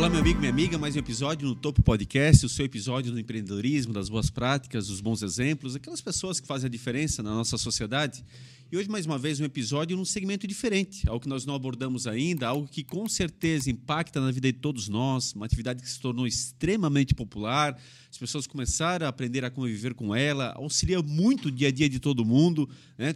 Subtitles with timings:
[0.00, 3.20] Olá, meu amigo, minha amiga, mais um episódio no Topo Podcast, o seu episódio do
[3.20, 7.58] empreendedorismo, das boas práticas, dos bons exemplos, aquelas pessoas que fazem a diferença na nossa
[7.58, 8.24] sociedade.
[8.72, 12.06] E hoje, mais uma vez, um episódio num segmento diferente, algo que nós não abordamos
[12.06, 15.98] ainda, algo que com certeza impacta na vida de todos nós, uma atividade que se
[15.98, 17.76] tornou extremamente popular,
[18.08, 21.88] as pessoas começaram a aprender a conviver com ela, auxilia muito o dia a dia
[21.88, 23.12] de todo mundo, né?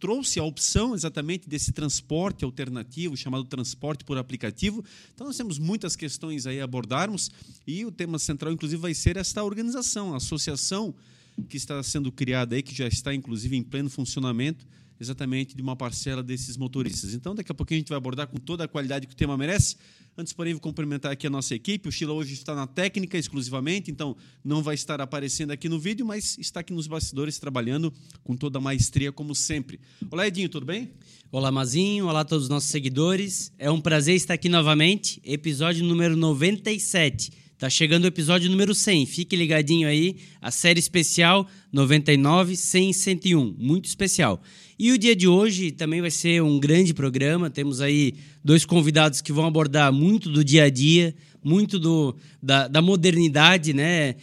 [0.00, 4.82] trouxe a opção exatamente desse transporte alternativo, chamado transporte por aplicativo.
[5.14, 7.30] Então, nós temos muitas questões aí a abordarmos
[7.66, 10.94] e o tema central, inclusive, vai ser esta organização, a associação
[11.48, 14.66] que está sendo criada aí, que já está inclusive em pleno funcionamento,
[15.00, 17.14] exatamente de uma parcela desses motoristas.
[17.14, 19.36] Então, daqui a pouquinho a gente vai abordar com toda a qualidade que o tema
[19.36, 19.76] merece.
[20.16, 21.88] Antes, porém, vou cumprimentar aqui a nossa equipe.
[21.88, 26.04] O Sheila hoje está na técnica exclusivamente, então não vai estar aparecendo aqui no vídeo,
[26.04, 27.92] mas está aqui nos bastidores trabalhando
[28.24, 29.78] com toda a maestria, como sempre.
[30.10, 30.90] Olá, Edinho, tudo bem?
[31.30, 32.08] Olá, Mazinho.
[32.08, 33.52] Olá a todos os nossos seguidores.
[33.58, 35.20] É um prazer estar aqui novamente.
[35.24, 39.04] Episódio número 97 Tá chegando o episódio número 100.
[39.06, 43.56] Fique ligadinho aí, a série especial 99, 100 101.
[43.58, 44.40] Muito especial.
[44.78, 47.50] E o dia de hoje também vai ser um grande programa.
[47.50, 52.68] Temos aí dois convidados que vão abordar muito do dia a dia, muito do, da,
[52.68, 54.14] da modernidade, né?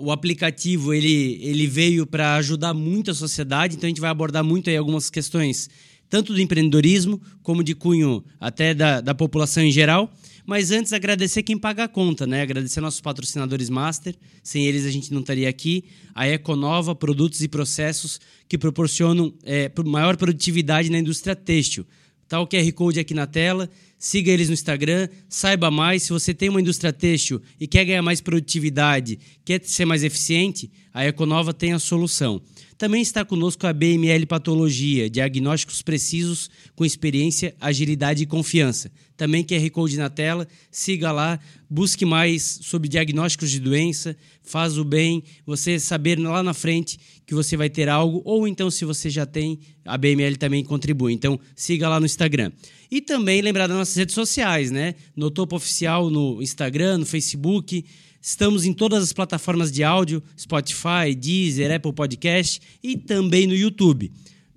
[0.00, 4.42] O aplicativo ele, ele veio para ajudar muito a sociedade, então a gente vai abordar
[4.42, 5.68] muito aí algumas questões,
[6.08, 10.10] tanto do empreendedorismo, como de cunho até da, da população em geral.
[10.48, 12.40] Mas antes, agradecer quem paga a conta, né?
[12.40, 14.14] Agradecer nossos patrocinadores master.
[14.42, 15.84] Sem eles, a gente não estaria aqui.
[16.14, 18.18] A Econova, produtos e processos
[18.48, 21.84] que proporcionam é, maior produtividade na indústria têxtil.
[22.26, 23.68] Tá o QR Code aqui na tela.
[23.98, 26.04] Siga eles no Instagram, saiba mais.
[26.04, 30.70] Se você tem uma indústria têxtil e quer ganhar mais produtividade, quer ser mais eficiente,
[30.94, 32.40] a Econova tem a solução.
[32.78, 38.88] Também está conosco a BML Patologia, diagnósticos precisos com experiência, agilidade e confiança.
[39.16, 44.84] Também QR Code na tela, siga lá, busque mais sobre diagnósticos de doença, faz o
[44.84, 49.10] bem, você saber lá na frente que você vai ter algo, ou então se você
[49.10, 51.12] já tem, a BML também contribui.
[51.12, 52.52] Então siga lá no Instagram.
[52.88, 54.94] E também lembrar das nossas redes sociais, né?
[55.16, 57.84] No Topo Oficial, no Instagram, no Facebook.
[58.20, 64.10] Estamos em todas as plataformas de áudio, Spotify, Deezer, Apple Podcast e também no YouTube.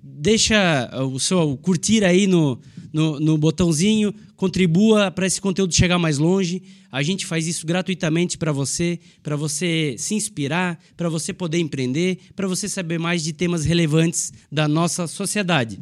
[0.04, 2.60] Deixa o seu curtir aí no,
[2.92, 6.64] no, no botãozinho, contribua para esse conteúdo chegar mais longe.
[6.92, 12.18] A gente faz isso gratuitamente para você, para você se inspirar, para você poder empreender,
[12.36, 15.80] para você saber mais de temas relevantes da nossa sociedade.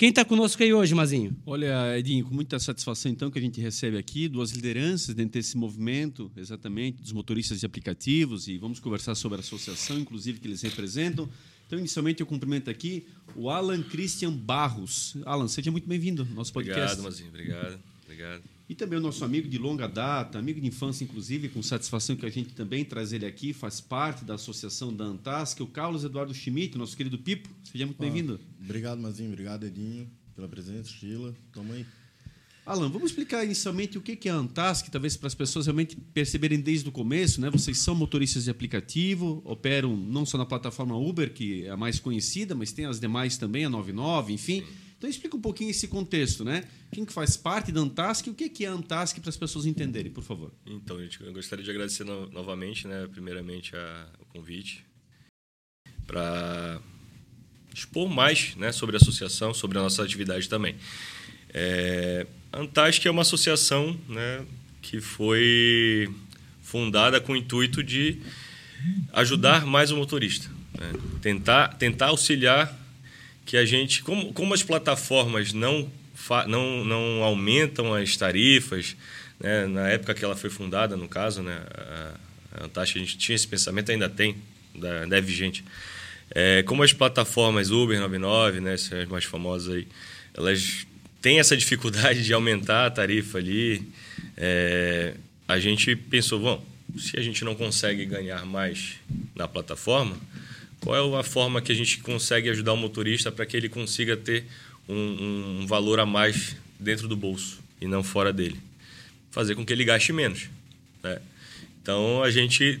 [0.00, 1.36] Quem está conosco aí hoje, Mazinho?
[1.44, 5.58] Olha, Edinho, com muita satisfação então que a gente recebe aqui duas lideranças dentro desse
[5.58, 10.62] movimento, exatamente, dos motoristas de aplicativos e vamos conversar sobre a associação, inclusive, que eles
[10.62, 11.28] representam.
[11.66, 13.06] Então, inicialmente, eu cumprimento aqui
[13.36, 15.18] o Alan Christian Barros.
[15.26, 16.80] Alan, seja muito bem-vindo ao nosso podcast.
[16.80, 17.28] Obrigado, Mazinho.
[17.28, 17.78] Obrigado.
[18.06, 18.59] Obrigado.
[18.70, 22.24] E também o nosso amigo de longa data, amigo de infância, inclusive, com satisfação que
[22.24, 25.66] a gente também traz ele aqui, faz parte da associação da Antas, que é o
[25.66, 27.48] Carlos Eduardo Schmidt, nosso querido Pipo.
[27.64, 28.38] Seja muito bem-vindo.
[28.62, 29.28] Obrigado, Mazinho.
[29.32, 30.88] Obrigado, Edinho, pela presença.
[30.88, 31.84] Sheila, tamo aí.
[32.64, 36.60] Alan, vamos explicar inicialmente o que é a Antask, talvez para as pessoas realmente perceberem
[36.60, 37.50] desde o começo, né?
[37.50, 41.98] Vocês são motoristas de aplicativo, operam não só na plataforma Uber, que é a mais
[41.98, 44.60] conhecida, mas tem as demais também, a 99, enfim.
[44.60, 44.89] Sim.
[45.00, 46.62] Então explica um pouquinho esse contexto, né?
[46.92, 49.64] Quem que faz parte da Antask e o que é a Antask para as pessoas
[49.64, 50.52] entenderem, por favor.
[50.66, 54.84] Então, eu gostaria de agradecer no, novamente, né, primeiramente a, o convite
[56.06, 56.82] para
[57.74, 60.76] expor mais né, sobre a associação, sobre a nossa atividade também.
[61.48, 64.44] É, a Antask é uma associação né,
[64.82, 66.14] que foi
[66.60, 68.20] fundada com o intuito de
[69.14, 70.50] ajudar mais o motorista.
[70.78, 70.92] Né?
[71.22, 72.78] Tentar, tentar auxiliar
[73.50, 75.90] que a gente, como, como as plataformas não,
[76.46, 78.94] não, não aumentam as tarifas,
[79.40, 79.66] né?
[79.66, 81.60] na época que ela foi fundada, no caso, né?
[82.54, 84.36] a, a taxa, a gente tinha esse pensamento, ainda tem,
[85.02, 85.64] ainda é vigente.
[86.30, 89.88] É, como as plataformas Uber 99, né, as mais famosas aí,
[90.32, 90.86] elas
[91.20, 93.82] têm essa dificuldade de aumentar a tarifa ali,
[94.36, 95.14] é,
[95.48, 96.64] a gente pensou, bom,
[96.96, 98.94] se a gente não consegue ganhar mais
[99.34, 100.16] na plataforma,
[100.80, 104.16] qual é a forma que a gente consegue ajudar o motorista para que ele consiga
[104.16, 104.44] ter
[104.88, 108.58] um, um, valor a mais dentro do bolso e não fora dele?
[109.30, 110.48] Fazer com que ele gaste menos.
[111.02, 111.20] Né?
[111.82, 112.80] Então a gente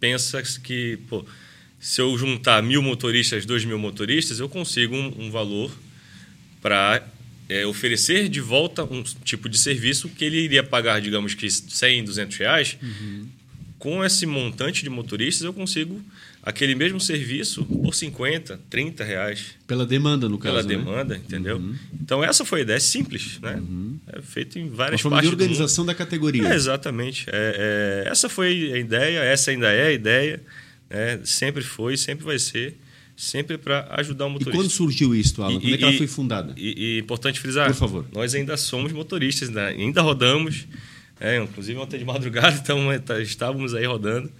[0.00, 1.24] pensa que, pô,
[1.78, 5.70] se eu juntar mil motoristas, dois mil motoristas, eu consigo um, um valor
[6.60, 7.06] para
[7.48, 12.04] é, oferecer de volta um tipo de serviço que ele iria pagar, digamos que 100,
[12.04, 12.76] 200 reais.
[12.82, 13.28] Uhum.
[13.78, 16.02] Com esse montante de motoristas, eu consigo
[16.46, 19.46] aquele mesmo serviço por 50, 30 reais.
[19.66, 20.54] Pela demanda, no caso.
[20.54, 20.76] Pela né?
[20.76, 21.56] demanda, entendeu?
[21.56, 21.74] Uhum.
[22.00, 23.60] Então essa foi a ideia, é simples, né?
[24.12, 25.42] É feito em Uma várias forma de partes do mundo.
[25.50, 26.46] organização da categoria.
[26.48, 27.26] É, exatamente.
[27.28, 30.40] É, é, essa foi a ideia, essa ainda é a ideia,
[30.88, 31.18] né?
[31.24, 32.76] sempre foi, sempre vai ser,
[33.16, 34.56] sempre para ajudar o e motorista.
[34.56, 35.54] quando surgiu isso, Alan?
[35.54, 36.54] E- Quando é que ela e- foi fundada?
[36.56, 38.06] E, e importante frisar, Por favor.
[38.14, 39.66] nós ainda somos motoristas, né?
[39.70, 40.64] ainda rodamos,
[41.18, 44.30] é, inclusive ontem de madrugada então, é, tá- estávamos aí rodando.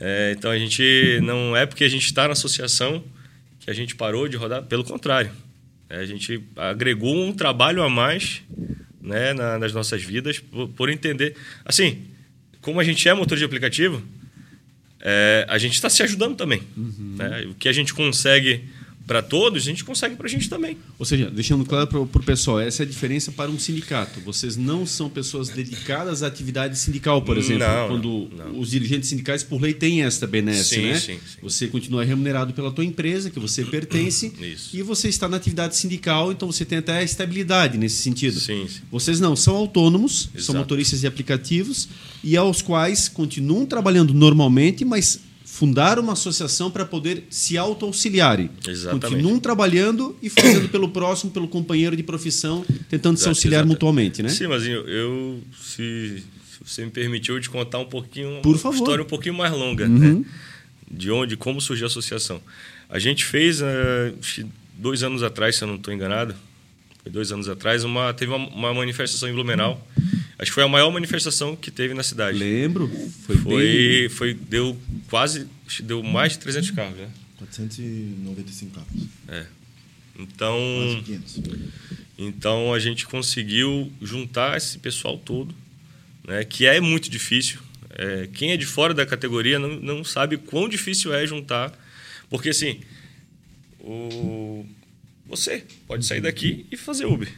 [0.00, 3.02] É, então a gente não é porque a gente está na associação
[3.60, 5.30] que a gente parou de rodar, pelo contrário.
[5.88, 8.42] É, a gente agregou um trabalho a mais
[9.00, 11.36] né, na- nas nossas vidas por, por entender.
[11.64, 12.02] Assim,
[12.60, 14.02] como a gente é motor de aplicativo,
[15.00, 16.62] é, a gente está se ajudando também.
[16.76, 17.46] né?
[17.50, 18.64] O que a gente consegue
[19.06, 20.78] para todos, a gente consegue para a gente também.
[20.98, 24.20] Ou seja, deixando claro para o pessoal, essa é a diferença para um sindicato.
[24.20, 27.66] Vocês não são pessoas dedicadas à atividade sindical, por exemplo.
[27.66, 28.60] Não, quando não, não.
[28.60, 30.98] os dirigentes sindicais, por lei, têm esta benesse, Sim, né?
[30.98, 31.38] sim, sim.
[31.42, 34.74] Você continua remunerado pela tua empresa, que você pertence, Isso.
[34.74, 38.40] e você está na atividade sindical, então você tem até a estabilidade nesse sentido.
[38.40, 38.80] Sim, sim.
[38.90, 40.58] Vocês não, são autônomos, são Exato.
[40.58, 41.88] motoristas de aplicativos,
[42.22, 45.20] e aos quais continuam trabalhando normalmente, mas
[45.54, 48.50] fundaram uma associação para poder se auto-auxiliarem.
[48.90, 53.68] Continuam trabalhando e fazendo pelo próximo, pelo companheiro de profissão, tentando se Exato, auxiliar exato.
[53.68, 54.30] mutuamente, né?
[54.30, 58.58] Sim, mas eu, eu se, se você me permitiu, te contar um pouquinho, Por uma
[58.58, 58.76] favor.
[58.78, 60.18] história um pouquinho mais longa, Uhum.
[60.18, 60.24] né?
[60.90, 62.40] De onde, como surgiu a associação.
[62.88, 63.60] A gente fez,
[64.34, 64.44] que
[64.76, 66.34] dois anos atrás, se eu não estou enganado,
[67.00, 69.80] foi dois anos atrás, uma, teve uma, uma manifestação em Blumenau.
[70.38, 72.38] Acho que foi a maior manifestação que teve na cidade.
[72.38, 72.88] Lembro,
[73.26, 73.44] foi, bem...
[73.44, 74.76] Foi, foi, deu
[75.08, 77.08] quase, acho que deu mais de 300 carros, né?
[77.38, 79.08] 495 carros.
[79.28, 79.46] É.
[80.18, 81.42] Então, Quase 500.
[82.16, 85.54] Então a gente conseguiu juntar esse pessoal todo,
[86.26, 87.60] né, que é muito difícil.
[87.90, 91.72] É, quem é de fora da categoria não, não sabe quão difícil é juntar,
[92.28, 92.80] porque assim,
[93.80, 94.66] o,
[95.26, 97.32] você pode sair daqui e fazer Uber,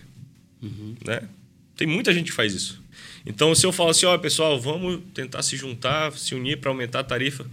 [1.05, 1.29] né?
[1.77, 2.83] Tem muita gente que faz isso.
[3.27, 7.01] Então se eu falo assim, ó pessoal, vamos tentar se juntar, se unir para aumentar
[7.01, 7.45] a tarifa,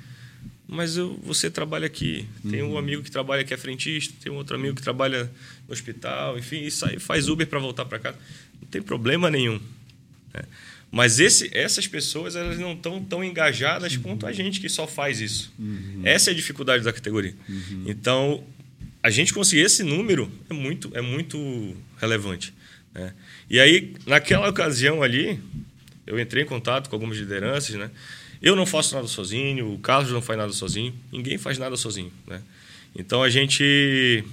[0.67, 4.35] mas eu, você trabalha aqui, tem um amigo que trabalha aqui é frentista, tem um
[4.35, 5.29] outro amigo que trabalha
[5.67, 8.17] no hospital, enfim, e sai, faz Uber para voltar para casa.
[8.61, 9.59] Não tem problema nenhum.
[10.33, 10.43] né?
[10.91, 15.19] Mas esse, essas pessoas elas não estão tão engajadas quanto a gente que só faz
[15.19, 15.51] isso.
[16.03, 17.35] Essa é a dificuldade da categoria.
[17.87, 18.43] Então,
[19.01, 22.53] a gente conseguir esse número é muito, é muito relevante.
[22.93, 23.11] né?
[23.49, 25.39] E aí, naquela ocasião ali,
[26.05, 27.89] eu entrei em contato com algumas lideranças, né?
[28.41, 32.11] Eu não faço nada sozinho, o Carlos não faz nada sozinho, ninguém faz nada sozinho,
[32.27, 32.41] né?
[32.95, 34.23] Então a gente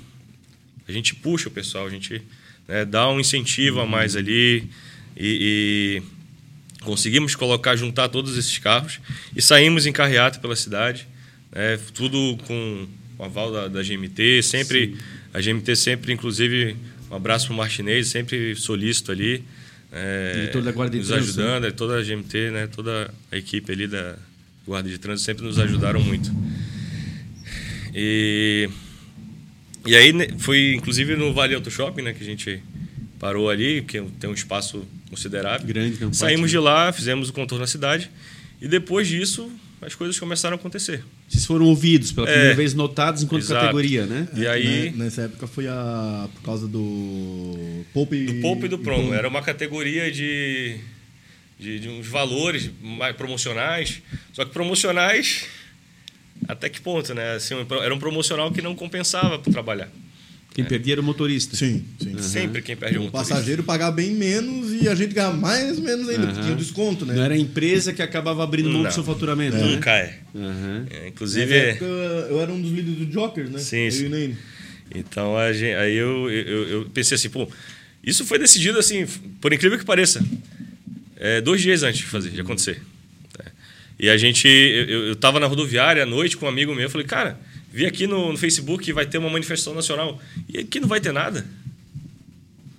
[0.86, 2.20] a gente puxa o pessoal, a gente
[2.66, 4.68] né, dá um incentivo a mais ali
[5.16, 9.00] e, e conseguimos colocar, juntar todos esses carros
[9.34, 11.06] e saímos em carreata pela cidade,
[11.52, 14.96] né, tudo com o aval da, da GMT, sempre
[15.32, 16.76] a GMT sempre, inclusive,
[17.10, 19.44] um abraço para o Martinez, sempre solícito ali.
[19.92, 23.36] é, Diretor da Guarda de nos Trânsito, ajudando, é, toda a GMT, né, toda a
[23.36, 24.16] equipe ali da
[24.64, 26.30] Guarda de Trânsito sempre nos ajudaram muito.
[27.92, 28.68] E,
[29.84, 32.62] e aí né, foi inclusive no Vale Auto Shopping, né, que a gente
[33.18, 35.66] parou ali, que tem um espaço considerável.
[35.66, 38.08] Grande, um Saímos pátio, de lá, fizemos o contorno da cidade
[38.62, 39.50] e depois disso
[39.82, 41.02] as coisas começaram a acontecer.
[41.28, 42.32] Vocês foram ouvidos pela É.
[42.32, 43.60] primeira vez, notados enquanto Exato.
[43.60, 44.28] categoria, né?
[44.34, 48.78] E aí Né, Nessa época foi a, por causa do Poupe do Poupa e do
[48.78, 49.14] Promo.
[49.14, 50.76] Era uma categoria de,
[51.58, 54.02] de, de uns valores mais promocionais.
[54.32, 55.46] Só que promocionais,
[56.46, 57.32] até que ponto, né?
[57.34, 59.88] Assim, era um promocional que não compensava para trabalhar.
[60.52, 61.56] Quem perdia era o motorista.
[61.56, 62.18] Sim, sim.
[62.18, 63.34] Sempre quem perde um O motorista.
[63.34, 66.42] passageiro pagar bem menos e a gente ganhar mais ou menos ainda, porque Aham.
[66.42, 67.14] tinha o desconto, né?
[67.14, 69.62] Não era a empresa que acabava abrindo mão do seu faturamento, né?
[69.76, 70.18] Nunca é.
[70.34, 70.86] Aham.
[70.90, 73.58] É, Inclusive, época, eu era um dos líderes do Jokers, né?
[73.60, 74.02] Sim, Eu sim.
[74.02, 74.36] e o Nene.
[74.94, 77.48] então a gente, aí eu, eu, eu pensei assim, pô,
[78.02, 79.06] isso foi decidido assim,
[79.40, 80.20] por incrível que pareça,
[81.16, 82.82] é, dois dias antes de fazer, de acontecer.
[83.38, 83.44] É.
[84.00, 86.82] E a gente, eu, eu- eu tava na rodoviária à noite com um amigo meu,
[86.84, 87.38] eu falei, cara,
[87.72, 91.00] vi aqui no, no Facebook que vai ter uma manifestação nacional e aqui não vai
[91.00, 91.46] ter nada.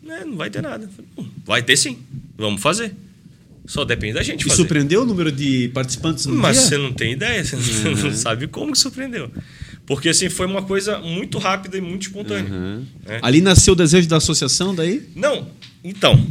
[0.03, 0.85] Né, não vai ter nada.
[0.85, 1.99] Eu falei, "Pô, vai ter sim,
[2.37, 2.93] vamos fazer.
[3.65, 4.55] Só depende da gente E fazer.
[4.57, 6.65] surpreendeu o número de participantes no Mas dia?
[6.67, 9.31] você não tem ideia, você não sabe como que surpreendeu.
[9.85, 12.51] Porque assim, foi uma coisa muito rápida e muito espontânea.
[12.51, 12.83] Aham.
[13.05, 13.19] É.
[13.21, 15.07] Ali nasceu o desejo da associação daí?
[15.15, 15.47] Não,
[15.83, 16.25] então,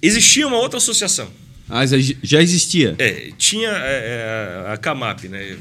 [0.00, 1.28] existia uma outra associação.
[1.68, 2.94] Ah, já- já existia.
[2.98, 5.56] É, tinha é, é, a Camap, né?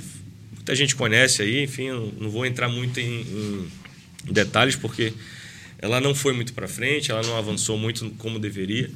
[0.68, 5.14] Muita gente conhece aí, enfim, eu não vou entrar muito em, em detalhes porque
[5.80, 8.92] ela não foi muito para frente, ela não avançou muito como deveria.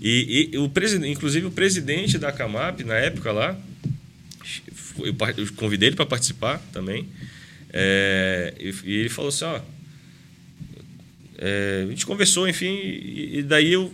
[0.00, 3.58] E, e o presidente, inclusive o presidente da Camap na época lá
[5.00, 7.08] eu, eu convidei ele para participar também.
[7.72, 9.60] É, e, e, ele falou assim: ó.
[11.36, 13.92] É, a gente conversou, enfim, e, e daí eu,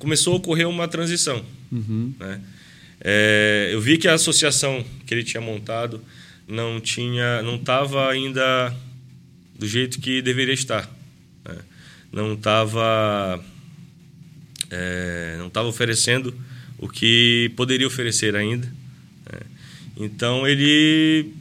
[0.00, 1.44] começou a ocorrer uma transição.
[1.70, 2.12] Uhum.
[2.18, 2.40] Né?
[3.00, 6.02] É, eu vi que a associação que ele tinha montado
[6.50, 8.74] não tinha, não estava ainda
[9.56, 10.90] do jeito que deveria estar.
[11.44, 11.56] Né?
[12.12, 13.42] Não estava,
[14.68, 16.34] é, não estava oferecendo
[16.76, 18.66] o que poderia oferecer ainda.
[19.32, 19.40] Né?
[19.96, 21.32] Então ele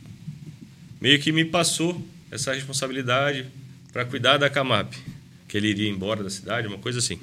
[1.01, 3.47] meio que me passou essa responsabilidade
[3.91, 4.93] para cuidar da Camap,
[5.47, 7.19] que ele iria embora da cidade, uma coisa assim.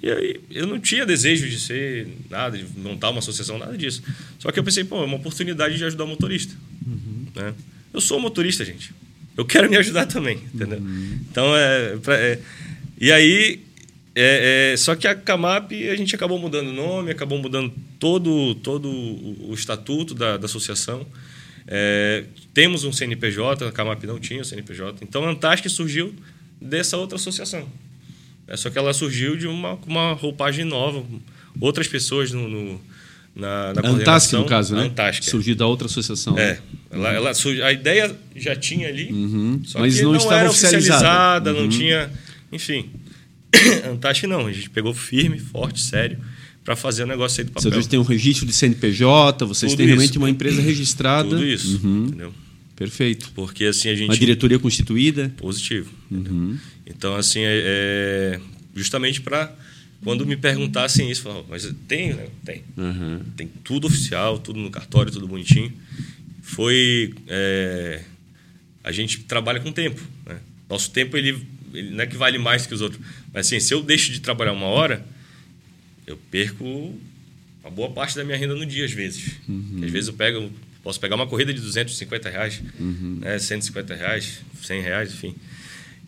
[0.00, 4.02] E aí eu não tinha desejo de ser nada, de montar uma associação, nada disso.
[4.38, 6.54] Só que eu pensei, pô, é uma oportunidade de ajudar o motorista.
[6.86, 7.26] Uhum.
[7.34, 7.54] Né?
[7.92, 8.94] Eu sou motorista, gente.
[9.36, 10.78] Eu quero me ajudar também, entendeu?
[10.78, 11.18] Uhum.
[11.30, 12.38] Então, é, pra, é,
[12.98, 13.60] E aí,
[14.14, 18.54] é, é, só que a Camap, a gente acabou mudando o nome, acabou mudando todo,
[18.56, 21.06] todo o, estatuto da, da associação.
[21.66, 22.24] É,
[22.54, 25.04] temos um CNPJ, a Camap não tinha o CNPJ.
[25.04, 26.14] Então, a Antártica surgiu
[26.60, 27.68] dessa outra associação.
[28.48, 31.04] É, só que ela surgiu de uma, uma roupagem nova.
[31.60, 32.80] Outras pessoas no, no
[33.36, 34.84] na, na Antártica, no caso, né?
[34.84, 35.30] Antártica.
[35.30, 36.38] Surgiu da outra associação.
[36.38, 36.58] É.
[36.90, 37.32] Ela, ela,
[37.64, 39.60] a ideia já tinha ali, uhum.
[39.74, 42.10] mas não, não estava era oficializada, oficializada, não tinha...
[42.50, 42.90] Enfim,
[43.92, 44.46] Antártica não.
[44.46, 46.18] A gente pegou firme, forte, sério,
[46.64, 47.70] para fazer o negócio aí do papel.
[47.70, 50.18] Vocês têm um registro de CNPJ, vocês Tudo têm realmente isso.
[50.18, 51.28] uma empresa registrada.
[51.28, 52.06] Tudo isso, Uhum.
[52.06, 52.34] entendeu?
[52.74, 53.30] Perfeito.
[53.34, 54.08] Porque assim a gente...
[54.08, 55.32] Uma diretoria constituída.
[55.36, 55.90] Positivo.
[56.10, 56.58] Uhum.
[56.86, 57.62] Então, assim, é,
[58.38, 58.40] é
[58.74, 59.52] justamente para
[60.02, 62.28] quando me perguntassem isso, falar, mas tem, né?
[62.44, 62.62] Tem.
[62.76, 63.20] Uhum.
[63.36, 65.72] Tem tudo oficial, tudo no cartório, tudo bonitinho.
[66.42, 67.12] Foi.
[67.26, 68.02] é,
[68.84, 70.00] a gente trabalha com tempo.
[70.24, 70.38] Né?
[70.70, 73.00] Nosso tempo, ele, ele não é que vale mais que os outros.
[73.32, 75.04] Mas, assim, se eu deixo de trabalhar uma hora,
[76.06, 76.64] eu perco
[77.62, 79.32] uma boa parte da minha renda no dia, às vezes.
[79.48, 79.80] Uhum.
[79.82, 80.52] Às vezes eu pego,
[80.84, 83.18] posso pegar uma corrida de 250 reais, Uhum.
[83.20, 83.38] né?
[83.40, 85.34] 150 reais, 100 reais, enfim.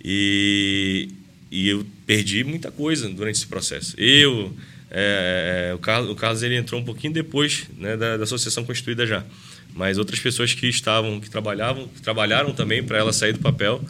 [0.05, 1.09] E,
[1.51, 3.95] e eu perdi muita coisa durante esse processo.
[3.99, 4.57] Eu,
[4.91, 9.07] é, o, Carlos, o Carlos ele entrou um pouquinho depois né, da, da associação constituída
[9.07, 9.23] já.
[9.75, 13.85] Mas outras pessoas que estavam, que trabalhavam, que trabalharam também para ela sair do papel,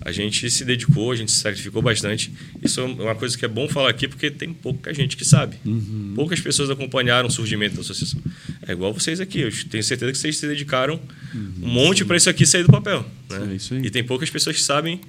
[0.00, 2.32] a gente se dedicou, a gente se sacrificou bastante.
[2.62, 5.56] Isso é uma coisa que é bom falar aqui porque tem pouca gente que sabe.
[5.64, 6.12] Uhum.
[6.14, 8.22] Poucas pessoas acompanharam o surgimento da associação.
[8.64, 9.40] É igual vocês aqui.
[9.40, 11.00] Eu tenho certeza que vocês se dedicaram
[11.34, 13.04] um monte para isso aqui sair do papel.
[13.28, 13.48] Né?
[13.50, 13.86] É isso aí.
[13.86, 15.00] E tem poucas pessoas que sabem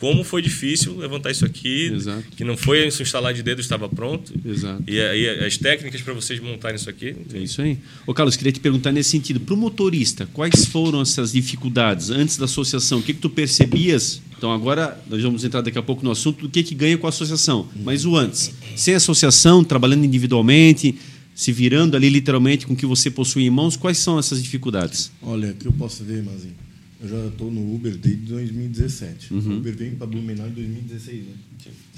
[0.00, 2.24] como foi difícil levantar isso aqui, Exato.
[2.34, 4.32] que não foi isso instalar de dedo estava pronto.
[4.42, 4.82] Exato.
[4.88, 7.14] E aí as técnicas para vocês montarem isso aqui.
[7.34, 7.76] É isso aí.
[8.06, 9.38] Ô, Carlos, queria te perguntar nesse sentido.
[9.38, 13.00] Para o motorista, quais foram essas dificuldades antes da associação?
[13.00, 14.22] O que, que tu percebias?
[14.38, 17.06] Então, agora nós vamos entrar daqui a pouco no assunto do que, que ganha com
[17.06, 17.68] a associação.
[17.84, 18.54] Mas o antes.
[18.74, 20.94] Sem associação, trabalhando individualmente,
[21.34, 25.12] se virando ali literalmente com o que você possui em mãos, quais são essas dificuldades?
[25.20, 26.69] Olha, o que eu posso ver, Mazinho?
[27.02, 29.32] Eu já estou no Uber desde 2017.
[29.32, 29.40] Uhum.
[29.40, 31.32] O Uber veio para Blumenau em 2016, né?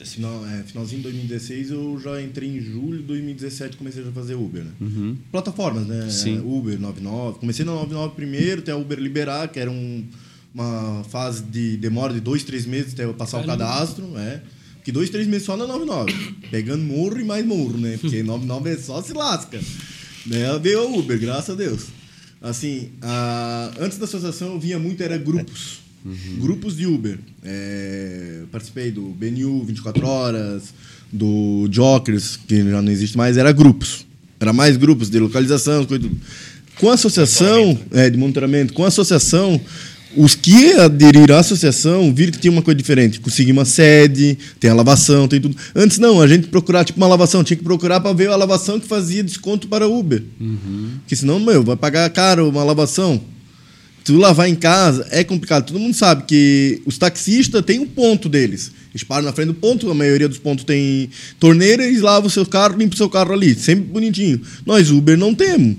[0.04, 4.34] Final, é, finalzinho de 2016, eu já entrei em julho de 2017 comecei a fazer
[4.34, 4.70] Uber, né?
[4.80, 5.16] Uhum.
[5.30, 6.08] Plataformas, né?
[6.08, 6.38] Sim.
[6.40, 7.40] Uber, 99.
[7.40, 10.04] Comecei na 99 primeiro, até a Uber liberar, que era um,
[10.54, 14.40] uma fase de demora de dois, três meses até eu passar o cadastro, é.
[14.84, 16.12] Que dois, três meses só na 99.
[16.50, 17.98] Pegando morro e mais morro, né?
[18.00, 19.60] Porque 99 é só se lasca.
[20.26, 20.58] Né?
[20.60, 21.86] Veio a Uber, graças a Deus.
[22.42, 25.80] Assim, a- antes da associação eu via muito, era grupos.
[26.40, 27.18] Grupos de Uber.
[27.44, 30.74] É, participei do BNU 24 Horas,
[31.12, 34.04] do Jokers, que já não existe mais, era grupos.
[34.40, 36.10] Era mais grupos de localização, coisa
[36.80, 39.60] Com a associação, é, de monitoramento, com a associação,
[40.16, 43.20] os que aderiram à associação viram que tinha uma coisa diferente.
[43.20, 45.56] Consegui uma sede, tem a lavação, tem tudo.
[45.74, 48.78] Antes não, a gente procurava tipo uma lavação, tinha que procurar para ver a lavação
[48.78, 50.22] que fazia desconto para Uber.
[51.00, 53.20] Porque senão, meu, vai pagar caro uma lavação.
[54.04, 55.66] Tu lavar em casa é complicado.
[55.66, 58.72] Todo mundo sabe que os taxistas têm um ponto deles.
[58.92, 62.30] Eles param na frente do ponto, a maioria dos pontos tem torneira, eles lavam o
[62.30, 64.40] seu carro, limpam o seu carro ali, sempre bonitinho.
[64.66, 65.76] Nós, Uber, não temos.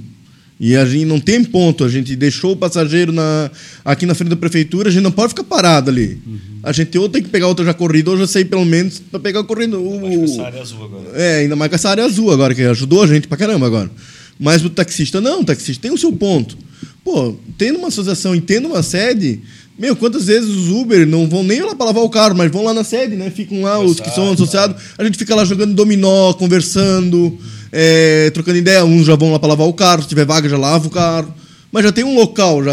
[0.66, 3.52] E a gente não tem ponto, a gente deixou o passageiro na,
[3.84, 6.18] aqui na frente da prefeitura, a gente não pode ficar parado ali.
[6.64, 9.20] A gente ou tem que pegar outra já corrida, ou já sair pelo menos para
[9.20, 9.78] pegar o correndo.
[9.82, 11.04] O, Essa área azul agora.
[11.16, 13.92] é, ainda mais com essa área azul agora, que ajudou a gente pra caramba agora.
[14.40, 16.58] Mas o taxista não, o taxista tem o seu ponto.
[17.04, 19.42] Pô, tendo uma associação e tendo uma sede,
[19.78, 22.64] meu, quantas vezes os Uber não vão nem lá pra lavar o carro, mas vão
[22.64, 23.30] lá na sede, né?
[23.30, 27.38] Ficam lá, os que são associados, a gente fica lá jogando dominó, conversando,
[27.74, 30.58] é, trocando ideia, uns já vão lá pra lavar o carro, se tiver vaga já
[30.58, 31.34] lava o carro.
[31.72, 32.72] Mas já tem um local já,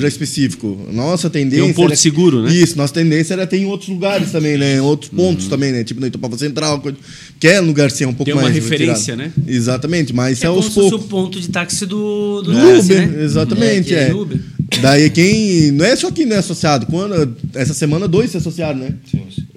[0.00, 0.86] já específico.
[0.90, 1.62] Nossa tendência.
[1.64, 2.50] Tem um porto era- seguro, né?
[2.50, 4.76] Isso, nossa tendência era ter em outros lugares também, né?
[4.76, 5.84] Em outros pontos também, né?
[5.84, 6.96] Tipo na Itopava Central, coisa-
[7.38, 8.54] que é um lugar assim, um pouco Tem uma mais.
[8.54, 9.34] referência, retirado.
[9.46, 9.54] né?
[9.54, 11.08] Exatamente, mas É é, como aos se fosse o poucos.
[11.08, 13.22] ponto de táxi do, do Do táxi, Uber, né?
[13.22, 14.08] exatamente, que é.
[14.08, 14.40] do Uber.
[14.80, 15.70] Daí quem.
[15.72, 16.86] Não é só quem não é associado.
[16.86, 18.94] Quando, essa semana, dois se associaram, né?
[19.10, 19.42] Sim, sim.
[19.42, 19.51] Né,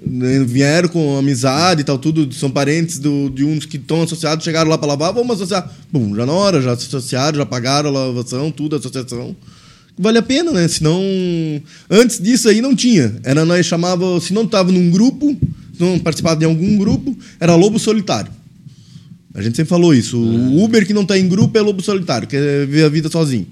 [0.46, 4.70] Vieram com amizade e tal, tudo, são parentes do, de uns que estão associados, chegaram
[4.70, 5.68] lá para lavar, vamos associar.
[5.92, 9.34] Bum, já na hora, já se associaram, já pagaram a lavação, tudo, a associação.
[9.98, 10.68] Vale a pena, né?
[10.68, 11.00] Senão.
[11.90, 13.16] Antes disso aí não tinha.
[13.24, 15.36] Era nós chamava, se não estava num grupo,
[15.74, 18.30] se não participava de algum grupo, era lobo solitário.
[19.34, 20.18] A gente sempre falou isso.
[20.18, 23.46] O Uber que não está em grupo é lobo solitário, quer ver a vida sozinho.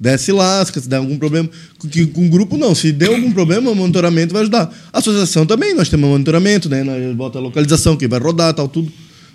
[0.00, 1.50] Desce lasca, se der algum problema.
[1.78, 2.74] Com, com grupo, não.
[2.74, 4.74] Se der algum problema, o monitoramento vai ajudar.
[4.90, 6.82] A associação também, nós temos monitoramento, né?
[6.82, 8.90] Nós bota a localização, quem vai rodar, tal, tudo.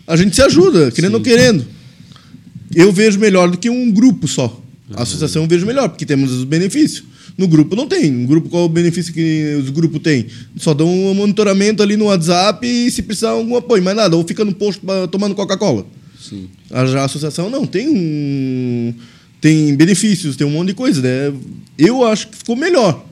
[0.08, 1.68] A gente se ajuda, querendo ou querendo.
[2.74, 4.60] Eu vejo melhor do que um grupo só.
[4.96, 7.04] A associação eu vejo melhor, porque temos os benefícios.
[7.38, 8.10] No grupo não tem.
[8.10, 10.26] No grupo, qual é o benefício que os grupos têm?
[10.58, 14.16] Só dão um monitoramento ali no WhatsApp e se precisar algum apoio, mais nada.
[14.16, 14.82] Ou fica no posto
[15.12, 15.86] tomando Coca-Cola.
[16.20, 16.48] Sim.
[16.72, 18.94] A, a associação não, tem um.
[19.46, 21.32] Tem benefícios, tem um monte de coisa, né?
[21.78, 23.06] Eu acho que ficou melhor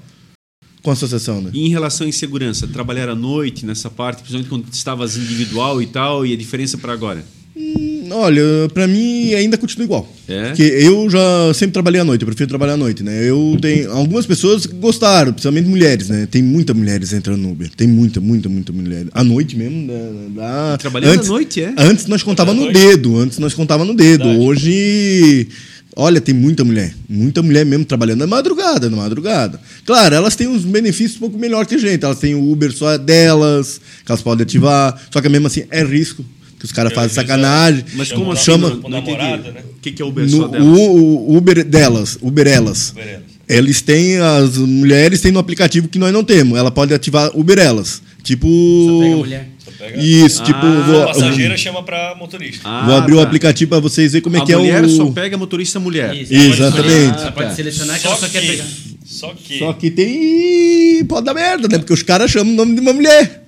[0.81, 1.51] com a associação, né?
[1.53, 5.85] E em relação à insegurança, trabalhar à noite nessa parte, principalmente quando estavas individual e
[5.85, 7.23] tal, e a diferença para agora?
[7.55, 8.41] Hum, Olha,
[8.73, 10.11] pra mim ainda continua igual.
[10.27, 10.47] É?
[10.47, 13.29] Porque eu já sempre trabalhei à noite, eu prefiro trabalhar à noite, né?
[13.29, 16.27] Eu tenho algumas pessoas que gostaram, principalmente mulheres, né?
[16.29, 17.69] Tem muitas mulheres entrando no Uber.
[17.75, 19.05] Tem muita, muita, muita mulher.
[19.13, 20.11] À noite mesmo, né?
[20.35, 21.73] Dá- Trabalhando antes, à noite, é?
[21.77, 24.23] Antes nós contava no dedo, antes nós contava no dedo.
[24.23, 24.43] Verdade.
[24.45, 25.47] Hoje,
[25.95, 29.59] olha, tem muita mulher, muita mulher mesmo trabalhando na madrugada, na madrugada.
[29.85, 32.03] Claro, elas têm uns benefícios um pouco melhor que a gente.
[32.03, 34.99] Elas têm o Uber só delas, que elas podem ativar.
[35.11, 36.23] Só que mesmo assim é risco,
[36.59, 37.85] que os caras Eu, fazem vezes, sacanagem.
[37.95, 38.43] Mas Chama como assim?
[38.43, 39.61] chama- namorado, né?
[39.77, 40.67] O que, que é Uber No- só delas?
[40.67, 42.89] o, o Uber delas, Uber elas.
[42.91, 43.23] Uber elas.
[43.47, 46.57] Eles têm, as mulheres têm no aplicativo que nós não temos.
[46.57, 48.01] Ela pode ativar Uber elas.
[48.23, 48.47] Tipo.
[48.47, 49.49] Só pega a mulher.
[49.83, 50.65] Pega- Isso, Ah, tipo.
[50.65, 52.61] A Vou, passageira chama pra motorista.
[52.67, 53.23] Ah, vou abrir o tá.
[53.23, 54.89] aplicativo para vocês verem como é a que é mulher o.
[54.89, 56.15] só pega motorista mulher.
[56.15, 57.21] Isso, ela pode Exatamente.
[57.21, 57.55] Ela pode tá.
[57.55, 58.65] selecionar que Só ela só quer que, pegar.
[59.05, 61.05] só que, Só que tem.
[61.05, 61.77] Pode dar merda, né?
[61.77, 63.41] Porque os caras chamam o nome de uma mulher.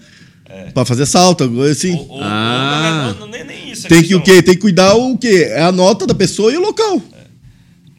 [0.73, 1.93] Pra fazer salto, alguma coisa assim.
[1.95, 3.13] o, o, Ah.
[3.19, 3.87] não, não, nem, nem isso.
[3.87, 4.41] a tem que o quê?
[4.41, 5.47] Tem que cuidar o quê?
[5.49, 7.01] É a nota da pessoa e o local.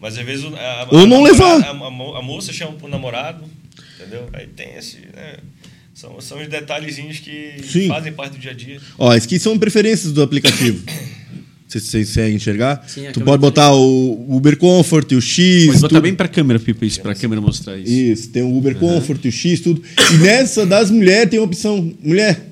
[0.00, 1.60] Mas às vezes a, a, Ou não a levar.
[1.60, 3.44] A, a a moça chama pro namorado,
[3.98, 4.28] entendeu?
[4.32, 4.96] Aí tem esse.
[5.14, 5.36] Né?
[5.96, 7.88] São, são os detalhezinhos que Sim.
[7.88, 8.78] fazem parte do dia a dia.
[8.98, 10.84] Ó, esses aqui são preferências do aplicativo.
[11.66, 12.84] Vocês vocês conseguem enxergar?
[12.86, 15.66] Sim, tu pode botar o Uber Comfort, o X.
[15.66, 16.02] Pode botar tudo.
[16.02, 17.90] bem para a câmera, Pipa, isso, para a câmera mostrar isso.
[17.90, 19.82] Isso, tem o Uber Comfort, o X, tudo.
[20.12, 22.46] E nessa das mulheres tem a opção mulher.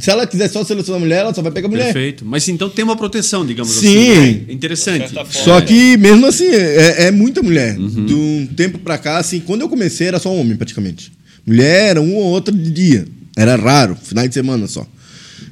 [0.00, 1.92] Se ela quiser só selecionar mulher, ela só vai pegar mulher.
[1.92, 2.24] Perfeito.
[2.26, 4.10] Mas então tem uma proteção, digamos Sim.
[4.10, 4.44] assim.
[4.48, 5.04] É interessante.
[5.04, 5.44] De certa forma.
[5.44, 7.78] Só que mesmo assim, é, é muita mulher.
[7.78, 8.04] Uhum.
[8.04, 11.12] De um tempo pra cá, assim, quando eu comecei era só homem praticamente.
[11.46, 13.06] Mulher era um ou outro de dia.
[13.36, 14.86] Era raro, final de semana só.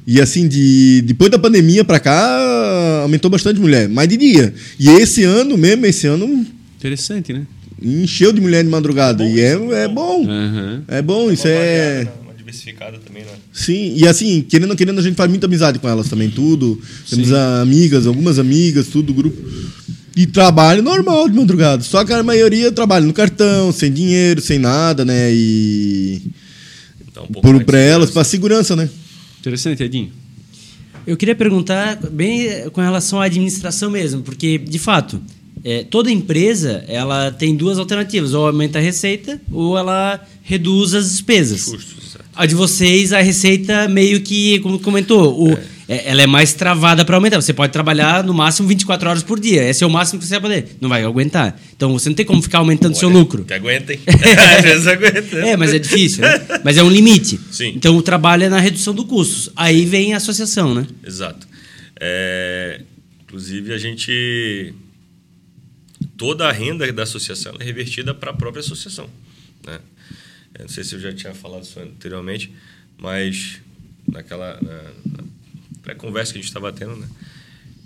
[0.05, 4.53] E assim, de, depois da pandemia pra cá, aumentou bastante mulher, mas de dia.
[4.79, 6.45] E esse ano mesmo, esse ano,
[6.77, 7.45] Interessante, né?
[7.81, 9.23] encheu de mulher de madrugada.
[9.23, 10.25] É bom e é, é é bom.
[10.27, 10.83] Aham.
[10.87, 11.53] É bom, isso é.
[11.55, 12.11] variada, né?
[12.23, 13.31] Uma diversificada também, né?
[13.51, 16.29] Sim, e assim, querendo ou não querendo, a gente faz muita amizade com elas também,
[16.29, 16.81] tudo.
[17.09, 17.35] Temos Sim.
[17.61, 19.37] amigas, algumas amigas, tudo do grupo.
[20.15, 21.81] E trabalho normal de madrugada.
[21.83, 25.33] Só que a maioria trabalha no cartão, sem dinheiro, sem nada, né?
[25.33, 26.21] E.
[27.09, 28.89] Então, um Por, pra elas, pra segurança, né?
[29.39, 30.11] Interessante, Edinho.
[31.05, 35.21] Eu queria perguntar bem eh, com relação à administração mesmo, porque, de fato,
[35.63, 41.09] eh, toda empresa ela tem duas alternativas, ou aumenta a receita ou ela reduz as
[41.09, 41.61] despesas.
[41.61, 42.25] Certo.
[42.35, 47.03] A de vocês, a receita meio que, como comentou, o, é, ela é mais travada
[47.03, 47.41] para aumentar.
[47.41, 49.67] Você pode trabalhar no máximo 24 horas por dia.
[49.67, 50.77] Esse é o máximo que você vai poder.
[50.79, 51.59] Não vai aguentar.
[51.75, 53.43] Então você não tem como ficar aumentando seu Olha, lucro.
[53.43, 53.99] Que aguentem.
[54.57, 55.37] Às vezes aguenta.
[55.37, 56.41] É, mas é difícil, né?
[56.63, 57.39] Mas é um limite.
[57.51, 57.73] Sim.
[57.75, 59.49] Então o trabalho é na redução do custos.
[59.55, 60.87] Aí vem a associação, né?
[61.05, 61.47] Exato.
[61.99, 62.81] É,
[63.23, 64.73] inclusive, a gente.
[66.17, 69.09] Toda a renda da associação é revertida para a própria associação.
[69.65, 69.79] Né?
[70.57, 72.53] Eu não sei se eu já tinha falado isso anteriormente,
[72.97, 73.59] mas
[74.07, 74.83] naquela na,
[75.17, 75.32] na
[75.83, 77.07] pré-conversa que a gente estava tendo, né?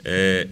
[0.06, 0.48] é,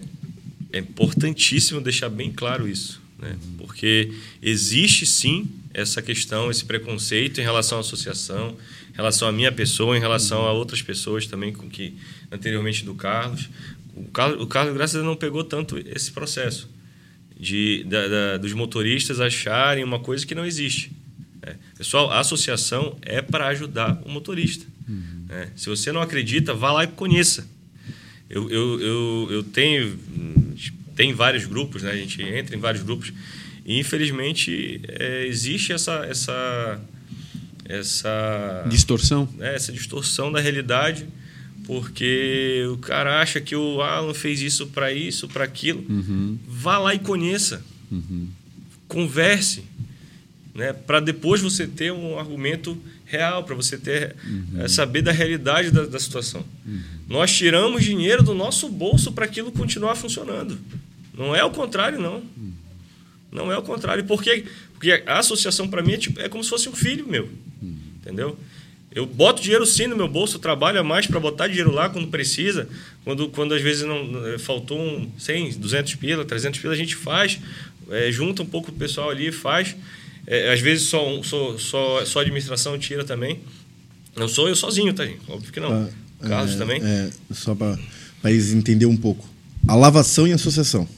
[0.72, 3.00] é importantíssimo deixar bem claro isso.
[3.18, 3.36] Né?
[3.56, 8.56] Porque existe sim essa questão, esse preconceito em relação à associação,
[8.92, 11.94] em relação à minha pessoa, em relação a outras pessoas também, com que
[12.30, 13.48] anteriormente do Carlos.
[13.94, 16.68] O Carlos, o Carlos graças a Deus, não pegou tanto esse processo
[17.38, 20.90] de, da- da- dos motoristas acharem uma coisa que não existe.
[21.42, 21.56] né?
[21.76, 24.66] Pessoal, a associação é para ajudar o motorista.
[25.26, 25.50] Né?
[25.56, 27.48] Se você não acredita, vá lá e conheça.
[28.28, 29.98] Eu, eu, eu, eu tenho
[30.96, 31.90] tem vários grupos, né?
[31.90, 33.12] A gente entra em vários grupos
[33.64, 36.80] e infelizmente é, existe essa essa
[37.68, 39.28] essa Distorção?
[39.36, 41.06] né, essa distorção da realidade,
[41.64, 45.84] porque o cara acha que o Alan fez isso para isso, para aquilo.
[46.46, 47.64] Vá lá e conheça.
[48.86, 49.64] Converse,
[50.54, 54.14] né, para depois você ter um argumento real, para você ter
[54.58, 56.44] eh, saber da realidade da, da situação.
[57.08, 60.58] Nós tiramos dinheiro do nosso bolso para aquilo continuar funcionando.
[61.16, 62.22] Não é o contrário, não.
[63.30, 64.04] Não é o contrário.
[64.04, 64.44] Por quê?
[64.74, 67.28] Porque a associação, para mim, é, tipo- é como se fosse um filho meu.
[68.00, 68.38] Entendeu?
[68.92, 72.08] Eu boto dinheiro sim no meu bolso, trabalho a mais para botar dinheiro lá quando
[72.08, 72.68] precisa.
[73.04, 76.96] Quando, quando às vezes não eh, faltou um 100, 200 pila, 300 pila, a gente
[76.96, 77.38] faz.
[77.90, 79.76] eh, junta um pouco o pessoal ali, faz.
[80.26, 83.38] Eh, às vezes só, só, só, só a administração tira também.
[84.16, 85.20] Não sou eu sozinho, tá, gente?
[85.28, 85.72] Óbvio que não.
[85.72, 85.88] Ah,
[86.22, 86.80] o Carlos é, também.
[86.82, 87.78] É, só para
[88.24, 89.28] eles entenderem um pouco.
[89.68, 90.88] A lavação e a associação.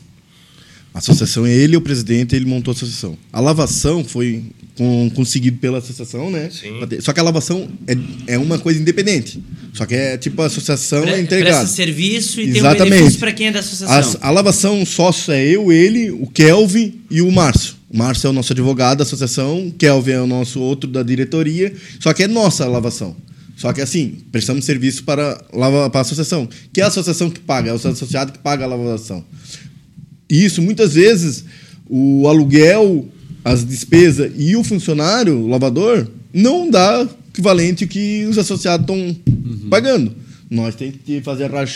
[0.94, 3.16] A associação é ele, o presidente, ele montou a associação.
[3.32, 6.50] A lavação foi com, conseguido pela associação, né?
[6.50, 6.80] Sim.
[7.00, 9.42] Só que a lavação é, é uma coisa independente.
[9.74, 11.58] Só que é tipo a associação é Pre- integrada.
[11.58, 12.90] Presta serviço e tem um Exatamente.
[12.90, 14.20] benefício para quem é da associação.
[14.22, 17.77] A, a lavação sócio é eu, ele, o Kelvin e o Márcio.
[17.92, 22.12] Márcio é o nosso advogado da associação, Kelvin é o nosso outro da diretoria, só
[22.12, 23.16] que é nossa a lavação.
[23.56, 27.40] Só que assim, prestamos serviço para, lava, para a associação, que é a associação que
[27.40, 29.24] paga, é o associado que paga a lavação.
[30.30, 31.44] E isso, muitas vezes,
[31.88, 33.08] o aluguel,
[33.44, 39.16] as despesas e o funcionário, o lavador, não dá equivalente ao que os associados estão
[39.70, 40.14] pagando.
[40.50, 41.66] Nós temos que fazer a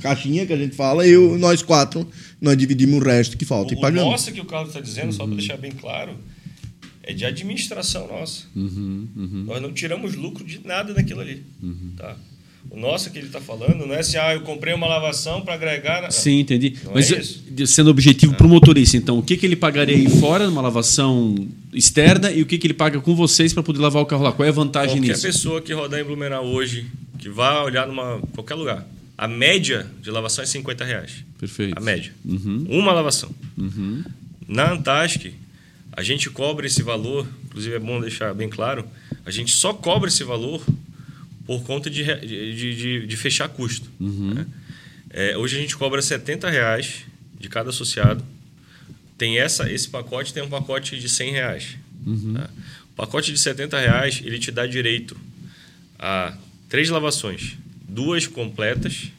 [0.00, 2.06] caixinha que a gente fala, e eu, nós quatro,
[2.40, 4.10] nós dividimos o resto que falta O, e o pagamos.
[4.10, 6.12] nossa que o Carlos está dizendo, só para deixar bem claro,
[7.02, 8.44] é de administração nossa.
[8.54, 11.42] Nós não tiramos lucro de nada daquilo ali.
[11.96, 12.16] Tá?
[12.70, 15.54] O nosso que ele está falando não é assim, ah, eu comprei uma lavação para
[15.54, 16.02] agregar.
[16.02, 16.74] na- Sim, entendi.
[16.84, 17.42] Não Mas é isso?
[17.50, 20.60] de- sendo objetivo para o motorista, então, o que, que ele pagaria aí fora numa
[20.60, 24.22] lavação externa e o que, que ele paga com vocês para poder lavar o carro
[24.22, 24.30] lá?
[24.32, 25.22] Qual é a vantagem Qualquer nisso?
[25.26, 26.86] pessoa que rodar em Blumenau hoje,
[27.18, 28.86] que vá olhar numa qualquer lugar,
[29.20, 31.22] a média de lavação é 50 reais.
[31.38, 31.76] Perfeito.
[31.76, 32.10] A média.
[32.24, 32.64] Uhum.
[32.70, 33.30] Uma lavação.
[33.54, 34.02] Uhum.
[34.48, 35.34] Na Antasc,
[35.92, 38.88] a gente cobra esse valor, inclusive é bom deixar bem claro,
[39.26, 40.64] a gente só cobra esse valor
[41.44, 43.90] por conta de, de, de, de fechar custo.
[44.32, 44.46] né?
[45.10, 47.04] É, hoje a gente cobra 70 reais
[47.38, 48.24] de cada associado.
[49.18, 51.76] Tem essa, esse pacote tem um pacote de 100 reais.
[52.32, 52.48] tá?
[52.94, 55.14] O pacote de 70 reais ele te dá direito
[55.98, 56.34] a
[56.70, 57.58] três lavações,
[57.90, 59.10] duas completas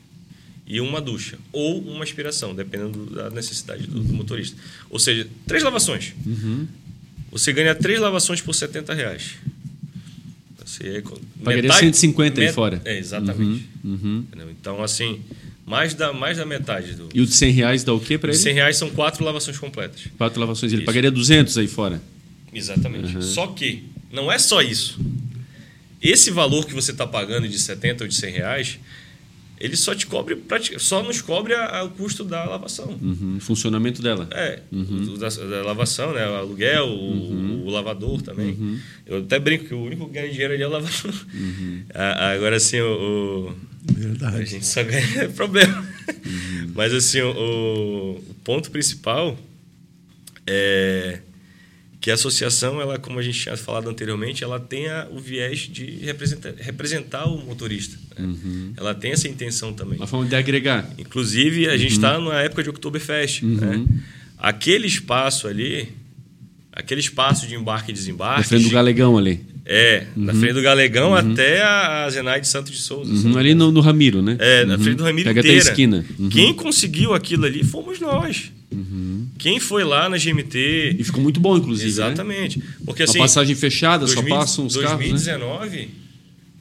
[0.66, 4.56] e uma ducha ou uma aspiração, dependendo da necessidade do, do motorista.
[4.90, 6.14] Ou seja, três lavações.
[7.32, 9.36] Você ganha três lavações por 70 reais.
[10.64, 11.04] Você é
[11.44, 12.82] Pagaria 150 aí fora.
[12.86, 13.68] É, exatamente.
[13.84, 14.26] Uhum.
[14.28, 14.50] Entendeu?
[14.52, 15.20] Então, assim,
[15.66, 17.10] mais da, mais da metade do.
[17.14, 18.38] E o de 100 reais dá o quê para ele?
[18.38, 20.04] 100 reais são quatro lavações completas.
[20.18, 20.72] Quatro lavações.
[20.72, 20.86] Ele Isso.
[20.86, 22.02] pagaria 200 aí fora.
[22.54, 23.24] Exatamente.
[23.24, 25.00] Só que não é só isso.
[26.02, 28.80] Esse valor que você está pagando de 70 ou de 100 reais,
[29.60, 30.36] ele só te cobre,
[30.80, 32.98] só nos cobre a- a- o custo da lavação.
[33.00, 33.38] Uhum.
[33.40, 34.28] Funcionamento dela.
[34.32, 36.28] É, o da, da lavação, né?
[36.28, 38.80] O aluguel, o, o lavador também.
[39.06, 41.14] Eu até brinco que o único que ganha dinheiro ali é o lavador.
[41.94, 42.86] A- Agora, assim, o,
[43.50, 43.56] o-
[43.90, 44.46] a Verdade.
[44.48, 45.88] gente só ganha problema.
[46.74, 49.38] Mas, assim, o, o ponto principal
[50.48, 51.20] é
[52.02, 55.60] que a associação, ela, como a gente tinha falado anteriormente, ela tem a- o viés
[55.72, 57.96] de representar, representar o motorista.
[58.18, 58.74] né?
[58.76, 59.98] Ela tem essa intenção também.
[60.00, 60.90] Uma forma de agregar.
[60.98, 63.44] Inclusive, a gente está na época de Oktoberfest.
[63.44, 63.86] Né?
[64.38, 65.90] Aquele espaço ali,
[66.74, 68.40] aquele espaço de embarque e desembarque.
[68.42, 69.40] Na frente do galegão ali.
[69.64, 73.28] É, na frente do Galegão até a Zenaide Santos de Souza.
[73.30, 73.38] Uhum.
[73.38, 74.36] Ali no, no Ramiro, né?
[74.40, 74.80] É, na Uhum.
[74.84, 75.60] frente do Ramiro Pega inteira.
[75.60, 76.04] até a esquina.
[76.18, 76.30] Uhum.
[76.30, 78.52] Quem conseguiu aquilo ali fomos nós.
[79.42, 80.98] Quem foi lá na GMT.
[81.00, 81.88] E ficou muito bom, inclusive.
[81.88, 81.90] Né?
[82.08, 82.62] Exatamente.
[82.86, 83.18] Porque assim.
[83.18, 85.10] Uma passagem fechada, só 2000 passam os carros, né?
[85.10, 85.90] 2019,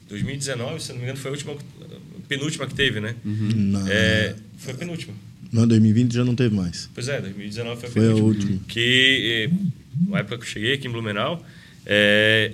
[0.09, 1.55] 2019, se não me engano, foi a última,
[2.27, 3.15] penúltima que teve, né?
[3.23, 3.49] Uhum.
[3.55, 5.13] Não, É, foi a penúltima.
[5.51, 6.89] não, 2020 já não teve mais.
[6.93, 8.51] Pois é, 2019 foi a Foi a penúltima.
[8.51, 8.59] última.
[8.67, 9.55] Que, eh,
[10.09, 11.45] na época que eu cheguei aqui em Blumenau,
[11.85, 12.51] eh,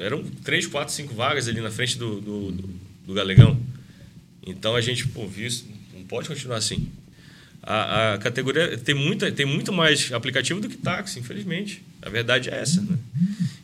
[0.00, 2.70] eram três, quatro, cinco vagas ali na frente do, do, do,
[3.06, 3.56] do Galegão.
[4.46, 5.64] Então a gente, pô, viu isso,
[5.94, 6.88] não pode continuar assim.
[7.66, 11.82] A, a categoria tem, muita, tem muito mais aplicativo do que táxi, infelizmente.
[12.02, 12.98] A verdade é essa, né?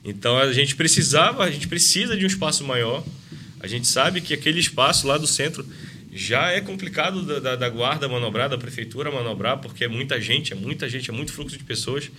[0.02, 3.04] Então a gente precisava, a gente precisa de um espaço maior.
[3.60, 5.66] A gente sabe que aquele espaço lá do centro
[6.12, 10.52] já é complicado da, da, da guarda manobrar, da prefeitura manobrar, porque é muita gente,
[10.52, 12.10] é muita gente, é muito fluxo de pessoas.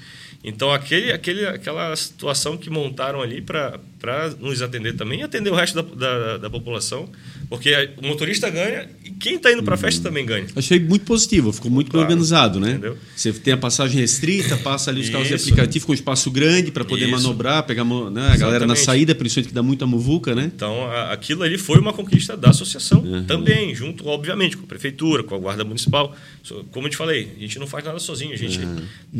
[0.43, 5.51] Então aquele, aquele, aquela situação que montaram ali para para nos atender também e atender
[5.51, 7.07] o resto da, da, da população,
[7.47, 10.47] porque a- o motorista ganha e quem está indo para a festa também ganha.
[10.55, 12.71] Achei muito positivo, ficou muito bem Claro, organizado, né?
[12.71, 12.97] entendeu?
[13.15, 16.83] Você tem a passagem restrita, passa ali os carros de aplicativo com espaço grande para
[16.83, 17.11] poder Isso.
[17.11, 17.91] manobrar, pegar né,
[18.31, 18.79] a galera na Exatamente.
[18.85, 20.51] saída, principalmente que dá muita muvuca, né?
[20.53, 23.23] Então, a- aquilo ali foi uma conquista da associação Uhum.
[23.25, 26.15] também, junto, obviamente, com a prefeitura, com a guarda municipal.
[26.41, 28.57] So- Como eu te falei, a gente não faz nada sozinho, a gente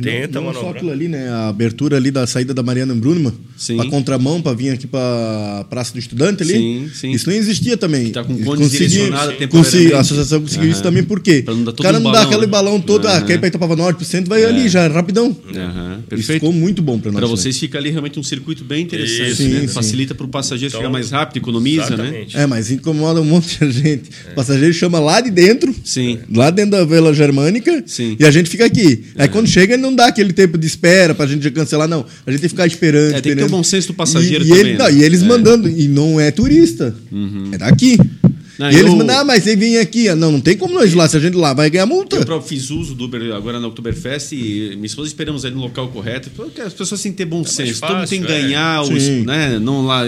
[0.02, 0.76] tenta não, não só manobrar.
[0.78, 1.30] aquilo ali, né?
[1.30, 3.34] A abertura ali da saída da Mariana Brunman,
[3.76, 6.54] pra contramão, pra vir aqui pra Praça do Estudante ali.
[6.54, 7.12] Sim, sim.
[7.12, 8.10] Isso não existia também.
[8.12, 9.48] tá com conseguiam- direcionada temporariamente.
[9.52, 10.84] consegui- a associação conseguiu isso Aham.
[10.84, 11.42] também, por quê?
[11.44, 12.48] Pra não dar o todo cara um não dá aquele né?
[12.48, 13.26] balão todo, ah, Aham.
[13.26, 15.36] quer ir pra Itapava Norte, pro centro, vai ali já, rapidão.
[15.56, 16.34] Aham, Isso perfeito.
[16.40, 17.20] ficou muito bom pra nós.
[17.22, 17.36] Para né?
[17.36, 19.44] vocês fica ali realmente um circuito bem interessante, Isso.
[19.44, 19.62] né?
[19.62, 19.68] Sim.
[19.68, 22.04] Facilita para o passageiro Então, chegar mais rápido, economiza, né?
[22.04, 22.38] Exatamente.
[22.38, 24.10] É, mas incomoda um monte de gente.
[24.32, 26.20] O passageiro chama lá de dentro, Sim.
[26.34, 28.16] lá dentro da Vila Germânica, Sim.
[28.20, 29.04] e a gente fica aqui.
[29.18, 32.06] Aí quando chega, não dá aquele tempo de espera pra gente cancelar, não.
[32.26, 33.10] A gente tem que ficar esperando.
[33.10, 33.48] É, tem que ter esperando.
[33.50, 35.26] o bom senso do passageiro e, e também, ele- não, e eles É.
[35.26, 36.96] mandando, e não é turista,
[37.52, 37.98] é daqui.
[38.60, 40.08] Não, e eles eu- mandam, ah, mas você vem aqui.
[40.08, 41.08] Ah, Não, não tem como nós ir lá.
[41.10, 42.18] Se a gente ir lá vai ganhar multa.
[42.18, 45.62] Eu próprio fiz uso do Uber agora na Oktoberfest e minha esposa esperamos aí no
[45.62, 46.30] local correto.
[46.36, 47.82] Porque as pessoas têm que ter bom senso.
[47.82, 48.42] Todo mundo tem que fácil, é.
[48.44, 48.92] ganhar, os,
[49.26, 49.58] né?
[49.58, 50.04] Não lá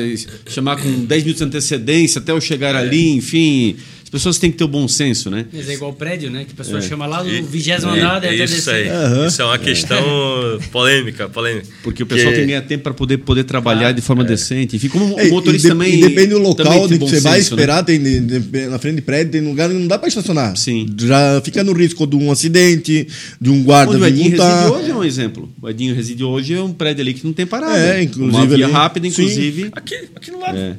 [0.48, 3.76] chamar com 10 minutos de antecedência até eu chegar ali, enfim.
[4.14, 5.48] As pessoas têm que ter o bom senso, né?
[5.52, 6.46] Mas é igual o prédio, né?
[6.46, 6.82] Que a pessoa É.
[6.84, 8.88] chama lá no vigésimo é, andar e até é isso aí.
[8.88, 9.26] Aham.
[9.28, 10.04] Isso é uma questão
[10.72, 11.68] polêmica, polêmica.
[11.82, 14.76] Porque o pessoal Que- tem que ganhar tempo para poder, poder trabalhar de forma decente.
[14.76, 15.96] Enfim, como É, o motorista e de- também.
[15.96, 17.62] E depende do local onde bom você vai senso, né?
[17.64, 20.56] esperar, tem de- de- na frente de prédio, tem lugar que não dá pra estacionar.
[20.58, 20.86] Sim.
[21.02, 23.08] Já fica no risco de um acidente,
[23.42, 24.60] de um guarda Onde o Edinho multar.
[24.60, 25.50] reside hoje é um exemplo.
[25.60, 27.78] O Edinho reside hoje é um prédio ali que não tem parada.
[27.80, 29.24] É, inclusive Uma via ali- rápida, sim.
[29.24, 29.70] inclusive.
[29.72, 30.56] Aqui, aqui do lado.
[30.56, 30.76] É.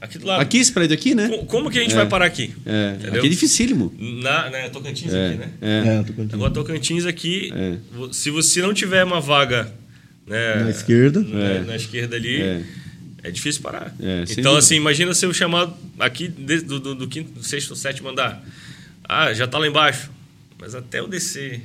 [0.00, 0.40] Aqui do lado.
[0.40, 1.28] Aqui, esse prédio aqui, né?
[1.28, 2.54] Co- Como que a gente vai parar aqui?
[2.66, 3.14] É, Entendeu?
[3.18, 3.94] aqui é dificílimo.
[4.22, 5.50] Na, né, Tocantins É, aqui, né?
[5.60, 5.88] é.
[5.88, 6.34] É, tô contando.
[6.34, 7.76] Agora, Tocantins aqui, É.
[8.12, 9.72] se você não tiver uma vaga
[10.26, 11.20] né, Na esquerda.
[11.20, 11.60] né, É.
[11.60, 12.62] na esquerda ali, É.
[13.24, 13.94] é, difícil parar.
[14.00, 14.58] É, então, dúvida.
[14.58, 18.42] assim, imagina se eu chamar aqui de- do, do, do quinto, sexto, sétimo andar.
[19.06, 20.10] Ah, já está lá embaixo.
[20.58, 21.60] Mas até eu descer.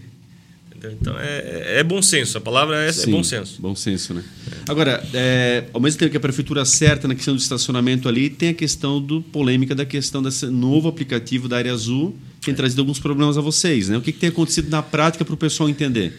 [0.79, 0.97] Entendeu?
[0.99, 2.37] Então, é, é bom senso.
[2.37, 3.61] A palavra é, é Sim, bom senso.
[3.61, 4.23] Bom senso, né?
[4.67, 8.49] Agora, é, ao mesmo tempo que a prefeitura acerta na questão do estacionamento ali, tem
[8.49, 12.81] a questão do polêmica da questão desse novo aplicativo da área azul, que tem trazido
[12.81, 13.97] alguns problemas a vocês, né?
[13.97, 16.13] O que, que tem acontecido na prática para o pessoal entender?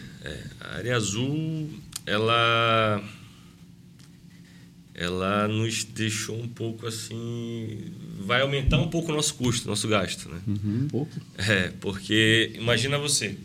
[0.59, 1.69] A área azul,
[2.05, 3.03] ela
[5.01, 7.79] ela nos deixou um pouco assim,
[8.19, 10.39] vai aumentar um pouco o nosso custo, nosso gasto, né?
[10.47, 11.11] Um pouco.
[11.37, 13.35] É, porque imagina você,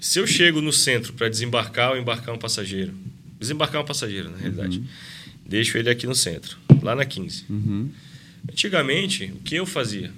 [0.00, 2.94] se eu chego no centro para desembarcar ou embarcar um passageiro,
[3.38, 4.82] desembarcar um passageiro, na realidade,
[5.46, 7.44] deixo ele aqui no centro, lá na 15.
[8.50, 10.10] Antigamente, o que eu fazia?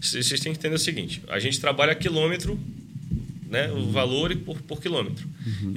[0.00, 2.58] Vocês têm que entender o seguinte: a gente trabalha quilômetro,
[3.48, 5.26] né, o valor por, por quilômetro.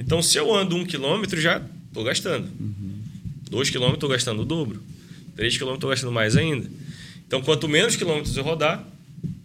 [0.00, 2.48] Então, se eu ando um quilômetro, já estou gastando.
[3.48, 4.82] Dois quilômetros, estou gastando o dobro.
[5.36, 6.68] Três quilômetros, estou gastando mais ainda.
[7.26, 8.84] Então, quanto menos quilômetros eu rodar,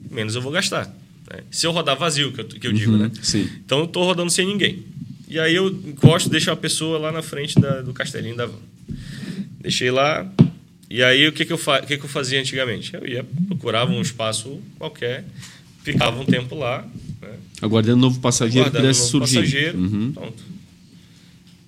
[0.09, 0.91] menos eu vou gastar.
[1.32, 1.39] Né?
[1.52, 3.12] Se eu rodar vazio, que eu, que eu digo, né?
[3.22, 3.48] Sim.
[3.65, 4.84] Então, eu estou rodando sem ninguém.
[5.28, 8.60] E aí eu encosto, deixo a pessoa lá na frente da- do castelinho da van.
[9.62, 10.30] Deixei lá.
[10.89, 12.94] E aí, o que, que, eu, fa- que, que eu fazia antigamente?
[12.94, 15.24] Eu ia, procurava um espaço qualquer,
[15.84, 16.86] ficava um tempo lá,
[17.22, 17.30] né?
[17.62, 19.36] Aguardando um novo passageiro que um pudesse novo surgir.
[19.38, 19.78] passageiro.
[19.78, 20.12] Uhum.
[20.12, 20.44] Pronto.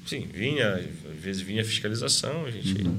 [0.05, 2.81] Sim, vinha, às vezes vinha a fiscalização, a gente.
[2.83, 2.97] Uhum.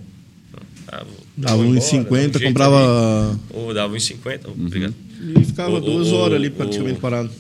[1.37, 3.31] Dava vou uns embora, 50, dá um jeito comprava.
[3.31, 3.39] ali.
[3.51, 4.67] Ou dava uns 50, Uhum.
[4.67, 4.95] obrigado.
[5.21, 7.31] E ficava O- duas o- horas ali praticamente o- parado.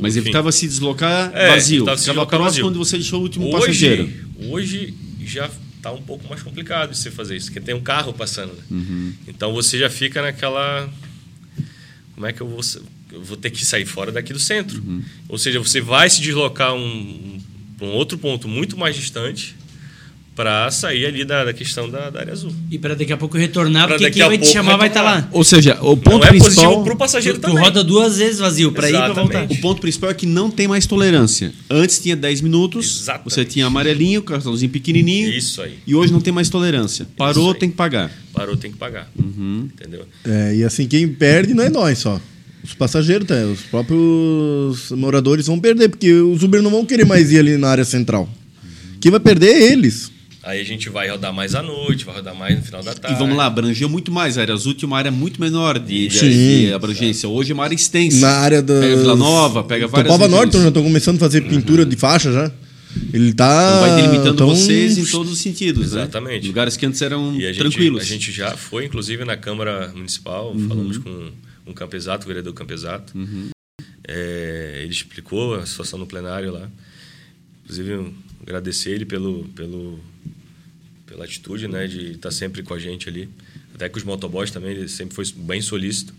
[0.00, 0.26] Mas enfim.
[0.28, 1.80] evitava se deslocar É, vazio.
[1.80, 2.66] Ficava deslocar próximo vazio.
[2.66, 4.04] onde você deixou o último passageiro.
[4.48, 7.80] Hoje, hoje já está um pouco mais complicado de você fazer isso, porque tem um
[7.80, 8.52] carro passando.
[8.52, 8.62] Né?
[8.70, 9.12] Uhum.
[9.28, 10.88] Então você já fica naquela.
[12.14, 12.60] Como é que eu vou.
[13.12, 14.80] Eu vou ter que sair fora daqui do centro.
[14.86, 15.02] Uhum.
[15.28, 17.40] Ou seja, você vai se deslocar um, um,
[17.76, 19.56] para um outro ponto muito mais distante
[20.40, 22.50] para sair ali da, da questão da, da área azul.
[22.70, 25.24] E para daqui a pouco retornar, Pra porque quem vai te chamar vai estar retornar.
[25.24, 25.28] lá.
[25.32, 26.54] Ou seja, o ponto Não é principal.
[26.64, 27.62] positivo para o passageiro Tu, tu também.
[27.62, 29.32] roda duas vezes vazio, para ir e pra Exatamente.
[29.36, 29.52] voltar.
[29.54, 31.52] O ponto principal é que não tem mais tolerância.
[31.68, 33.34] Antes tinha 10 minutos, Exatamente.
[33.34, 35.28] você tinha amarelinho, cartãozinho pequenininho.
[35.28, 35.74] Isso aí.
[35.86, 37.06] E hoje não tem mais tolerância.
[37.18, 38.10] Parou, tem que pagar.
[38.32, 39.10] Parou, tem que pagar.
[39.22, 39.68] Uhum.
[39.74, 40.06] Entendeu?
[40.24, 42.18] É, e assim, quem perde não é nós só.
[42.64, 43.34] Os passageiros, tá?
[43.44, 47.68] os próprios moradores vão perder, porque os Uber não vão querer mais ir ali na
[47.68, 48.26] área central.
[49.00, 50.10] Quem vai perder é eles.
[50.50, 53.16] Aí a gente vai rodar mais à noite, vai rodar mais no final da tarde.
[53.16, 54.36] E vamos lá, abrangeu muito mais.
[54.36, 56.28] A área azul tinha uma área muito menor de, de- Sim.
[56.66, 57.28] de abrangência.
[57.28, 58.20] Hoje é uma área extensa.
[58.20, 58.80] Na área da.
[58.80, 62.32] Pega Vila Nova, pega várias Topava Norte, já estou começando a fazer pintura de faixa
[62.32, 62.50] já.
[63.12, 63.46] Ele tá.
[63.46, 65.92] Então vai delimitando tão- vocês em todos os sentidos.
[65.92, 66.02] né?
[66.02, 66.46] Exatamente.
[66.48, 68.02] Lugares que antes eram E a gente, tranquilos.
[68.02, 70.68] a gente já foi, inclusive, na Câmara Municipal, Uhum.
[70.68, 71.30] falamos com
[71.66, 73.12] um Campesato, o vereador Campesato.
[74.06, 76.68] É, ele explicou a situação no plenário lá.
[77.62, 80.00] Inclusive, agradecer ele pelo, pelo,
[81.10, 83.28] pela atitude, né, de estar sempre com a gente ali.
[83.74, 86.14] Até com os motoboys também, ele sempre foi bem solícito.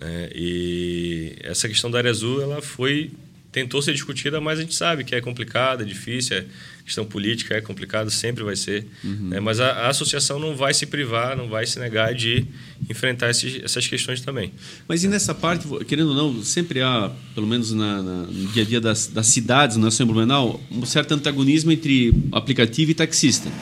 [0.00, 0.30] Né?
[0.34, 3.10] E essa questão da área azul, ela foi
[3.52, 6.46] tentou ser discutida, mas a gente sabe que é complicada, é difícil, é
[6.84, 8.86] questão política é complicada, sempre vai ser.
[9.04, 9.28] Uhum.
[9.28, 9.40] Né?
[9.40, 12.46] Mas a, a, associação não vai se privar, não vai se negar de
[12.88, 14.52] enfrentar esses, essas questões também.
[14.88, 18.62] Mas e nessa parte, querendo ou não, sempre há, pelo menos na, na, no dia
[18.62, 23.52] a dia das, das cidades, no nosso Blumenau, um certo antagonismo entre aplicativo e taxista.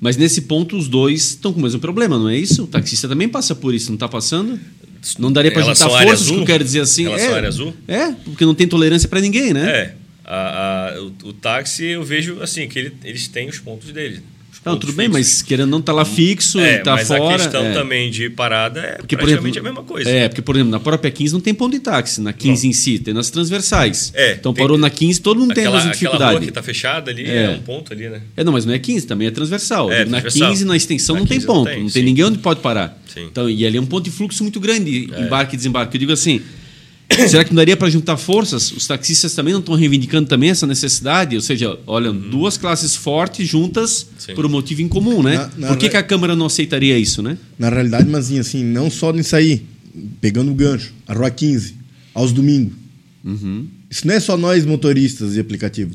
[0.00, 2.64] Mas nesse ponto os dois estão com o mesmo problema, não é isso?
[2.64, 4.58] O taxista também passa por isso, não está passando?
[5.18, 7.04] Não daria para juntar forças, que eu quero dizer assim.
[7.04, 7.74] Relação é, área azul?
[7.86, 9.70] É, porque não tem tolerância para ninguém, né?
[9.70, 9.94] É.
[10.24, 14.20] A, a, o, o, táxi, eu vejo assim, que ele, eles têm os pontos dele.
[14.64, 17.34] Não, tudo bem, mas querendo não estar tá lá fixo, é, tá mas fora.
[17.34, 17.72] a questão é.
[17.72, 20.10] também de parada é porque, praticamente exemplo, a mesma coisa.
[20.10, 22.70] É, porque, por exemplo, na própria 15 não tem ponto de táxi, na 15 não.
[22.70, 24.12] em si, tem nas transversais.
[24.14, 26.22] É, então parou na 15, todo mundo aquela, tem a dificuldade.
[26.22, 27.44] Aquela rua que está fechada ali é.
[27.44, 27.50] é.
[27.50, 28.20] um ponto ali, né?
[28.36, 29.90] É, não, mas não é 15, também é transversal.
[29.90, 30.50] É, na transversal.
[30.50, 31.58] 15, na extensão, na não tem ponto.
[31.58, 33.00] Não tem, não tem ninguém onde pode parar.
[33.12, 33.26] Sim.
[33.30, 35.22] Então, e ali é um ponto de fluxo muito grande, é.
[35.22, 35.96] embarque e desembarque.
[35.96, 36.42] Eu digo assim,
[37.28, 38.70] Será que não daria para juntar forças?
[38.70, 41.34] Os taxistas também não estão reivindicando também essa necessidade?
[41.34, 42.30] Ou seja, olha, uhum.
[42.30, 44.34] duas classes fortes juntas Sim.
[44.34, 45.36] por um motivo em comum, né?
[45.36, 45.90] Na, na por que, re...
[45.92, 47.38] que, a Câmara não aceitaria isso, né?
[47.58, 49.62] Na realidade, mas assim, não só nisso aí,
[50.20, 51.74] pegando o gancho, a Rua 15,
[52.14, 52.74] aos domingos.
[53.24, 53.66] Uhum.
[53.90, 55.94] Isso não é só nós motoristas e aplicativo.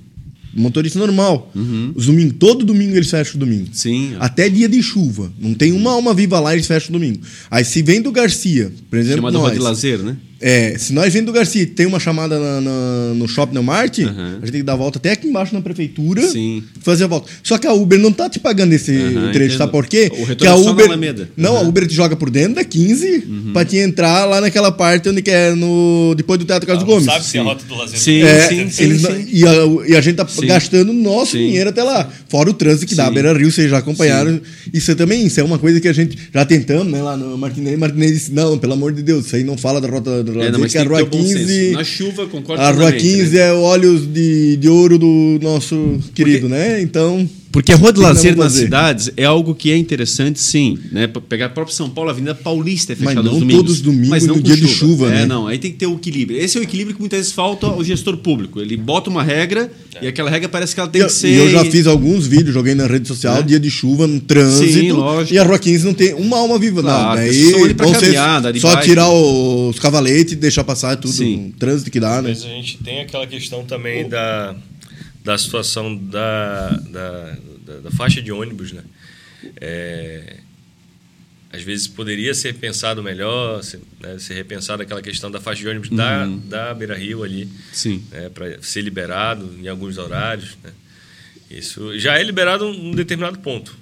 [0.55, 1.51] Motorista normal.
[1.55, 1.91] Uhum.
[1.95, 3.69] Os domingos, todo domingo eles fecham o domingo.
[3.71, 4.15] Sim.
[4.19, 5.31] Até dia de chuva.
[5.39, 7.21] Não tem uma alma viva lá, eles fecham o domingo.
[7.49, 9.17] Aí se vem do Garcia, por exemplo.
[9.17, 10.15] Chamada nós, de lazer, né?
[10.45, 14.09] É, se nós vindo do Garcia tem uma chamada na, na, no Shopping Neumart, uhum.
[14.09, 16.61] a gente tem que dar a volta até aqui embaixo na prefeitura Sim.
[16.81, 17.31] fazer a volta.
[17.41, 20.11] Só que a Uber não tá te pagando esse uhum, trecho, sabe por quê?
[20.11, 20.89] O que a Uber,
[21.37, 21.59] Não, uhum.
[21.59, 23.53] a Uber te joga por dentro da 15 uhum.
[23.53, 26.87] pra te entrar lá naquela parte onde que é no, depois do Teatro Carlos ah,
[26.87, 27.05] Gomes.
[27.05, 27.97] Sabe se é a rota do lazer.
[27.97, 29.25] Sim, é, sim, sim, eles, sim.
[29.31, 29.53] E, a,
[29.87, 30.45] e a gente tá sim.
[30.45, 31.37] gastando nosso sim.
[31.37, 32.09] dinheiro até lá.
[32.27, 34.41] Fora o trânsito que dá, Beira Rio, vocês já acompanharam.
[34.73, 37.37] Isso é também, isso é uma coisa que a gente já tentamos, né, lá no
[37.37, 37.79] Martinez.
[37.79, 40.69] Martinez disse, não, pelo amor de Deus, isso aí não fala da rota do é,
[40.69, 41.71] que é a Rua 15.
[41.71, 43.39] Na chuva, concordo A Rua 15 né?
[43.41, 46.55] é olhos de, de ouro do nosso querido, Porque...
[46.55, 46.81] né?
[46.81, 47.27] Então.
[47.53, 50.75] Porque a rua de lazer nas cidades é algo que é interessante, sim.
[50.91, 51.05] Né?
[51.29, 53.55] Pegar a própria São Paulo, a Avenida Paulista é fechada mas não domingos.
[53.57, 54.67] todos os domingos mas não no dia chuva.
[54.67, 55.25] de chuva, é, né?
[55.27, 55.45] não.
[55.45, 56.39] Aí tem que ter o equilíbrio.
[56.39, 58.59] Esse é o equilíbrio que muitas vezes falta ao gestor público.
[58.59, 60.05] Ele bota uma regra é.
[60.05, 61.27] e aquela regra parece que ela tem e, que ser...
[61.27, 63.43] E eu já fiz alguns vídeos, joguei na rede social, é.
[63.43, 64.73] dia de chuva, no trânsito.
[64.73, 65.35] Sim, lógico.
[65.35, 67.15] E a Rua 15 não tem uma alma viva, claro, não.
[67.17, 71.13] Daí, só, caminhar, só tirar os cavaletes e deixar passar tudo.
[71.13, 71.53] Sim.
[71.59, 72.29] Trânsito que dá, né?
[72.29, 74.55] Mas a gente tem aquela questão também da,
[75.23, 78.83] da situação da, da, da, da faixa de ônibus, né?
[79.59, 80.37] É,
[81.53, 85.67] às vezes poderia ser pensado melhor, ser, né, ser repensado aquela questão da faixa de
[85.67, 85.95] ônibus uhum.
[85.95, 87.47] da, da Beira Rio ali,
[88.11, 90.57] né, para ser liberado em alguns horários.
[90.63, 90.71] Né?
[91.51, 93.77] Isso já é liberado um determinado ponto.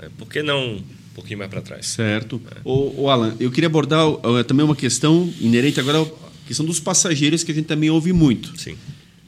[0.00, 0.08] Né?
[0.16, 0.84] Por que não um
[1.16, 1.86] pouquinho mais para trás?
[1.86, 2.40] Certo.
[2.48, 2.60] É.
[2.64, 6.78] O, o, Alan, eu queria abordar uh, também uma questão inerente agora à questão dos
[6.78, 8.56] passageiros que a gente também ouve muito.
[8.56, 8.76] Sim.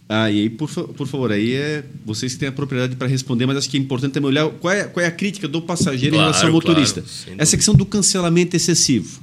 [0.08, 3.44] Ah, e aí, por, por favor, aí é vocês que têm a propriedade para responder,
[3.44, 6.14] mas acho que é importante também olhar qual é, qual é a crítica do passageiro
[6.14, 7.02] claro, em relação ao motorista.
[7.02, 9.20] Claro, Essa questão do cancelamento excessivo.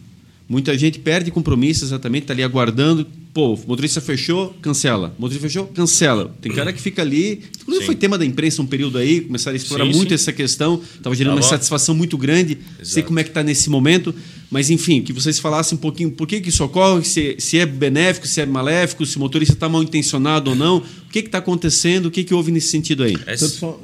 [0.47, 3.07] Muita gente perde compromisso exatamente, está ali aguardando.
[3.33, 5.15] Pô, motorista fechou, cancela.
[5.17, 6.35] Motorista fechou, cancela.
[6.41, 7.41] Tem cara que fica ali.
[7.61, 7.85] Inclusive, sim.
[7.85, 10.15] foi tema da imprensa um período aí, começaram a explorar sim, muito sim.
[10.15, 10.81] essa questão.
[10.95, 12.59] Estava gerando tá uma satisfação muito grande.
[12.75, 12.85] Exato.
[12.85, 14.13] Sei como é que está nesse momento.
[14.53, 17.65] Mas, enfim, que vocês falassem um pouquinho por que, que isso ocorre, se, se é
[17.65, 20.77] benéfico, se é maléfico, se o motorista está mal intencionado ou não.
[20.77, 23.17] O que está acontecendo, o que, que houve nesse sentido aí?
[23.17, 23.79] Tanto,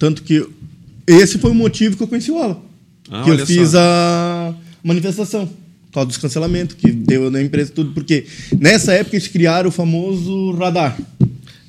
[0.00, 0.44] tanto, que
[1.06, 2.58] esse foi o motivo que eu conheci o Alan.
[3.08, 3.78] Ah, que eu fiz só.
[3.78, 5.48] a manifestação
[5.92, 8.26] causa dos cancelamentos, que deu na empresa tudo, porque
[8.58, 10.98] nessa época eles criaram o famoso radar.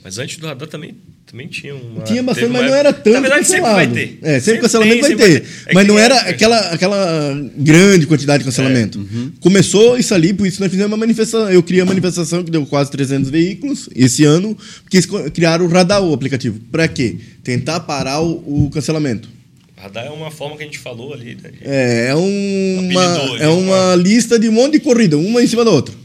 [0.03, 2.03] Mas antes do radar também, também tinha uma.
[2.03, 3.13] Tinha bastante, mas não era tanto.
[3.13, 3.79] Na verdade, cancelado.
[3.79, 4.19] sempre vai ter.
[4.21, 5.41] É, sempre, sempre cancelamento tem, vai sempre ter.
[5.41, 5.69] Vai ter.
[5.69, 6.29] É mas não era é...
[6.29, 8.97] aquela, aquela grande quantidade de cancelamento.
[8.97, 9.01] É.
[9.01, 9.31] Uhum.
[9.39, 11.49] Começou isso ali, por isso nós fizemos uma manifestação.
[11.49, 15.69] Eu criei a manifestação que deu quase 300 veículos esse ano, porque eles criaram o
[15.69, 16.59] radar, o aplicativo.
[16.71, 17.17] Para quê?
[17.43, 19.29] Tentar parar o, o cancelamento.
[19.77, 21.35] Radar é uma forma que a gente falou ali.
[21.41, 21.51] Né?
[21.61, 25.65] É, é, um, uma, é uma lista de um monte de corrida, uma em cima
[25.65, 26.02] da outra.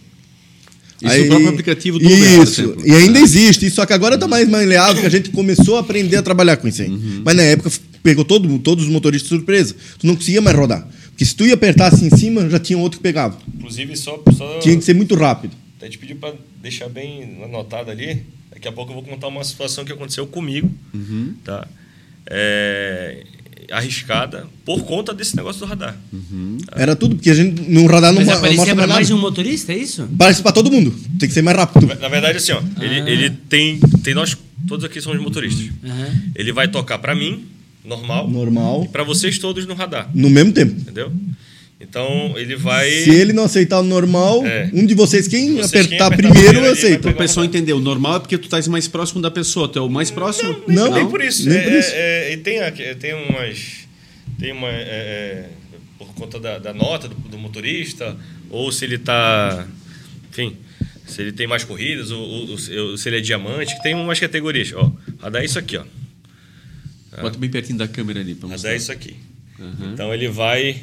[1.00, 4.26] Isso Aí, o próprio aplicativo do Uber, Isso, e ainda existe, só que agora está
[4.26, 6.88] mais maleável, porque a gente começou a aprender a trabalhar com isso aí.
[6.88, 7.22] Uhum.
[7.24, 7.70] Mas na época
[8.02, 9.76] pegou todo, todos os motoristas de surpresa.
[9.98, 10.88] Tu não conseguia mais rodar.
[11.11, 13.38] Porque se tu ia apertar assim em cima, já tinha outro que pegava.
[13.56, 14.22] Inclusive, só.
[14.37, 15.54] só tinha que ser muito rápido.
[15.80, 18.22] A gente pediu para deixar bem anotado ali.
[18.51, 20.68] Daqui a pouco eu vou contar uma situação que aconteceu comigo.
[20.92, 21.34] Uhum.
[21.44, 21.66] Tá?
[22.26, 23.24] É,
[23.70, 25.96] arriscada por conta desse negócio do radar.
[26.12, 26.59] Uhum.
[26.72, 29.72] Era tudo, porque a gente no radar não Mas aparecia para mais de um motorista,
[29.72, 30.09] é isso?
[30.16, 30.94] Parece para todo mundo.
[31.18, 31.86] Tem que ser mais rápido.
[32.00, 32.84] Na verdade, assim, ó, ah.
[32.84, 34.36] ele, ele tem, tem nós
[34.66, 35.66] todos aqui somos motoristas.
[35.82, 36.30] Uhum.
[36.34, 37.44] Ele vai tocar para mim
[37.84, 38.84] normal, Normal.
[38.84, 40.78] e para vocês todos no radar, No mesmo tempo.
[40.80, 41.11] entendeu?
[41.81, 42.91] Então ele vai.
[42.91, 44.68] Se ele não aceitar o normal, É.
[44.74, 47.03] um de vocês, quem Vocês, apertar, quem apertar primeiro, primeiro, aceita.
[47.05, 49.79] vai O pessoal entender, o normal é porque tu estás mais próximo da pessoa, tu
[49.79, 50.61] é o mais próximo?
[50.66, 51.49] Nem, Não, nem por isso.
[51.49, 51.91] nem É, por isso.
[51.93, 53.87] é, é, e tem, aqui- tem umas.
[54.41, 54.68] Tem uma.
[54.68, 55.49] é, é,
[55.99, 58.16] por conta da, da nota do, do motorista,
[58.51, 59.64] ou se ele está.
[60.33, 60.57] Enfim,
[61.07, 62.59] se ele tem mais corridas, ou, ou- ou
[62.99, 64.72] se ele é diamante, que tem umas categorias.
[64.74, 65.85] Ó, radar é isso aqui, ó.
[67.22, 68.35] Bota bem pertinho da câmera ali.
[68.35, 68.72] Pra Radar mostrar.
[68.72, 69.14] é isso aqui.
[69.93, 70.76] Então ele vai.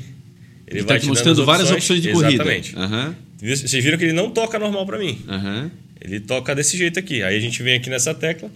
[0.67, 2.33] Ele, Ele vai está te mostrando dando várias opções de corrida.
[2.43, 2.75] Exatamente.
[2.75, 5.19] Aham, Vocês viram que ele não toca normal para mim.
[5.27, 5.71] aham.
[6.01, 7.23] Ele toca desse jeito aqui.
[7.23, 8.49] Aí a gente vem aqui nessa tecla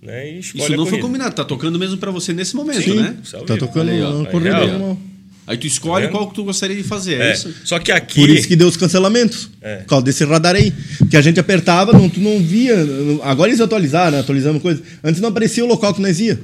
[0.00, 2.82] né, e escolhe Isso a não foi combinado, tá tocando mesmo pra você nesse momento,
[2.82, 2.94] Sim.
[3.00, 3.16] né?
[3.22, 4.20] Isso é Tá tocando aí, ó.
[4.20, 4.68] Aí, corrida real.
[4.68, 4.98] normal.
[5.44, 7.52] Aí tu escolhe Tá qual que tu gostaria de fazer, é, É, isso?
[7.64, 8.20] Só que aqui.
[8.20, 9.50] Por isso que deu os cancelamentos.
[9.60, 9.76] É.
[9.78, 10.72] Por causa desse radar aí.
[10.98, 12.76] Porque a gente apertava, não, tu não via.
[13.24, 14.20] Agora eles atualizaram, né?
[14.20, 14.80] atualizando coisa.
[15.02, 16.38] Antes não aparecia o local que nós ia.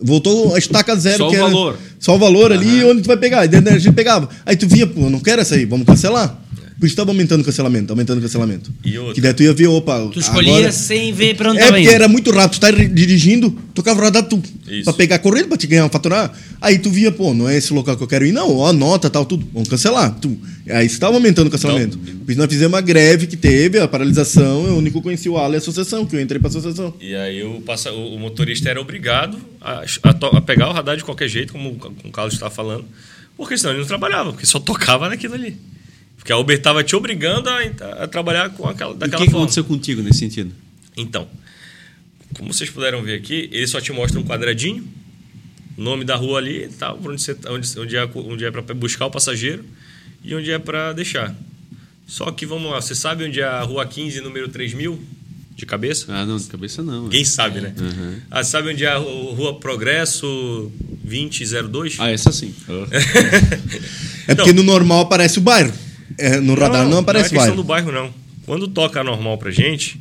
[0.00, 1.18] Voltou a estaca zero.
[1.18, 1.78] Só o valor.
[1.98, 3.44] Só o valor ali onde tu vai pegar.
[3.44, 4.28] E a gente pegava.
[4.46, 6.38] Aí tu via, pô, não quero essa aí, vamos cancelar.
[6.78, 8.72] Por isso tava aumentando o cancelamento, aumentando o cancelamento.
[8.84, 9.14] E outra?
[9.14, 10.08] Que daí tu ia ver, opa.
[10.12, 11.90] Tu escolhia agora- sem ver pra onde É, porque indo.
[11.90, 12.52] era muito rápido.
[12.52, 14.40] Tu tá ri- dirigindo, tocava o radar tu.
[14.68, 14.84] Isso.
[14.84, 16.32] Pra pegar a corrida, pra te ganhar, faturar.
[16.60, 18.56] Aí tu via, pô, não é esse local que eu quero ir, não.
[18.56, 19.44] Ó, nota, tal, tudo.
[19.52, 20.14] Vamos cancelar.
[20.20, 20.38] Tu.
[20.70, 21.98] Aí você tava aumentando o cancelamento.
[21.98, 24.64] Por isso nós fizemos uma greve que teve, a paralisação.
[24.68, 26.94] Eu único conheci o ALA e a associação, que eu entrei pra associação.
[27.00, 30.72] E aí o, passa, o, o motorista era obrigado a, a to- a pegar o
[30.72, 32.84] radar de qualquer jeito, como, como o Carlos estava falando,
[33.36, 35.56] porque senão ele não trabalhava, porque só tocava naquilo ali.
[36.28, 37.58] Porque a Uber estava te obrigando a,
[38.04, 39.44] a trabalhar com aquela, o daquela que, que forma.
[39.46, 40.52] aconteceu contigo nesse sentido?
[40.94, 41.26] Então,
[42.36, 44.86] como vocês puderam ver aqui, ele só te mostra um quadradinho,
[45.78, 48.50] o nome da rua ali e tal, onde, você, tá- onde, onde é, onde é
[48.50, 49.64] para buscar o passageiro
[50.22, 51.34] e onde é para deixar.
[52.06, 55.02] Só que vamos lá, você sabe onde é a rua 15, número 3000?
[55.56, 56.04] De cabeça?
[56.10, 57.04] Ah, não, de cabeça não.
[57.04, 57.72] Ninguém sabe, né?
[57.80, 58.16] Uhum.
[58.30, 60.70] Ah, sabe onde é a ru- Rua Progresso
[61.04, 61.96] 2002?
[61.98, 62.54] Ah, essa sim.
[64.28, 65.72] É porque no normal aparece o bairro.
[66.18, 68.12] É, no radar não, aparece o Não é questão do bairro, não.
[68.44, 70.00] Quando toca normal pra gente,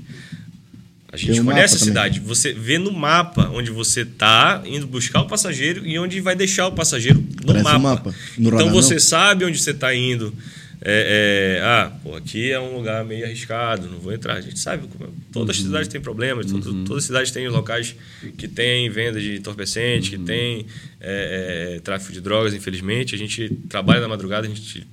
[1.11, 2.19] a gente Tem um conhece a cidade.
[2.21, 6.67] Você vê no mapa onde você tá indo buscar o passageiro e onde vai deixar
[6.67, 7.77] o passageiro no Aparece mapa.
[7.77, 8.15] o mapa.
[8.37, 9.01] No então radar, você não.
[9.01, 10.33] sabe onde você tá indo.
[10.79, 14.35] É, é, ah, pô, aqui é um lugar meio arriscado, não vou entrar.
[14.35, 17.95] A gente sabe, como- todas as cidades têm problemas, todo- todas as cidades têm locais
[18.37, 20.67] que têm venda de entorpecente, que tem
[21.01, 23.15] é, é, tráfico de drogas, infelizmente.
[23.15, 24.85] A gente trabalha na madrugada, a gente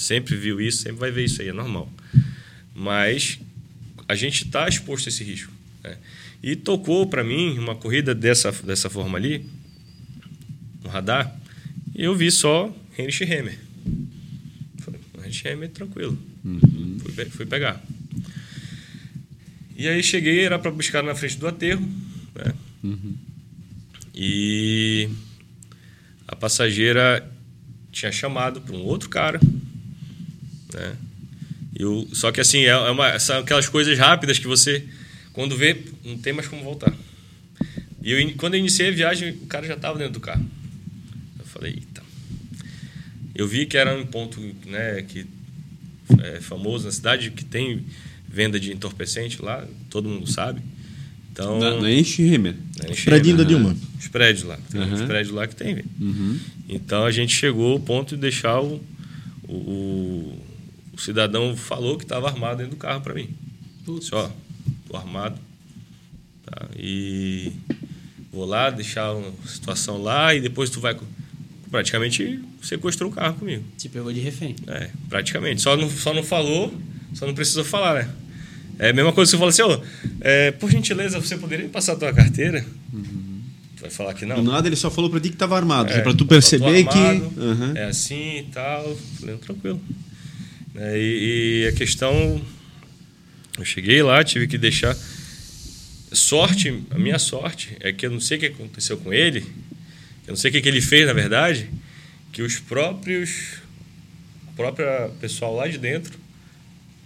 [0.00, 1.92] sempre viu isso, sempre vai ver isso aí, é normal.
[2.74, 3.38] Mas
[4.08, 5.52] a gente está exposto a esse risco.
[5.84, 5.96] né?
[6.42, 9.44] E tocou para mim uma corrida dessa, dessa forma ali,
[10.82, 11.34] no radar,
[11.94, 13.58] e eu vi só Heinrich Hammer.
[14.78, 16.18] Falei, Heinrich Hammer, tranquilo.
[17.02, 17.82] Fui, pe- fui pegar.
[19.76, 21.86] E aí cheguei, era para buscar na frente do aterro,
[22.34, 22.54] né?
[24.14, 25.08] E
[26.26, 27.30] a passageira
[27.92, 29.40] tinha chamado para um outro cara,
[30.74, 30.96] né?
[31.74, 34.84] Eu, só que assim, é é uma, são aquelas coisas rápidas que você,
[35.32, 36.92] quando vê, não tem mais como voltar.
[38.02, 40.44] E eu, quando eu iniciei a viagem, o cara já estava dentro do carro.
[41.38, 42.02] Eu falei, eita.
[43.34, 45.26] Eu vi que era um ponto né, que
[46.22, 47.84] é famoso na cidade, que tem
[48.28, 50.60] venda de entorpecente lá, todo mundo sabe.
[51.32, 52.54] Então, Não, não enche Hemer.
[52.54, 53.48] né, encheu, Predinho da né?
[53.48, 53.76] Dilma.
[53.98, 54.58] Os prédios lá.
[54.70, 55.06] Tem uns Aham.
[55.06, 55.84] prédios lá que tem.
[56.00, 56.38] Uhum.
[56.68, 58.80] Então a gente chegou ao ponto de deixar o-
[59.48, 60.38] o
[61.00, 63.28] cidadão falou que estava armado dentro do carro para mim.
[63.98, 64.30] Disse, ó,
[64.88, 65.38] tô armado.
[66.44, 66.68] Tá?
[66.76, 67.52] E
[68.32, 70.96] vou lá deixar uma situação lá e depois tu vai
[71.70, 73.64] praticamente sequestrou o carro comigo.
[73.78, 74.56] Te pegou de refém.
[74.66, 75.62] É, praticamente.
[75.62, 76.72] Só não, só não falou,
[77.14, 78.10] só não precisou falar, né?
[78.78, 81.70] É a mesma coisa que você fala assim, ó, é, por gentileza, você poderia me
[81.70, 82.64] passar a tua carteira?
[83.76, 84.36] Tu vai falar que não?
[84.36, 85.90] Do nada ele só falou pra ti que tava armado.
[85.90, 87.40] É, pra tu perceber armado, que.
[87.40, 87.72] Aham.
[87.76, 88.96] É assim e tal.
[89.18, 89.80] Falei, tranquilo.
[90.74, 92.40] É, e, e a questão.
[93.58, 94.96] Eu cheguei lá, tive que deixar.
[96.12, 99.40] Sorte, a minha sorte é que eu não sei o que aconteceu com ele,
[100.26, 101.68] eu não sei o que, que ele fez, na verdade,
[102.32, 103.58] que os próprios.
[104.48, 104.86] O próprio
[105.20, 106.18] pessoal lá de dentro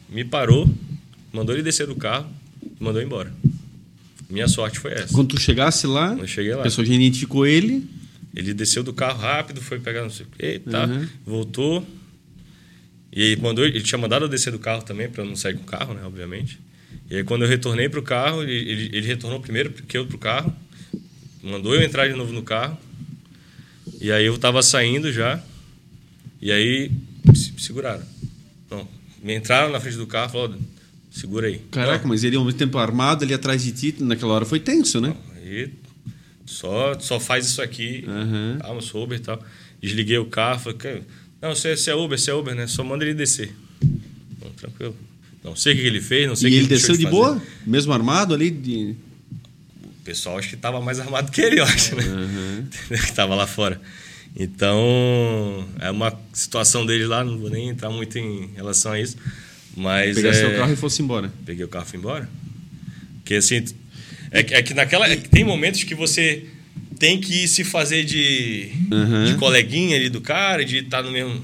[0.09, 0.69] me parou,
[1.33, 2.29] mandou ele descer do carro
[2.63, 3.33] e mandou embora.
[4.29, 5.13] Minha sorte foi essa.
[5.13, 6.61] Quando tu chegasse lá, Eu cheguei lá.
[6.61, 7.87] a pessoa já identificou ele.
[8.35, 11.09] Ele desceu do carro rápido, foi pegar não sei o tá, Uhum.
[11.25, 11.87] voltou.
[13.15, 15.55] E ele mandou, ele tinha mandado eu descer do carro também para eu não sair
[15.55, 16.59] com o carro, né, obviamente.
[17.09, 20.19] E aí quando eu retornei pro carro, ele, ele, ele retornou primeiro que eu pro
[20.19, 20.53] carro,
[21.41, 22.77] mandou eu entrar de novo no carro.
[24.01, 25.41] E aí eu tava saindo já.
[26.43, 26.91] E aí
[27.35, 28.03] se seguraram.
[28.69, 28.89] Não,
[29.23, 30.59] me entraram na frente do carro, falaram,
[31.13, 31.61] segura aí.
[31.71, 35.01] Caraca, mas ele ao mesmo tempo armado ali atrás de ti, naquela hora foi tenso,
[35.01, 35.15] né?
[35.37, 35.71] Aí
[36.45, 38.05] Só, só faz isso aqui.
[38.09, 38.59] Aham.
[38.61, 39.41] Calma, sou Uber e tal.
[39.81, 41.03] Desliguei o carro, falei,
[41.45, 42.67] "Cara, não, você, você é Uber, você é Uber, né?
[42.67, 43.55] Só manda ele descer.
[44.43, 44.97] Não, tranquilo.
[45.43, 47.15] Não sei o que ele fez, não sei o que ele deixou desceu de fazer.
[47.17, 47.43] boa?
[47.67, 48.51] Mesmo armado ali?
[48.51, 48.95] De...
[49.85, 52.03] O pessoal acho que estava mais armado que ele, eu acho, né?
[52.89, 53.79] que tava lá fora.
[54.35, 59.17] Então, é uma situação dele lá, não vou nem entrar muito em relação a isso.
[59.77, 60.33] Mas Pegar é...
[60.33, 61.31] seu carro e fosse embora.
[61.45, 62.29] Peguei o carro e fui embora.
[63.17, 63.65] Porque assim,
[64.31, 65.07] é, que- é que naquela.
[65.09, 66.47] é que tem momentos que você
[66.99, 69.25] tem que se fazer de, Uhum.
[69.27, 71.43] de coleguinha ali do cara, de estar no mesmo.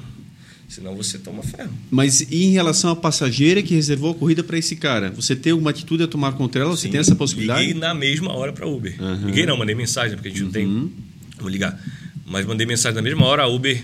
[0.69, 1.73] Senão você toma ferro.
[1.91, 5.11] Mas e em relação à passageira que reservou a corrida para esse cara?
[5.11, 6.71] Você tem alguma atitude a tomar contra ela?
[6.71, 7.61] Você Sim, tem essa possibilidade?
[7.67, 8.95] Liguei na mesma hora para Uber.
[9.03, 9.27] Uhum.
[9.27, 10.93] Liguei não, mandei mensagem, porque a gente não tem.
[11.41, 11.77] Vou ligar.
[12.25, 13.43] Mas mandei mensagem na mesma hora.
[13.43, 13.83] A Uber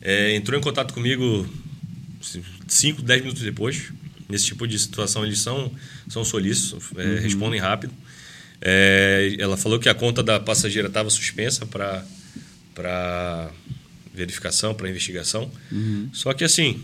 [0.00, 1.46] é, entrou em contato comigo
[2.66, 3.92] 5, 10 minutos depois.
[4.26, 5.70] Nesse tipo de situação, eles são,
[6.08, 7.92] são solícitos, é, respondem rápido.
[8.66, 13.50] É, ela falou que a conta da passageira estava suspensa para
[14.14, 15.50] verificação, para investigação.
[16.12, 16.80] Só que assim,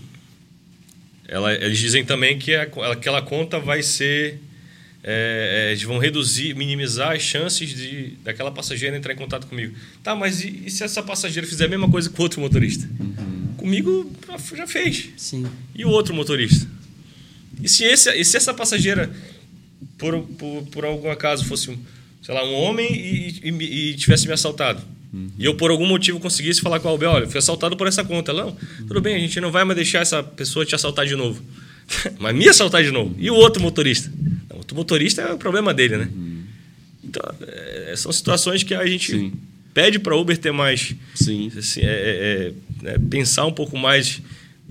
[1.27, 4.39] ela- eles dizem também que a- aquela conta vai ser.
[5.03, 9.75] é, é, eles vão reduzir, minimizar as chances de daquela passageira entrar em contato comigo.
[10.03, 12.87] Tá, mas e, e se essa passageira fizer a mesma coisa com outro motorista?
[13.57, 15.09] Comigo já- já fez.
[15.17, 15.47] Sim.
[15.75, 16.69] E o outro motorista?
[17.63, 19.11] E se, esse, e se essa passageira,
[19.99, 21.79] por, por, por algum acaso, fosse, um,
[22.23, 24.81] sei lá, um homem e, e, e tivesse me assaltado?
[25.37, 28.05] E eu, por algum motivo, conseguisse falar com a Uber, olha, fui assaltado por essa
[28.05, 28.31] conta.
[28.31, 28.57] Ela, Não,
[28.87, 31.43] tudo bem, a gente não vai mais deixar essa pessoa te assaltar de novo.
[32.21, 33.17] Mas me assaltar de novo.
[33.19, 34.09] E o outro motorista?
[34.49, 36.09] Não, o outro motorista é o problema dele, né?
[37.03, 39.33] Então, é, são situações que a gente Sim.
[39.75, 40.95] pede para Uber ter mais...
[41.15, 41.51] Sim.
[41.59, 42.53] assim, é- é-
[42.89, 44.23] é- é pensar um pouco mais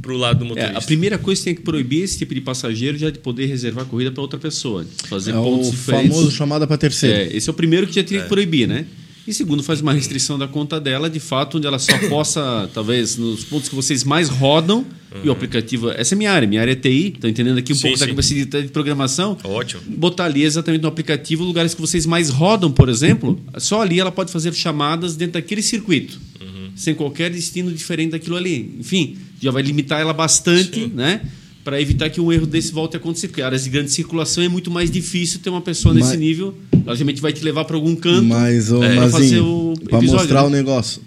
[0.01, 0.77] pro lado do É, motorista.
[0.77, 3.83] a primeira coisa que tem que proibir esse tipo de passageiro já de poder reservar
[3.85, 4.85] a corrida para outra pessoa.
[5.07, 6.09] Fazer É pontos o diferentes.
[6.15, 7.15] famoso chamada para terceiro.
[7.17, 8.85] É, esse é o primeiro que já teria que proibir, né?
[9.27, 13.15] E segundo, faz uma restrição da conta dela, de fato, onde ela só possa, talvez,
[13.15, 14.83] nos pontos que vocês mais rodam,
[15.23, 15.89] e o aplicativo.
[15.91, 18.05] Essa é minha área, minha área é TI, estou entendendo aqui um Sim, pouco da
[18.05, 18.11] sim.
[18.11, 19.37] capacidade de programação.
[19.43, 19.81] Ótimo.
[19.87, 24.11] Botar ali exatamente no aplicativo lugares que vocês mais rodam, por exemplo, só ali ela
[24.11, 26.69] pode fazer chamadas dentro daquele circuito, Uhum.
[26.75, 28.75] sem qualquer destino diferente daquilo ali.
[28.79, 31.21] Enfim, já vai limitar ela bastante, né?
[31.63, 34.47] Para evitar que um erro desse volte a acontecer, porque áreas de grande circulação é
[34.49, 36.53] muito mais difícil ter uma pessoa nesse Mas- nível.
[36.85, 38.23] Logicamente vai te levar para algum canto.
[38.23, 40.47] Mas, ô, É, pra fazer o episódio, mostrar né?
[40.47, 41.01] o negócio.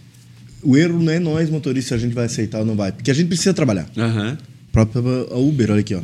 [0.63, 2.93] O erro não é nós, motoristas, a gente vai aceitar ou não vai.
[2.93, 3.91] Porque a gente precisa trabalhar.
[3.97, 4.37] A
[4.71, 5.03] própria
[5.33, 6.01] a Uber, olha aqui, ó.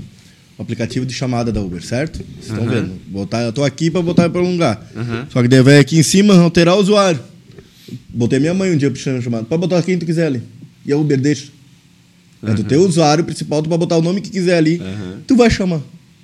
[0.59, 2.16] O aplicativo de chamada da Uber, certo?
[2.41, 2.74] Vocês estão Aham.
[2.83, 2.93] vendo?
[3.07, 4.91] Botar, eu tô aqui para botar para um lugar.
[4.97, 5.26] Aham.
[5.33, 7.20] Só que daí vai aqui em cima alterar o usuário.
[8.09, 9.45] Botei minha mãe um dia puxando chamada.
[9.45, 10.43] Pode botar quem tu quiser ali.
[10.85, 11.47] E a Uber deixa.
[12.43, 14.80] É do teu usuário principal, tu pode botar o nome que quiser ali.
[14.80, 15.18] Aham.
[15.26, 15.80] Tu vai chamar.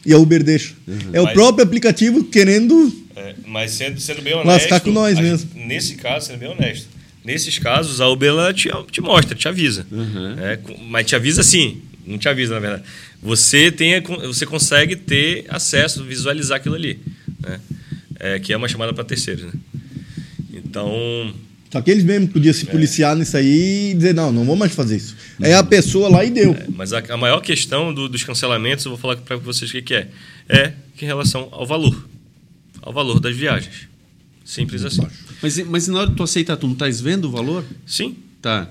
[0.06, 0.74] E a Uber deixa.
[1.12, 4.46] É o Mas- próprio aplicativo querendo É, mas sendo, sendo bem honesto.
[4.48, 5.48] Lascar com nós mesmo.
[5.54, 6.88] gente- nesse caso, sendo bem honesto.
[7.24, 9.86] Nesses casos, a Uber ela te, te mostra, te avisa.
[9.90, 10.34] Uhum.
[10.38, 10.58] É,
[10.88, 11.80] mas te avisa assim.
[12.06, 12.82] Não te avisa, na verdade.
[13.22, 16.98] Você, tem, você consegue ter acesso, visualizar aquilo ali.
[17.40, 17.58] Né?
[18.20, 19.44] É, que é uma chamada para terceiros.
[19.44, 19.52] Né?
[20.52, 21.32] Então,
[21.75, 24.72] Só que eles mesmos podiam se policiar nisso aí e dizer, não, não vou mais
[24.72, 25.16] fazer isso.
[25.43, 26.57] É a pessoa lá e deu.
[26.77, 29.83] Mas a, a maior questão do- dos cancelamentos, eu vou falar para vocês o que,
[29.83, 30.09] que é.
[30.49, 30.72] É
[31.03, 32.09] em relação ao valor.
[32.81, 33.89] Ao valor das viagens.
[34.45, 35.05] Simples assim.
[35.43, 37.64] Mas, mas na hora de tu aceitar, tu não estás vendo o valor?
[37.85, 38.68] Sim, Tá.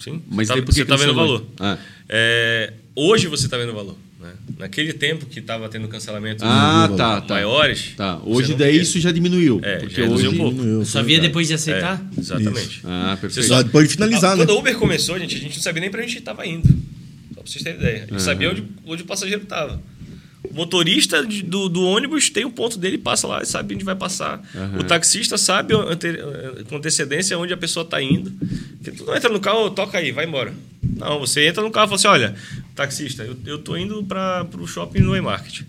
[0.00, 0.20] sim.
[0.28, 1.46] Mas você tá, que você tá vendo o valor.
[1.60, 1.78] Ah.
[2.08, 3.96] É, hoje você está vendo o valor.
[4.18, 4.32] Né?
[4.58, 7.34] Naquele tempo que estava tendo cancelamentos Ah, tá, tá.
[7.34, 7.92] maiores.
[7.96, 8.18] Tá.
[8.24, 9.60] Hoje daí isso já diminuiu.
[9.62, 10.28] É, porque já hoje...
[10.28, 10.54] um pouco.
[10.56, 12.02] Diminuiu, Só via depois de aceitar?
[12.16, 12.80] É, exatamente.
[12.84, 13.46] Ah, Você perfeito.
[13.48, 14.44] só- Pode finalizar, Ah, né?
[14.46, 16.46] Quando a Uber começou, gente, a gente não sabia nem para onde a gente estava
[16.46, 16.66] indo.
[16.66, 18.04] Só para vocês terem ideia.
[18.04, 19.82] A gente sabia onde, onde o passageiro estava.
[20.48, 23.84] O motorista de- do, do ônibus tem o ponto dele, passa lá e sabe onde
[23.84, 24.40] vai passar.
[24.78, 26.18] O taxista sabe ante-
[26.70, 28.30] com antecedência onde a pessoa está indo.
[28.82, 30.54] Porque tu não entra no carro, toca aí, vai embora.
[30.82, 32.34] Não, você entra no carro e fala assim: olha,
[32.76, 35.62] taxista, eu, eu tô indo para o shopping no E-Market.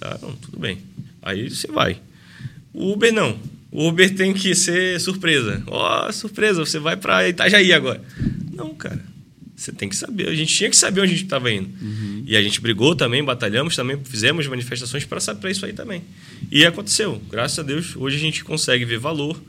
[0.00, 0.78] Tá, não, tudo bem.
[1.22, 2.00] Aí você vai.
[2.72, 3.38] O Uber não.
[3.70, 5.62] O Uber tem que ser surpresa.
[5.66, 8.02] Ó, surpresa, você vai para Itajaí agora.
[8.52, 9.04] Não, cara.
[9.54, 10.28] Você tem que saber.
[10.28, 11.68] A gente tinha que saber onde a gente estava indo.
[12.26, 16.02] E a gente brigou também, batalhamos também, fizemos manifestações para isso aí também.
[16.50, 17.20] E aconteceu.
[17.30, 19.40] Graças a Deus, hoje a gente consegue ver valor.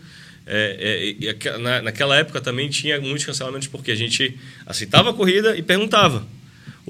[0.47, 4.36] É, é, na, naquela época também tinha muitos cancelamentos porque a gente
[4.66, 6.26] aceitava a corrida e perguntava.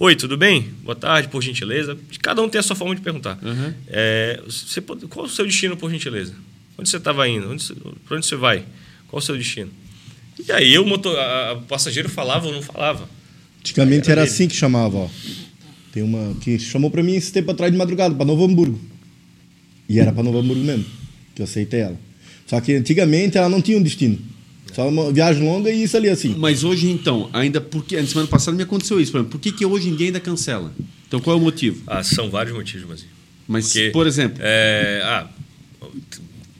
[0.02, 0.70] Oi, tudo bem?
[0.84, 1.98] Boa tarde, por gentileza.
[2.22, 3.38] Cada um tem a sua forma de perguntar.
[3.44, 3.74] Uhum.
[3.88, 6.34] É, você qual o seu destino, por gentileza?
[6.78, 7.50] Onde você estava indo?
[7.52, 7.66] Onde
[8.08, 8.64] para onde você vai?
[9.10, 9.70] Qual o seu destino?
[10.48, 13.10] E aí o, motor, a, a- o passageiro falava ou não falava.
[13.60, 14.34] Antigamente Era era dele.
[14.34, 15.10] assim que chamava, ó.
[15.92, 18.80] Tem uma que chamou pra mim esse tempo atrás de madrugada, pra Novo Hamburgo.
[19.90, 20.86] E era pra Novo Hamburgo mesmo,
[21.36, 22.00] que eu aceitei ela.
[22.48, 24.18] Só que antigamente ela não tinha um destino.
[24.74, 26.36] Só uma viagem longa e isso ali assim.
[26.38, 28.00] Mas hoje, então, ainda porque.
[28.00, 29.12] Na semana passada me aconteceu isso.
[29.12, 30.74] Por, exemplo, por que, que hoje dia ainda cancela?
[31.08, 31.82] Então, qual é o motivo?
[31.88, 33.06] Ah, são vários motivos, mas.
[33.48, 35.28] Mas, Porque, por exemplo, É, ah,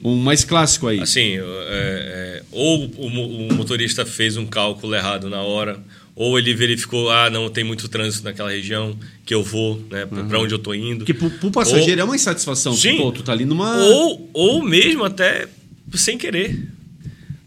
[0.02, 0.98] um mais clássico aí.
[0.98, 3.06] assim, é, é, ou o,
[3.48, 5.78] o motorista fez um cálculo errado na hora,
[6.16, 10.40] ou ele verificou, ah, não tem muito trânsito naquela região que eu vou, né, para
[10.40, 10.98] onde eu tô indo.
[10.98, 12.74] Porque pro, pro passageiro é uma insatisfação.
[12.74, 12.96] Sim.
[12.96, 13.76] Pô, tu tá ali numa.
[13.76, 15.46] Ou, ou mesmo até
[15.94, 16.68] sem querer.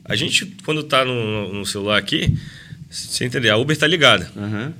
[0.05, 2.35] A gente, quando tá no, no celular aqui,
[2.89, 4.29] você entender, a Uber tá ligada.
[4.35, 4.73] Aham.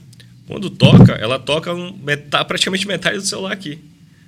[0.46, 1.98] Quando toca, ela toca um,
[2.48, 3.80] praticamente metade do celular aqui.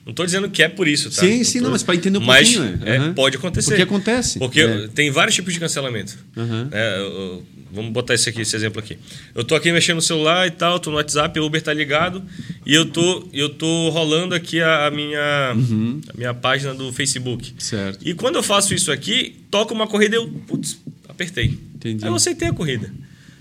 [0.06, 1.22] Não estou dizendo que é por isso, tá?
[1.22, 2.80] Sim, sim, tô- não, mas para entender um mas, pouquinho.
[2.86, 3.14] é, Aham.
[3.14, 3.72] pode acontecer.
[3.72, 4.38] Porque acontece.
[4.40, 4.88] Porque É.
[4.94, 6.16] tem vários tipos de cancelamento.
[6.38, 6.70] Aham.
[6.72, 8.98] É, eu- eu- vamos botar esse aqui, esse exemplo aqui.
[9.34, 12.24] Eu tô aqui mexendo no celular e tal, tô no WhatsApp, o Uber tá ligado
[12.66, 16.00] e eu tô, eu tô rolando aqui a, a minha, Uhum.
[16.08, 17.54] a minha página do Facebook.
[17.58, 18.08] Certo.
[18.08, 20.78] E quando eu faço isso aqui, toca uma corrida e eu, putz,
[21.08, 21.58] apertei.
[21.76, 22.04] Entendi.
[22.04, 22.92] Aí eu aceitei a corrida.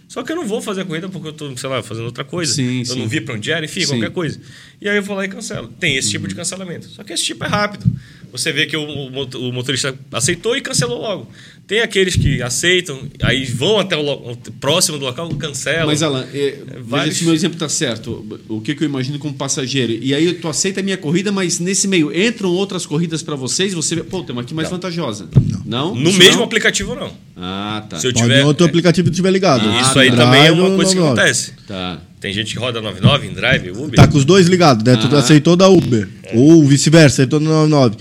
[0.08, 2.24] Só que eu não vou fazer a corrida porque eu tô, sei lá, fazendo outra
[2.24, 2.52] coisa.
[2.52, 2.98] Sim, eu sim.
[3.00, 3.88] não vi para onde era, enfim, Sim.
[3.88, 4.40] qualquer coisa.
[4.80, 5.68] E aí eu vou lá e cancelo.
[5.68, 6.86] Tem esse tipo de cancelamento.
[6.86, 7.84] Só que esse tipo é rápido.
[8.30, 11.30] Você vê que o, o motorista aceitou e cancelou logo.
[11.66, 15.86] Tem aqueles que aceitam, aí vão até o, lo- o próximo do local, cancelam.
[15.86, 18.22] Mas, Alan, é, veja vários- se o meu exemplo está certo.
[18.50, 19.92] O que, que eu imagino como passageiro?
[19.94, 23.72] E aí tu aceita a minha corrida, mas nesse meio entram outras corridas para vocês
[23.72, 25.26] e você vê, pô, tem uma aqui mais vantajosa.
[25.64, 25.94] Não?
[25.94, 26.44] no Isso mesmo não?
[26.44, 27.10] aplicativo, não.
[27.34, 27.98] Ah, tá.
[27.98, 28.44] Se eu Pode tiver.
[28.44, 29.66] outro aplicativo estiver ligado.
[29.66, 30.16] Ah, isso aí tá.
[30.18, 31.20] também é uma coisa que ou 99.
[31.20, 31.52] acontece.
[31.66, 31.98] Tá.
[32.20, 33.94] Tem gente que roda 99 em Drive, Uber.
[33.96, 34.96] Tá com os dois ligados, né?
[34.96, 35.18] Tu Aham.
[35.18, 36.06] aceitou da Uber.
[36.34, 37.96] Ou vice-versa, aceitou da 99.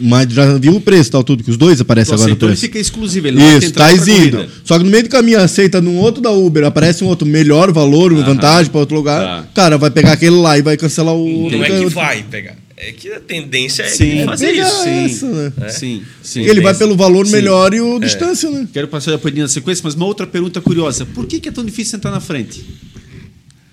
[0.00, 2.60] Mas já viu o preço, tal, tudo, que os dois aparecem agora no ele preço.
[2.62, 3.28] fica exclusivo.
[3.28, 4.48] Ele Isso, tá corrida.
[4.64, 7.70] Só que no meio do caminho aceita num outro da Uber, aparece um outro melhor
[7.72, 9.42] valor, uma vantagem para outro lugar.
[9.42, 9.48] Tá.
[9.54, 11.88] Cara, vai pegar aquele lá e vai cancelar o Não é outro.
[11.88, 12.56] que vai pegar.
[12.82, 14.24] É que a tendência é Sim.
[14.24, 14.82] fazer Pegar isso.
[14.84, 15.04] Sim.
[15.04, 15.68] essa, né?
[15.68, 16.40] Sim, sim.
[16.44, 17.32] Ele vai pelo valor Sim.
[17.32, 18.66] melhor e o distância, né?
[18.72, 21.04] Quero passar a na sequência, mas uma outra pergunta curiosa.
[21.04, 22.64] Por que, que é tão difícil sentar na frente?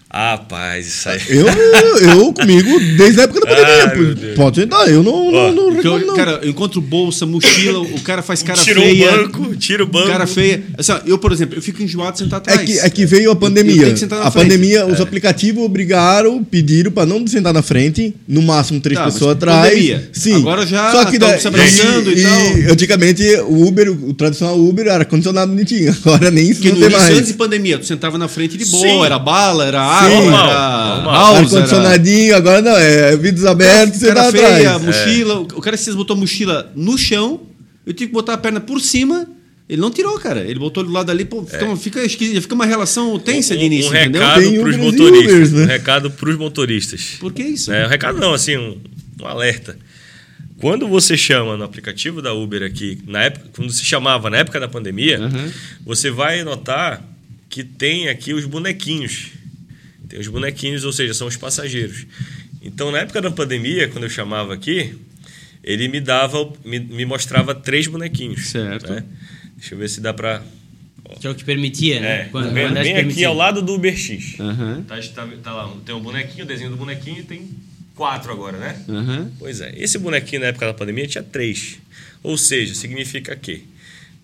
[0.09, 1.19] Ah, rapaz, isso aí.
[1.27, 4.15] Eu, eu comigo, desde a época da pandemia.
[4.15, 4.35] Deus.
[4.35, 6.15] pode sentar, eu não, Ó, não, não eu, não.
[6.15, 9.11] cara, eu encontro bolsa, mochila, o cara faz cara feia.
[9.11, 10.07] o banco, tira o banco.
[10.07, 10.63] Cara feia.
[10.77, 12.61] Assim, ó, eu, por exemplo, eu fico enjoado de sentar É atrás.
[12.69, 13.81] que, é que veio a Eu- eu pandemia.
[13.81, 14.43] tenho que sentar na a frente.
[14.45, 14.85] pandemia, É.
[14.85, 19.69] os aplicativos obrigaram, pediram para não sentar na frente, no máximo três Tá, pessoas atrás.
[19.69, 20.09] pandemia.
[20.13, 20.35] Sim.
[20.37, 22.71] Agora já Só que daí- se abraçando e tal.
[22.71, 25.93] Antigamente o Uber, o tradicional Uber era condicionado bonitinho.
[26.05, 27.27] Agora nem isso Porque não tem início, antes mais.
[27.27, 29.03] de pandemia, tu sentava na frente de boa, Sim.
[29.05, 31.25] era bala, era Normal, era normal.
[31.25, 31.39] era...
[31.39, 34.83] Ar-condicionadinho, agora não, é vidros abertos, você tá feia, atrás.
[34.83, 35.39] mochila.
[35.39, 37.41] O cara se botou a mochila no chão,
[37.85, 39.27] eu tive que botar a perna por cima.
[39.69, 40.41] Ele não tirou, cara.
[40.41, 43.65] Ele botou do lado ali, pô, fica, fica, esquisito, fica uma relação tensa de um,
[43.65, 44.21] início, um entendeu?
[44.21, 45.33] recado Tem para os motoristas.
[45.33, 45.63] Ubers, né?
[45.63, 47.17] Um recado para os motoristas.
[47.19, 47.73] Por que isso?
[47.73, 48.77] É, um recado não, assim, um,
[49.21, 49.77] um alerta.
[50.59, 54.59] Quando você chama no aplicativo da Uber aqui, na época, quando se chamava na época
[54.59, 55.51] da pandemia, Aham.
[55.85, 57.03] você vai notar
[57.49, 59.31] que tem aqui os bonequinhos.
[60.09, 62.05] Tem os bonequinhos, ou seja, são os passageiros.
[62.61, 64.95] Então, na época da pandemia, quando eu chamava aqui,
[65.63, 68.47] ele me dava, me, me mostrava três bonequinhos.
[68.47, 68.91] Certo.
[68.91, 69.03] né?
[69.57, 70.41] Deixa eu ver se dá para.
[71.19, 72.21] Que é o que permitia, né?
[72.21, 73.27] É, Quando- bem, quando bem aqui permitia.
[73.29, 74.37] ao lado do Uber X.
[74.39, 77.49] Aham, Tá, tá, tá lá, tem um bonequinho, o desenho do bonequinho, tem
[77.95, 78.83] quatro agora, né?
[78.89, 79.31] aham.
[79.39, 81.79] Pois é, esse bonequinho na época da pandemia tinha três.
[82.21, 83.63] Ou seja, significa que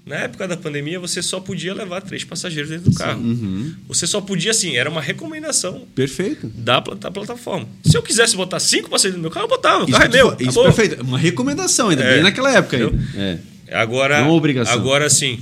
[0.05, 3.21] na época da pandemia você só podia levar três passageiros dentro do carro.
[3.21, 3.73] Uhum.
[3.87, 6.47] Você só podia, assim, era uma recomendação Perfeito.
[6.53, 7.67] da, da plataforma.
[7.85, 9.85] Se eu quisesse botar cinco passageiros no meu carro, eu botava.
[9.85, 10.49] O Isso, carro é que tu meu.
[10.49, 11.03] isso perfeito.
[11.03, 12.13] Uma recomendação, ainda É.
[12.15, 12.83] bem naquela época aí.
[12.83, 12.99] Entendeu?
[13.15, 13.37] É.
[13.71, 14.73] Agora, Não é uma obrigação.
[14.73, 15.39] agora sim,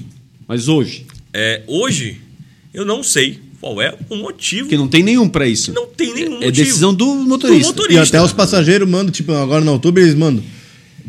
[0.47, 2.21] Mas hoje, é, hoje
[2.73, 4.63] eu não sei qual é o motivo.
[4.63, 5.73] porque não tem nenhum para isso.
[5.73, 6.51] Não tem nenhum É motivo.
[6.51, 7.63] decisão do motorista.
[7.73, 7.93] Do motorista.
[8.15, 10.43] E até os passageiros mandam, tipo, agora na outubro eles mandam.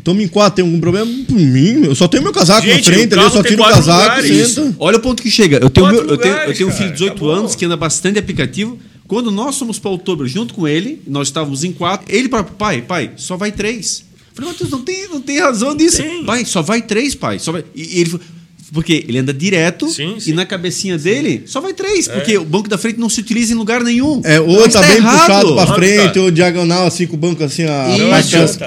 [0.03, 1.09] Toma em quatro, tem algum problema?
[1.27, 3.65] Por mim, eu só tenho meu casaco Gente, na frente ali, eu só tiro o
[3.65, 4.47] casaco, lugares.
[4.49, 4.75] senta.
[4.79, 5.57] Olha o ponto que chega.
[5.61, 7.31] Eu tenho, meu- eu tenho, eu tenho um filho de 18 acabou.
[7.31, 8.77] anos que anda bastante aplicativo.
[9.07, 12.05] Quando nós fomos para outubro junto com ele, nós estávamos em quatro.
[12.13, 14.03] Ele para pai, pai, só vai três.
[14.29, 15.97] Eu falei, Matheus, não tem, não tem razão disso.
[16.01, 16.23] Tem.
[16.25, 17.37] Pai, só vai três, pai.
[17.39, 17.63] Só vai...
[17.75, 18.25] E ele falou,
[18.73, 20.33] porque ele anda direto Sim, e sim.
[20.33, 23.55] na cabecinha dele só vai três, porque o banco da frente não se utiliza em
[23.55, 24.19] lugar nenhum.
[24.23, 25.19] É, ou Mas tá, bem errado.
[25.19, 26.21] puxado pra Não, frente, tá.
[26.21, 28.57] ou diagonal, assim, com o banco assim, a parte das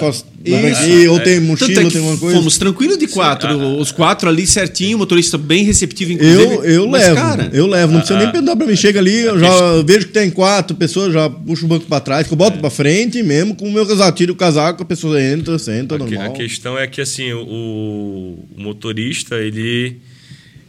[0.47, 0.81] Isso.
[0.83, 2.37] Aqui, ou tem Tanto mochila, é ou que tem alguma coisa.
[2.37, 6.43] fomos tranquilos de quatro, os quatro ali certinho, o motorista bem receptivo, inclusive.
[6.43, 8.77] Eu, eu Mas, levo, cara, eu levo, não precisa nem perguntar pra mim.
[8.77, 12.27] Chega ali, eu já vejo que tem quatro pessoas, já puxo o banco pra trás,
[12.27, 15.21] que eu boto pra frente mesmo, com o meu casaco, tiro o casaco, a pessoa
[15.23, 16.27] entra, senta, A, normal.
[16.27, 19.97] a questão é que assim, o, o motorista, ele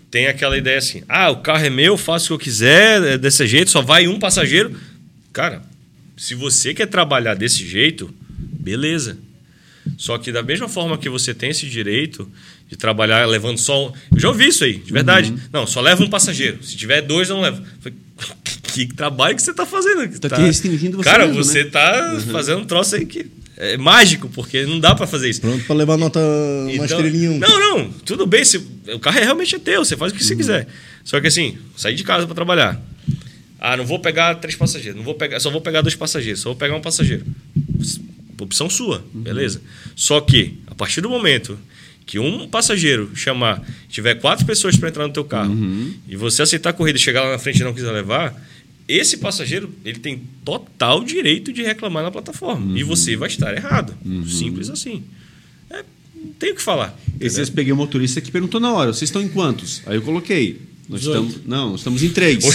[0.10, 3.18] tem aquela ideia assim: ah, o carro é meu, faço o que eu quiser, é
[3.18, 4.72] desse jeito, só vai um passageiro.
[5.34, 5.62] Cara,
[6.16, 8.10] se você quer trabalhar desse jeito,
[8.60, 9.18] beleza.
[9.98, 12.30] Só que da mesma forma que você tem esse direito
[12.70, 13.94] de trabalhar levando só.
[14.12, 15.32] Eu já ouvi isso aí, de verdade.
[15.32, 15.40] Uhum.
[15.54, 16.64] Não, só leva um passageiro.
[16.64, 17.58] Se tiver dois, não leva.
[17.58, 17.98] Eu falei,
[18.74, 20.20] que trabalho que você está fazendo?
[20.20, 21.70] Tá aqui restringindo você Cara, mesmo, você né?
[21.70, 23.26] tá fazendo um troço aí que
[23.56, 25.42] é mágico, porque não dá para fazer isso.
[25.42, 27.32] Pronto pra levar nota uma Então- estrelinha.
[27.32, 27.40] um.
[27.40, 28.44] Não, não, tudo bem.
[28.46, 28.58] Se,
[28.94, 30.38] o carro é realmente é teu, você faz o que você Uhum.
[30.40, 30.68] quiser.
[31.04, 32.80] Só que assim, sair de casa para trabalhar.
[33.60, 36.50] Ah, não vou pegar três passageiros, não vou pegar, só vou pegar dois passageiros, só
[36.50, 37.26] vou pegar um passageiro.
[38.40, 39.22] Opção sua, Uhum.
[39.22, 39.62] beleza?
[39.96, 41.58] Só que, a partir do momento
[42.06, 45.94] que um passageiro chamar, tiver quatro pessoas para entrar no teu carro, Uhum.
[46.08, 48.34] e você aceitar a corrida e chegar lá na frente e não quiser levar,
[48.88, 52.78] esse passageiro ele tem total direito de reclamar na plataforma.
[52.78, 52.88] E Uhum.
[52.90, 53.94] você vai estar errado.
[54.26, 55.04] Simples assim.
[55.70, 55.84] É,
[56.16, 56.98] não tem o que falar.
[57.20, 59.82] Esses dias peguei um motorista que perguntou na hora: vocês estão em quantos?
[59.86, 60.62] Aí eu coloquei.
[60.88, 62.46] Nós estamos, não, estamos em três.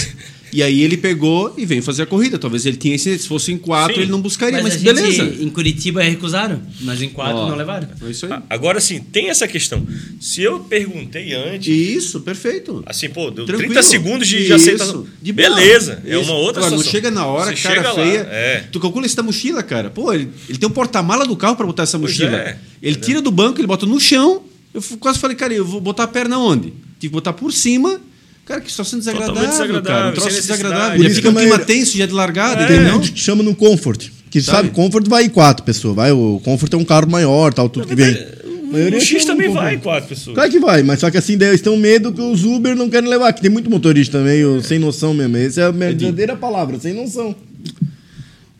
[0.53, 2.37] E aí ele pegou e veio fazer a corrida.
[2.37, 4.01] Talvez ele tinha esse, se fosse em quatro, Sim.
[4.03, 5.23] ele não buscaria, mas, a gente, beleza.
[5.43, 7.87] Em Curitiba recusaram, mas em quatro Ó, não levaram.
[8.01, 8.31] É isso aí.
[8.33, 9.85] Ah, Agora sim, tem essa questão.
[10.21, 12.83] Se eu perguntei antes, Isso, perfeito.
[12.85, 13.71] assim, pô, deu Tranquilo.
[13.73, 15.07] 30 segundos de, aceitação.
[15.21, 15.31] de.
[15.33, 16.29] Beleza, é Isso.
[16.29, 16.91] uma outra Agora, não situação.
[16.91, 18.19] chega na hora, Você cara chega lá, feia.
[18.31, 18.63] é.
[18.71, 19.89] Tu calcula essa mochila, cara.
[19.89, 22.37] Pô, ele, ele tem um porta-mala do carro para botar essa mochila.
[22.37, 24.43] é, ele tira do banco, ele bota no chão.
[24.73, 26.67] Eu quase falei, cara, eu vou botar a perna onde?
[26.99, 27.99] Tive que botar por cima.
[28.45, 30.09] Cara, que situação desagradável, Totalmente desagradável, cara.
[30.09, 30.95] Um troço desagradável.
[30.97, 32.65] Por Ele isso fica um a clima tenso já de largada, É.
[32.65, 33.03] A entendeu?
[33.03, 34.09] gente chama no Comfort.
[34.29, 34.57] Que Sabe?
[34.57, 35.95] sabe, Comfort vai em quatro pessoas.
[35.95, 38.13] Vai, o Comfort é um carro maior, tal, tudo que vem.
[38.13, 40.33] A O X também no vai, quatro pessoas.
[40.33, 42.89] Claro que vai, mas só que assim, daí eles têm medo que os Uber não
[42.89, 43.31] querem levar.
[43.31, 45.37] Que tem muito motorista também, o sem noção mesmo.
[45.37, 47.35] Essa é a verdadeira palavra, sem noção.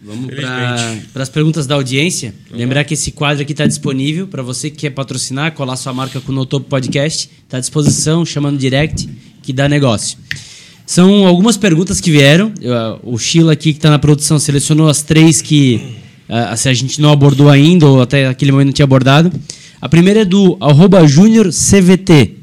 [0.06, 0.28] Vamos
[1.14, 2.36] para as perguntas da audiência.
[2.52, 6.20] Lembrar que esse quadro aqui está disponível para você que quer patrocinar, colar sua marca
[6.22, 7.30] com o No Topo Podcast.
[7.46, 9.10] Está à disposição, chamando direct,
[9.44, 10.18] que dá negócio.
[10.86, 12.52] São algumas perguntas que vieram.
[12.66, 16.74] Ah, o Sheila aqui, que está na produção, selecionou as três que ah, se a
[16.74, 19.32] gente não abordou ainda, ou até aquele momento não tinha abordado.
[19.80, 22.38] A primeira é do arroba júnior CVT.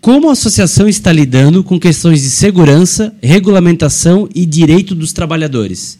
[0.00, 5.98] Como a associação está lidando com questões de segurança, regulamentação e direito dos trabalhadores?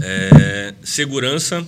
[0.00, 1.66] É, segurança.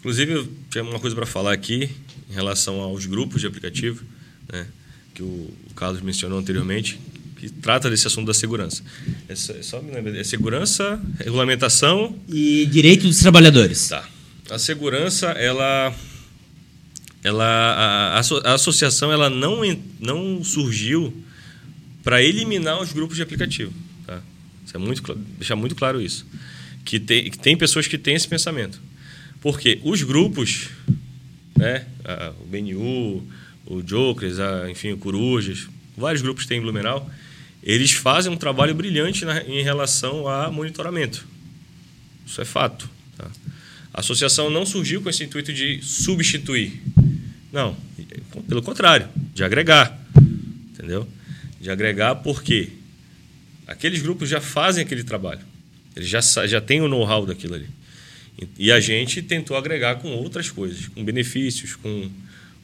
[0.00, 1.88] Inclusive, eu tinha uma coisa para falar aqui
[2.30, 4.04] em relação aos grupos de aplicativo,
[4.52, 4.66] né,
[5.14, 6.98] que o, Carlos mencionou anteriormente,
[7.36, 8.82] que trata desse assunto da segurança.
[9.28, 12.14] É só, é só me lembrar, é segurança, regulamentação.
[12.28, 13.88] E direito dos trabalhadores.
[13.88, 14.06] Tá.
[14.50, 15.94] A segurança, ela.
[17.22, 19.60] ela a, a a associação ela não,
[20.00, 21.12] não surgiu
[22.02, 23.72] para eliminar os grupos de aplicativo.
[24.06, 24.20] Tá?
[24.66, 26.26] Isso é muito, deixar muito claro isso.
[26.84, 28.80] Que tem, que tem pessoas que têm esse pensamento.
[29.40, 30.68] Porque os grupos,
[31.56, 33.26] né, a- o BNU,
[33.72, 37.08] o Jokers, a- enfim, o Corujas, vários grupos tem em Blumenau,
[37.62, 41.26] eles fazem um trabalho brilhante na- em relação a monitoramento.
[42.26, 42.88] Isso é fato.
[43.16, 43.30] tá?
[43.92, 46.80] A associação não surgiu com esse intuito de substituir.
[47.52, 47.76] Não,
[48.48, 49.98] pelo contrário, de agregar.
[50.72, 51.06] Entendeu?
[51.60, 52.70] De agregar porque
[53.66, 55.40] aqueles grupos já fazem aquele trabalho.
[55.94, 57.66] Eles já, já têm o know-how daquilo ali.
[58.58, 62.08] E a gente tentou agregar com outras coisas, com benefícios, com,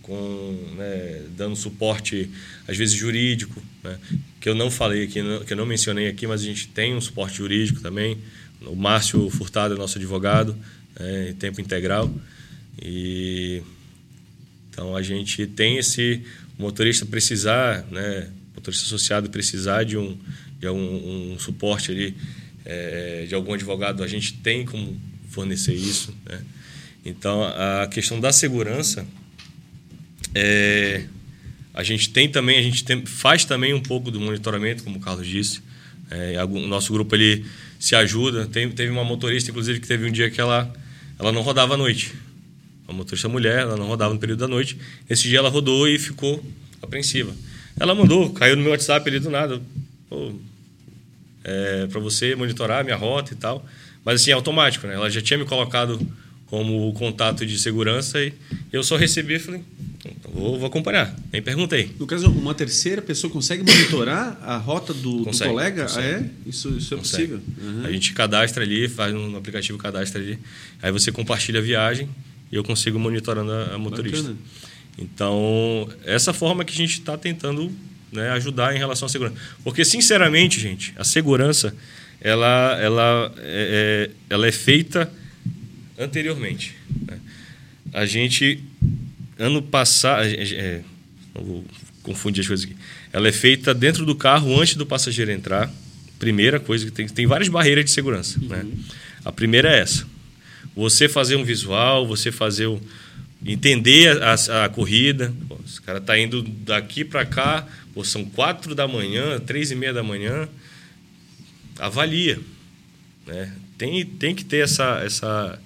[0.06, 2.30] com né, dando suporte,
[2.68, 3.98] às vezes jurídico, né,
[4.40, 7.00] que eu não falei aqui, que eu não mencionei aqui, mas a gente tem um
[7.00, 8.16] suporte jurídico também.
[8.62, 10.56] O Márcio Furtado é nosso advogado,
[10.98, 12.12] é, em tempo integral.
[12.80, 13.62] E
[14.70, 16.22] então a gente tem esse
[16.56, 20.16] motorista precisar, né, motorista associado precisar de um
[20.58, 22.14] de um, um suporte ali
[22.64, 24.98] eh, de algum advogado, a gente tem como
[25.28, 26.40] fornecer isso, né?
[27.04, 29.06] Então a questão da segurança
[30.38, 31.04] é,
[31.72, 35.00] a gente tem também, a gente tem- faz também um pouco do monitoramento, como o
[35.00, 35.62] Carlos disse.
[36.10, 37.46] É, o nosso grupo ele
[37.80, 38.46] se ajuda.
[38.46, 40.70] Tem, teve uma motorista, inclusive, que teve um dia que ela,
[41.18, 42.12] ela não rodava à noite.
[42.86, 44.76] Uma motorista mulher, ela não rodava no período da noite.
[45.08, 46.44] Esse dia ela rodou e ficou
[46.82, 47.34] apreensiva.
[47.80, 49.60] Ela mandou, caiu no meu WhatsApp ali do nada.
[50.10, 50.34] Pô,
[51.44, 53.66] é, para você monitorar a minha rota e tal.
[54.04, 54.94] Mas assim, é automático, né?
[54.94, 55.98] Ela já tinha me colocado
[56.46, 58.32] como contato de segurança e
[58.72, 59.62] eu só recebi e falei,
[60.18, 61.14] "Então, vou, vou acompanhar.
[61.32, 61.90] Nem perguntei.
[61.98, 65.82] No caso, uma terceira pessoa consegue monitorar a rota do, do Consegue, colega?
[65.82, 66.06] consegue.
[66.06, 66.30] Ah, é?
[66.48, 67.28] Isso, isso é Consegue.
[67.38, 67.40] possível?
[67.62, 67.84] Uhum.
[67.86, 70.38] A gente cadastra ali, faz no aplicativo cadastra ali.
[70.82, 72.08] Aí você compartilha a viagem
[72.50, 74.18] e eu consigo monitorando a, a motorista.
[74.22, 74.38] Bacana.
[74.98, 77.70] Então, essa forma que a gente está tentando
[78.12, 79.36] né, ajudar em relação à segurança.
[79.62, 81.74] Porque, sinceramente, gente, a segurança
[82.20, 85.12] ela, ela, é, é- ela é feita
[85.98, 86.74] anteriormente.
[87.06, 87.18] né?
[87.92, 88.60] A gente,
[89.38, 90.26] ano passado.
[90.26, 90.82] É,
[91.34, 91.64] não vou
[92.02, 92.76] confundir as coisas aqui.
[93.12, 95.70] Ela é feita dentro do carro antes do passageiro entrar.
[96.18, 98.38] Primeira coisa que tem, tem várias barreiras de segurança.
[98.40, 98.64] Né?
[99.24, 100.06] A primeira é essa.
[100.74, 102.80] você fazer um visual, você fazer um,
[103.44, 105.34] entender a, a, a corrida.
[105.48, 109.74] Pô, esse cara tá indo daqui para cá, pô, são quatro da manhã, três e
[109.74, 110.48] meia da manhã.
[111.78, 112.40] Avalia,
[113.26, 113.52] né?
[113.76, 115.58] Tem, tem que ter essa, essa,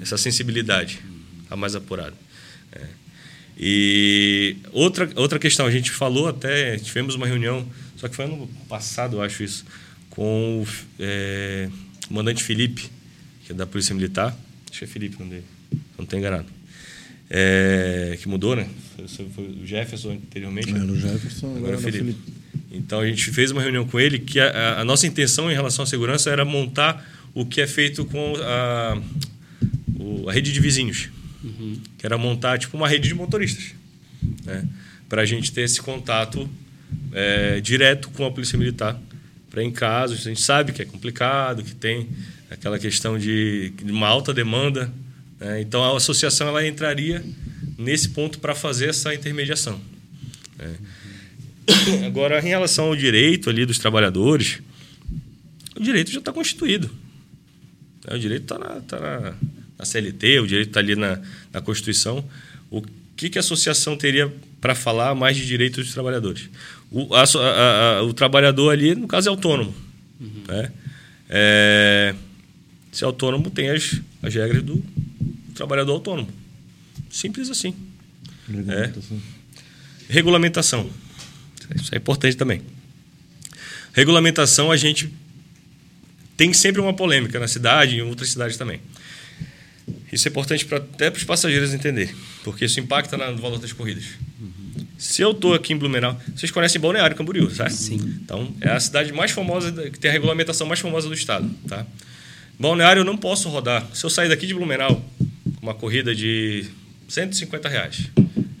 [0.00, 1.00] essa sensibilidade
[1.50, 2.14] a mais apurada.
[3.58, 8.48] E outra, outra questão, a gente falou até, tivemos uma reunião, só que foi ano
[8.68, 9.64] passado, eu acho isso,
[10.10, 10.68] com o
[11.00, 11.68] é,
[12.06, 12.88] comandante Felipe,
[13.44, 14.36] que é da Polícia Militar.
[14.70, 15.44] Acho que é Felipe, não, dele,
[15.96, 16.46] não estou enganado.
[17.30, 18.68] É, que mudou, né?
[19.08, 20.70] Foi, foi o Jefferson anteriormente.
[20.70, 22.04] Era o Jefferson, agora, agora é o Felipe.
[22.04, 22.38] Felipe.
[22.70, 25.82] Então a gente fez uma reunião com ele que a, a nossa intenção em relação
[25.82, 27.04] à segurança era montar
[27.34, 28.98] o que é feito com a,
[30.28, 31.08] a rede de vizinhos,
[31.96, 33.74] que era montar tipo uma rede de motoristas,
[34.44, 34.66] né?
[35.08, 36.48] para a gente ter esse contato
[37.12, 39.00] é, direto com a polícia militar,
[39.50, 42.08] para em casos a gente sabe que é complicado, que tem
[42.50, 44.92] aquela questão de, de uma alta demanda,
[45.38, 45.60] né?
[45.60, 47.24] então a associação ela entraria
[47.78, 49.80] nesse ponto para fazer essa intermediação.
[50.58, 50.76] né?
[52.06, 54.60] Agora, em relação ao direito ali dos trabalhadores,
[55.76, 56.90] o direito já está constituído.
[58.10, 59.34] O direito está na, tá na,
[59.78, 61.20] na CLT, o direito está ali na,
[61.52, 62.24] na Constituição.
[62.70, 62.82] O
[63.16, 66.48] que, que a associação teria para falar mais de direitos dos trabalhadores?
[66.90, 69.74] O, a a- a- o trabalhador ali, no caso, é autônomo.
[70.20, 70.72] Né?
[71.28, 72.14] É,
[72.90, 74.82] se é autônomo, tem as, as regras do
[75.54, 76.28] trabalhador autônomo.
[77.10, 77.74] Simples assim.
[78.48, 79.20] Regulamentação.
[80.08, 80.90] Regulamentação.
[81.76, 82.62] Isso é importante também.
[83.92, 85.12] Regulamentação, a gente
[86.36, 88.80] tem sempre uma polêmica na cidade e em outras cidades também.
[90.12, 93.58] Isso é importante pra, até para os passageiros entenderem, porque isso impacta na- no valor
[93.58, 94.04] das corridas.
[94.96, 97.72] Se eu estou aqui em Blumenau, vocês conhecem Balneário Camboriú, certo?
[97.72, 97.96] Sim.
[98.22, 101.86] Então, é a cidade mais famosa, que tem a regulamentação mais famosa do estado, tá?
[102.58, 103.86] Balneário eu não posso rodar.
[103.94, 104.96] Se eu sair daqui de Blumenau
[105.56, 106.64] com uma corrida de
[107.08, 108.10] 150 reais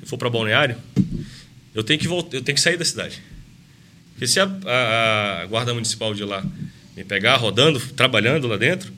[0.02, 0.76] e for para Balneário,
[1.74, 3.20] eu tenho que voltar, eu tenho que sair da cidade.
[4.12, 6.44] Porque se a, a- a guarda municipal de lá
[6.96, 8.92] me pegar rodando, trabalhando lá dentro,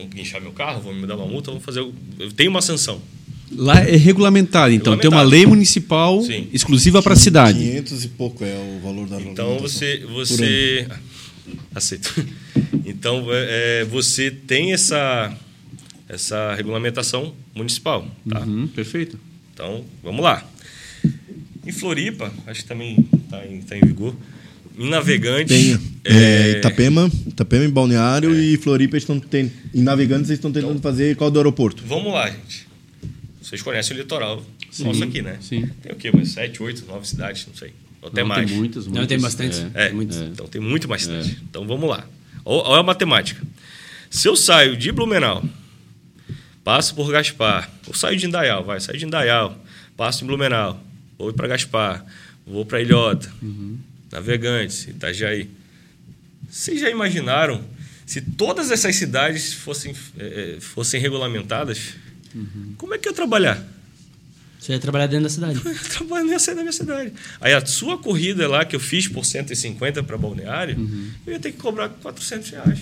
[0.00, 1.80] vão guinchar meu carro, vão me dar uma multa, vão fazer.
[1.80, 3.00] Eu tenho uma sanção.
[3.52, 6.48] Lá é regulamentado, então tem uma lei municipal Sim.
[6.52, 7.58] exclusiva para a cidade.
[7.58, 10.86] 500 e pouco é o valor da Então você você
[11.74, 12.14] aceito.
[12.84, 15.32] Então é, você tem essa
[16.08, 18.40] essa regulamentação municipal, tá?
[18.40, 19.18] Uhum, perfeito.
[19.54, 20.44] Então vamos lá.
[21.64, 24.14] Em Floripa, acho que também está em, tá em vigor.
[24.80, 25.48] Em Navegantes.
[25.56, 25.78] Tem.
[26.04, 30.70] é, É, Itapema, Itapema em Balneário e Floripa estão ten- em Navegantes eles estão tentando
[30.72, 31.82] Então- fazer qual do aeroporto.
[31.86, 32.66] Vamos lá, gente.
[33.42, 34.44] Vocês conhecem o litoral
[34.80, 35.36] nosso aqui, né?
[35.40, 35.68] sim.
[35.82, 36.10] Tem o quê?
[36.10, 37.72] Umas sete, oito, nove cidades, não sei.
[38.00, 38.48] Ou até Não, mais.
[38.48, 39.08] Tem muitas, Não, muitas.
[39.08, 39.66] tem bastante.
[39.74, 39.88] É.
[39.88, 40.16] É, Muitos.
[40.16, 41.38] então tem muito mais cidade.
[41.50, 42.06] Então vamos lá.
[42.44, 43.42] Olha a matemática.
[44.08, 45.44] Se eu saio de Blumenau,
[46.64, 49.58] passo por Gaspar, ou saio de Indaial, vai, saio de Indaial,
[49.96, 50.82] passo em Blumenau,
[51.18, 52.04] vou para Gaspar,
[52.46, 53.30] vou para Ilhota,
[54.10, 55.48] Navegantes, Itajaí.
[56.48, 57.64] Vocês já imaginaram
[58.04, 61.94] se todas essas cidades fossem, eh, eh, fossem regulamentadas?
[62.76, 63.64] Como é que eu ia trabalhar?
[64.58, 65.60] Você ia trabalhar dentro da cidade.
[66.00, 67.12] Eu ia sair da minha cidade.
[67.40, 70.76] Aí a sua corrida lá que eu fiz por 150 para balneário,
[71.26, 72.80] eu ia ter que cobrar 400 reais.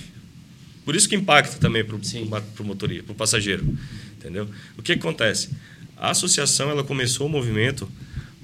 [0.83, 3.77] Por isso que impacta também para o motorista, para o passageiro.
[4.17, 4.49] Entendeu?
[4.77, 5.49] O que, que acontece?
[5.95, 7.89] A associação ela começou o movimento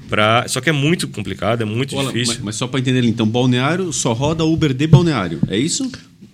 [0.10, 0.45] para.
[0.47, 2.36] Só que é muito complicado, é muito Olha, difícil.
[2.36, 5.89] mas, mas só para entender, então, balneário só roda Uber de balneário, é isso?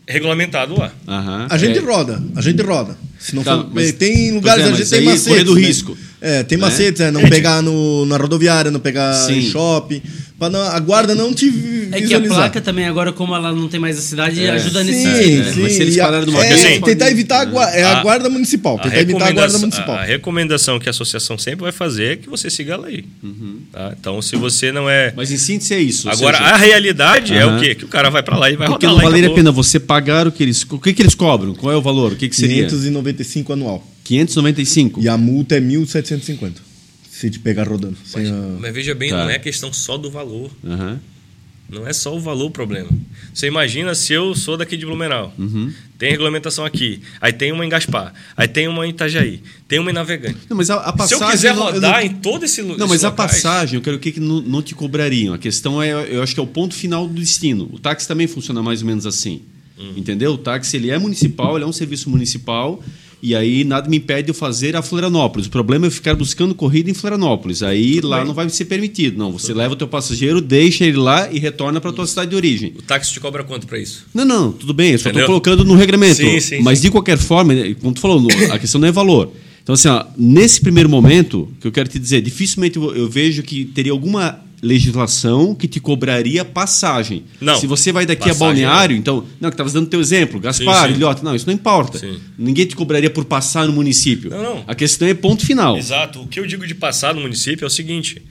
[0.07, 0.91] Regulamentado lá.
[1.07, 1.47] Aham.
[1.49, 1.81] A gente É.
[1.81, 2.97] roda, a gente roda.
[3.19, 5.27] Se não Tá, for, mas- tem lugares é, a gente mas tem aí macetes.
[5.27, 5.61] correr do né?
[5.61, 5.97] risco.
[6.19, 6.65] É, tem Né?
[6.65, 7.29] macetes, é, não Gente.
[7.29, 9.39] pegar no, na rodoviária, não pegar Sim.
[9.39, 10.01] em shopping,
[10.41, 12.37] pra não, a guarda não te É que a visualizar.
[12.37, 14.49] placa também, agora, como ela não tem mais a cidade, É.
[14.49, 15.43] ajuda nesse Sim, sentido.
[15.45, 15.51] né?
[15.53, 15.61] sim.
[15.61, 18.27] Mas se eles pararam numa é, assim, tentar evitar a, gua- é a, a- guarda
[18.27, 18.77] municipal.
[18.79, 19.95] A Tentar evitar a guarda recomendação, municipal.
[19.95, 23.05] a recomendação que a associação sempre vai fazer é que você siga a lei.
[23.21, 23.59] Uhum.
[23.71, 23.93] Tá?
[23.99, 25.13] Então, se você não é.
[25.15, 26.09] Mas em síntese é isso.
[26.09, 27.57] Agora, seja, a realidade é Aham.
[27.57, 27.75] o quê?
[27.75, 29.33] Que o cara vai para lá e vai porque rodar não lá e valeria a
[29.35, 30.65] pena você pagar o que eles.
[30.67, 31.53] O que, que eles cobram?
[31.53, 32.13] Qual é o valor?
[32.13, 32.63] O que, que seria?
[32.67, 33.85] 595 anual.
[34.03, 35.01] 595.
[35.03, 36.53] E a multa é 1.750.
[37.21, 37.95] Se te pegar rodando.
[38.03, 39.23] sem Mas, a- mas veja bem, Tá.
[39.23, 40.49] não é questão só do valor.
[40.65, 40.99] Aham.
[41.69, 42.89] Não é só o valor o problema.
[43.33, 45.33] Você imagina se eu sou daqui de Blumenau.
[45.39, 45.71] Uhum.
[45.97, 47.01] Tem regulamentação aqui.
[47.21, 48.13] Aí tem uma em Gaspar.
[48.35, 49.41] Aí tem uma em Itajaí.
[49.69, 50.37] Tem uma em Navegante.
[50.49, 51.23] Não, mas a, a se passagem.
[51.25, 53.31] eu quiser não- eu rodar não- em todo esse lu- Não, mas esses a locais-
[53.35, 55.33] passagem, eu quero o que, que não, não te cobrariam.
[55.33, 57.69] A questão é, eu acho que é o ponto final do destino.
[57.71, 59.41] O táxi também funciona mais ou menos assim.
[59.79, 59.93] Hum.
[59.95, 60.33] Entendeu?
[60.33, 62.83] O táxi ele é municipal, ele é um serviço municipal
[63.21, 65.47] E aí nada me impede de eu fazer a Florianópolis.
[65.47, 67.61] O problema é eu ficar buscando corrida em Florianópolis.
[67.61, 68.27] Aí lá bem.
[68.27, 69.17] não vai ser permitido.
[69.17, 72.35] Não, você leva o teu passageiro, deixa ele lá e retorna para tua cidade de
[72.35, 72.73] origem.
[72.77, 74.05] O táxi te cobra quanto para isso?
[74.13, 76.15] Não, não, tudo bem, eu só estou colocando no regramento.
[76.15, 76.85] Sim, sim, mas sim.
[76.85, 79.31] de qualquer forma, né, como tu falou, a questão não é valor.
[79.61, 83.65] Então, assim, ó, nesse primeiro momento, que eu quero te dizer, dificilmente eu vejo que
[83.65, 87.23] teria alguma legislação que te cobraria passagem.
[87.39, 89.25] Não, Se você vai daqui a passagem Balneário, então.
[89.39, 90.95] Não, que estavas dando teu exemplo, Gaspar, sim.
[90.95, 91.97] Ilhote, não, isso não importa.
[91.97, 92.19] Sim.
[92.37, 94.29] Ninguém te cobraria por passar no município.
[94.29, 94.63] Não, não.
[94.67, 95.77] A questão é ponto final.
[95.77, 96.21] Exato.
[96.21, 98.21] O que eu digo de passar no município é o seguinte: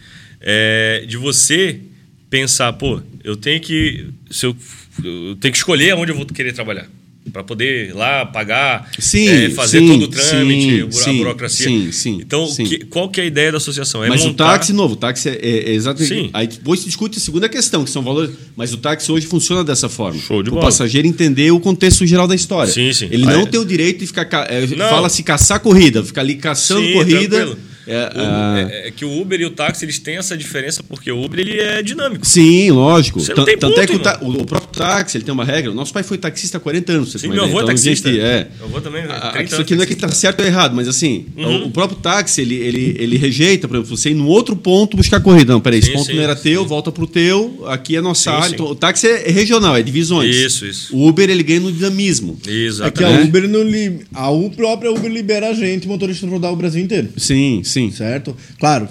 [0.40, 1.80] é de você
[2.28, 4.06] pensar, pô, eu tenho que.
[4.30, 4.56] Se eu,
[5.02, 6.88] eu tenho que escolher aonde eu vou querer trabalhar.
[7.32, 11.66] Para poder ir lá pagar, Sim, é, fazer sim, todo o trâmite, sim, a burocracia.
[11.66, 14.04] sim, sim, então, que- qual que é a ideia da associação?
[14.04, 14.44] É mas montar...
[14.44, 16.14] o táxi, novo, o táxi é, é exatamente.
[16.14, 16.30] Sim.
[16.32, 18.30] Aí depois se discute a segunda questão, que são valores.
[18.56, 20.20] Mas o táxi hoje funciona dessa forma.
[20.20, 20.64] Show de o bola.
[20.66, 22.72] passageiro entender o contexto geral da história.
[22.72, 23.08] Sim, sim.
[23.10, 23.46] Ele Ah, não é.
[23.46, 24.24] tem o direito de ficar.
[24.24, 24.66] ca- é.
[24.66, 27.36] Fala-se caçar corrida, ficar ali caçando corrida.
[27.36, 27.58] tranquilo.
[27.90, 30.82] É, O- ah, é- é que o Uber e o táxi eles têm essa diferença
[30.82, 32.26] porque o Uber ele é dinâmico.
[32.26, 33.20] Sim, lógico.
[33.20, 35.32] Você não tem Tanto ponto, é que o, ta- o- o próprio táxi ele tem
[35.34, 35.72] uma regra.
[35.72, 37.12] Nosso pai foi taxista há 40 anos.
[37.12, 37.62] você Sim, meu avô é.
[37.62, 38.08] Então, taxista.
[38.10, 38.48] gente, é.
[38.58, 40.86] Meu avô também, Ah, 30 Isso aqui não é que está certo ou errado, mas
[40.88, 44.54] assim, o, o próprio táxi, ele, ele, ele rejeita, por exemplo, você ir num outro
[44.54, 45.52] ponto buscar corrida.
[45.52, 46.42] Não, peraí, esse Sim, ponto sim, não era sim.
[46.44, 48.48] teu, volta pro teu, aqui é nossa Sim, área.
[48.50, 48.54] sim.
[48.54, 50.34] Então, o táxi é regional, é divisões.
[50.34, 50.94] Isso, isso.
[50.96, 52.38] O Uber, ele ganha no dinamismo.
[52.42, 53.20] É que Exatamente.
[53.22, 54.00] a Uber não li...
[54.14, 57.08] a U- própria Uber libera a gente, motorista, rodar o Brasil inteiro.
[57.16, 57.79] Sim, sim.
[57.92, 58.36] Certo?
[58.58, 58.88] Claro,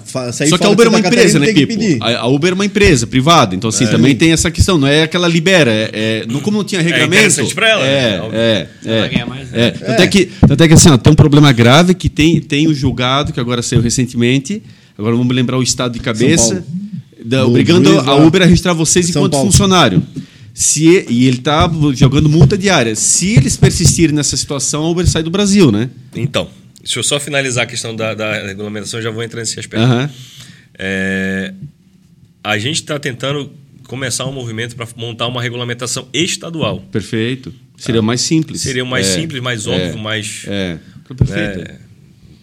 [0.48, 2.04] Só que a Uber é uma empresa, né, Catarina Pipo?
[2.04, 5.14] A, Uber é uma empresa privada, então assim, também tem essa questão, não é que
[5.16, 7.14] ela libera, é, é- não, como não tinha regramento...
[7.14, 8.68] interessante pra ela, É, né?
[8.86, 9.24] é, é.
[9.26, 9.66] mais, né?
[9.66, 10.06] É, Tanto, é.
[10.06, 13.32] que, tanto é que assim, ó, tem um problema grave que tem, tem o julgado,
[13.32, 14.62] que agora saiu recentemente,
[14.96, 16.64] agora vamos lembrar o estado de cabeça,
[17.22, 18.14] da- Do obrigando juiz a.
[18.14, 19.46] Uber a registrar vocês São enquanto Paulo.
[19.50, 20.02] funcionário.
[20.52, 22.94] Se, e ele está jogando multa diária.
[22.96, 25.88] Se eles persistirem nessa situação, a Uber sai do Brasil, né?
[26.14, 26.48] Então,
[26.80, 29.82] deixa eu só finalizar a questão da, da regulamentação, já vou entrar nesse aspecto.
[29.84, 30.10] Aham.
[30.78, 31.52] É,
[32.42, 33.52] a gente está tentando
[33.86, 36.80] começar um movimento para montar uma regulamentação estadual.
[36.92, 37.52] Perfeito.
[37.76, 38.60] Seria mais simples.
[38.60, 40.44] Seria o mais É, simples, mais é, óbvio, mais.
[40.46, 40.78] É.
[41.16, 41.60] Perfeito.
[41.70, 41.76] É,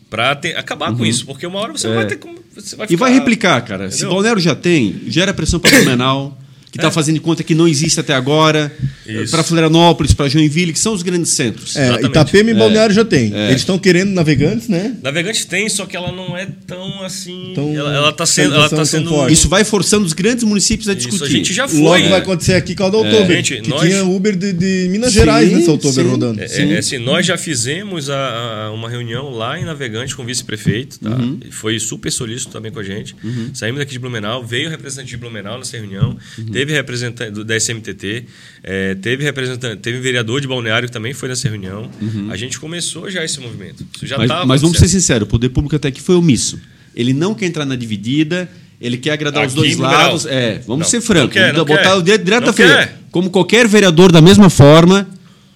[0.10, 2.38] para acabar com isso, porque uma hora você vai ter como.
[2.56, 2.92] Você vai Uhum.
[2.92, 2.94] É.
[2.94, 3.90] E vai ficar- replicar, cara.
[3.92, 4.14] Se Entendeu?
[4.16, 6.38] Balneário já tem, gera pressão para Blumenau,
[6.72, 8.72] que está fazendo de conta que não existe até agora,
[9.06, 9.32] Isso.
[9.32, 11.76] para Florianópolis, para Joinville, que são os grandes centros.
[11.76, 12.10] É, Exatamente.
[12.10, 13.34] Itapema e Balneário já tem.
[13.34, 13.48] É.
[13.50, 14.96] Eles estão querendo navegantes, né?
[15.02, 17.54] Navegantes tem, só que ela não é tão assim.
[17.56, 18.54] Tão- ela, ela tá sendo.
[18.56, 19.34] Ela tá sendo forte.
[19.34, 21.24] Isso vai forçando os grandes municípios a Isso, discutir.
[21.34, 21.80] a gente já foi.
[21.80, 22.10] Logo É.
[22.10, 22.98] vai acontecer aqui com a da.
[23.28, 25.72] Gente, que nós- tinha Uber de, de Minas Sim, Gerais nessa
[26.04, 26.10] sim.
[26.10, 26.42] rodando.
[26.42, 30.26] É, é, assim, nós já fizemos a- a- uma reunião lá em Navegante com o
[30.26, 31.10] vice-prefeito, tá?
[31.16, 31.40] Uhum.
[31.52, 33.16] Foi super solícito também com a gente.
[33.54, 36.46] Saímos daqui de Blumenau, veio o representante de Blumenau nessa reunião, Uhum.
[36.60, 38.26] Teve representante do- da SMTT,
[38.64, 41.90] é, teve representante, teve vereador de Balneário que também foi nessa reunião.
[42.30, 43.86] A gente começou já esse movimento.
[43.96, 44.22] Isso já Uhum.
[44.22, 46.60] Mas, tava mas vamos ser sinceros, o poder público até aqui foi omisso.
[46.96, 48.50] Ele não quer entrar na dividida,
[48.82, 50.02] ele quer agradar os Aqui dois em Blumenau.
[50.08, 50.26] lados.
[50.26, 51.34] É, vamos Não, ser francos.
[51.66, 51.94] botar quer.
[51.94, 52.98] o dedo direto Não quer.
[53.12, 55.08] Como qualquer vereador da mesma forma,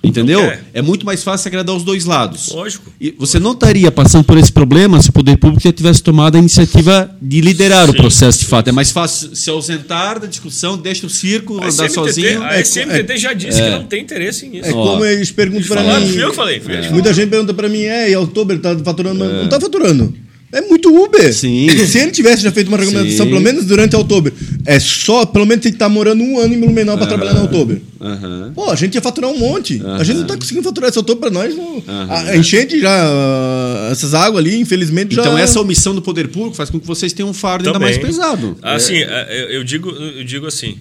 [0.04, 0.40] entendeu?
[0.42, 0.64] quer.
[0.74, 2.50] É muito mais fácil agradar os dois lados.
[2.54, 2.92] Lógico.
[3.00, 6.36] E você não estaria passando por esse problema se o poder público já tivesse tomado
[6.36, 8.68] a iniciativa de liderar o Sim, processo de fato.
[8.70, 12.44] É mais fácil se ausentar da discussão, deixa o circo, A andar SMTT, sozinho.
[12.44, 14.70] a É, SMTT já disse que não tem interesse nisso.
[14.70, 16.14] É como eles perguntam falaram, mim.
[16.14, 16.62] fui eu que falei.
[16.92, 20.14] Muita gente pergunta pra mim, é, e a Oktober tá faturando, mas não tá faturando.
[20.52, 21.34] É muito Uber.
[21.34, 21.68] Sim.
[21.86, 23.32] Se ele tivesse já feito uma regulamentação, Sim.
[23.32, 24.34] pelo menos durante Oktober,
[24.66, 27.44] é só, pelo menos tem que estar morando um ano em Blumenau pra trabalhar na
[27.44, 27.82] Oktober.
[28.02, 28.52] Aham.
[28.54, 29.82] Pô, a gente ia faturar um monte.
[29.98, 31.56] A gente não tá conseguindo faturar essa Oktober pra nós.
[31.56, 31.82] Não.
[31.88, 35.22] A, a enchente já, ah, essas águas ali, infelizmente, já...
[35.22, 37.96] Então essa omissão do poder público faz com que vocês tenham um fardo ainda mais
[37.96, 38.12] Também.
[38.12, 38.58] pesado.
[38.62, 40.78] Assim, é, eu eu digo, eu digo assim,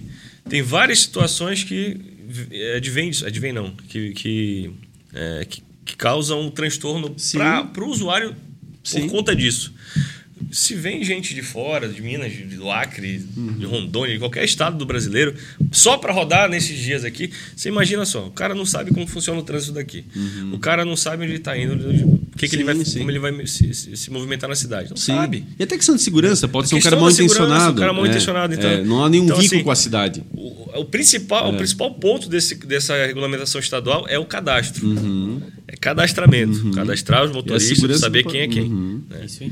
[0.49, 1.97] tem várias situações que
[2.51, 4.71] eh, advém disso, advém não, que, que,
[5.13, 7.15] é, que, que causam um transtorno
[7.71, 8.35] para o usuário
[8.83, 9.01] Sim.
[9.01, 9.73] por conta disso.
[10.51, 13.17] Se vem gente de fora, de Minas, de do Acre,
[13.57, 15.33] de Rondônia, de qualquer estado do brasileiro,
[15.71, 19.39] só para rodar nesses dias aqui, você imagina só, o cara não sabe como funciona
[19.39, 20.03] o trânsito daqui.
[20.53, 21.73] O cara não sabe onde ele está indo,
[22.33, 22.85] o que, que ele vai, Uhum.
[22.85, 22.99] Sim, sim.
[22.99, 24.89] como ele vai se, se- se movimentar na cidade.
[24.89, 25.13] Não Sim.
[25.15, 25.45] sabe.
[25.59, 27.71] E até questão de segurança, pode A ser um cara mal intencionado.
[27.73, 29.75] um cara mal É, intencionado, então- é, não há nenhum então, vínculo assim, com a
[29.75, 30.23] cidade.
[30.33, 34.87] O, o principal, o principal ponto desse, dessa regulamentação estadual é o cadastro.
[35.67, 36.71] É cadastramento.
[36.71, 38.63] Cadastrar os motoristas, saber quem é quem.
[38.63, 39.01] Uhum.
[39.09, 39.25] né?
[39.25, 39.51] Isso aí.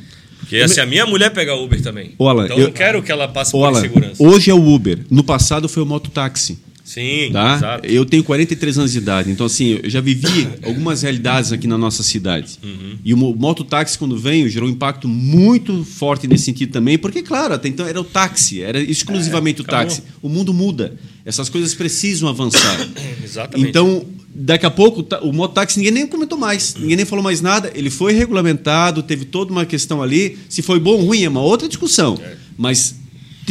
[0.50, 2.12] Porque assim, a minha mulher pega Uber também.
[2.20, 4.16] Alan, então eu- não quero que ela passe por Olha, insegurança.
[4.24, 5.00] hoje é o Uber.
[5.10, 6.58] No passado foi o mototáxi.
[6.84, 7.56] Sim, Tá?
[7.56, 7.86] exato.
[7.88, 11.78] Eu tenho 43 anos de idade, então assim, eu já vivi algumas realidades aqui na
[11.78, 12.58] nossa cidade.
[12.64, 12.96] Uhum.
[13.06, 17.22] E o mo- mototáxi, quando veio, gerou um impacto muito forte nesse sentido também, porque,
[17.22, 19.86] claro, até então era o táxi, era exclusivamente o É, acabou.
[19.86, 20.02] táxi.
[20.20, 20.96] O mundo muda.
[21.24, 22.76] Essas coisas precisam avançar.
[23.24, 23.70] Exatamente.
[23.70, 24.04] Então,
[24.42, 27.70] Daqui a pouco, tá- o mototáxi ninguém nem comentou mais, ninguém nem falou mais nada.
[27.76, 30.38] Ele foi regulamentado, teve toda uma questão ali.
[30.48, 32.18] Se foi bom ou ruim é uma outra discussão.
[32.58, 32.96] Mas te-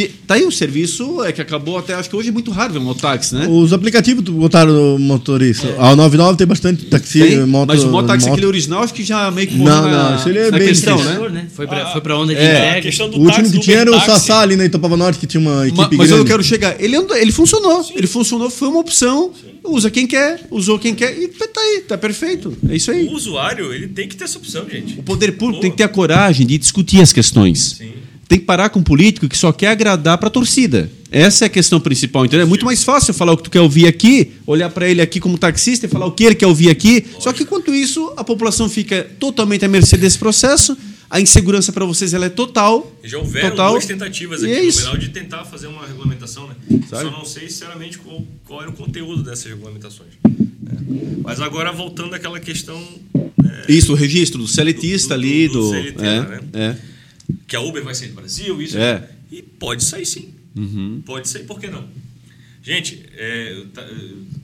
[0.07, 2.79] tá aí o serviço, é que acabou até, acho que hoje é muito raro ver
[2.79, 3.47] um mototáxi, né?
[3.49, 5.75] Os aplicativos botaram no motorista.
[5.79, 7.69] A 99 tem bastante taxi, Tem, moto.
[7.69, 8.35] mas o mototáxi moto.
[8.35, 10.69] aquele original, acho que já meio que Não, morreu não, na, isso ele é bem
[10.69, 11.29] questão, né?
[11.31, 11.47] né?
[11.55, 12.79] Foi pra, Ah, foi pra onda de é, entrega.
[12.79, 14.01] a questão do O último táxi, que tinha era o.
[14.01, 16.23] Sassá ali na Itopava Norte, que tinha uma equipe Ma- Mas, grande.
[16.23, 16.77] eu quero chegar.
[16.83, 17.85] Ele, andou- ele funcionou.
[17.95, 19.33] Ele funcionou, foi uma opção.
[19.65, 22.57] Usa quem quer, usou quem quer e tá aí, tá perfeito.
[22.69, 23.07] É isso aí.
[23.07, 24.99] O usuário, ele tem que ter essa opção, gente.
[24.99, 25.61] O poder público Boa.
[25.63, 27.77] tem que ter a coragem de discutir as questões.
[27.79, 27.93] Sim.
[28.29, 30.91] Tem que parar com um político que só quer agradar para a torcida.
[31.11, 32.45] Essa é a questão principal, entendeu?
[32.45, 35.18] É muito mais fácil falar o que tu quer ouvir aqui, olhar para ele aqui
[35.18, 37.07] como taxista e falar o que ele quer ouvir aqui.
[37.18, 40.76] Só que enquanto isso, a população fica totalmente à mercê desse processo.
[41.09, 42.93] A insegurança para vocês ela é total.
[43.03, 43.72] Já houveram total.
[43.72, 44.70] duas tentativas aqui é no.
[44.72, 46.55] Blumenau de tentar fazer uma regulamentação, né?
[46.91, 47.05] Sabe?
[47.05, 50.11] Só não sei sinceramente qual, qual era o conteúdo dessas regulamentações.
[50.22, 50.76] né?
[51.24, 52.79] Mas agora voltando àquela questão
[53.43, 55.70] né, Isso, o registro do seletista Do- do- ali, do do.
[55.70, 56.41] CLT, é, né?
[56.53, 56.76] é.
[57.47, 58.79] Que a Uber vai sair do Brasil, isso.
[58.79, 59.09] É.
[59.31, 60.35] E pode sair sim.
[60.57, 61.03] Uhum.
[61.05, 61.89] Pode sair, por que não?
[62.62, 63.66] Gente, é, eu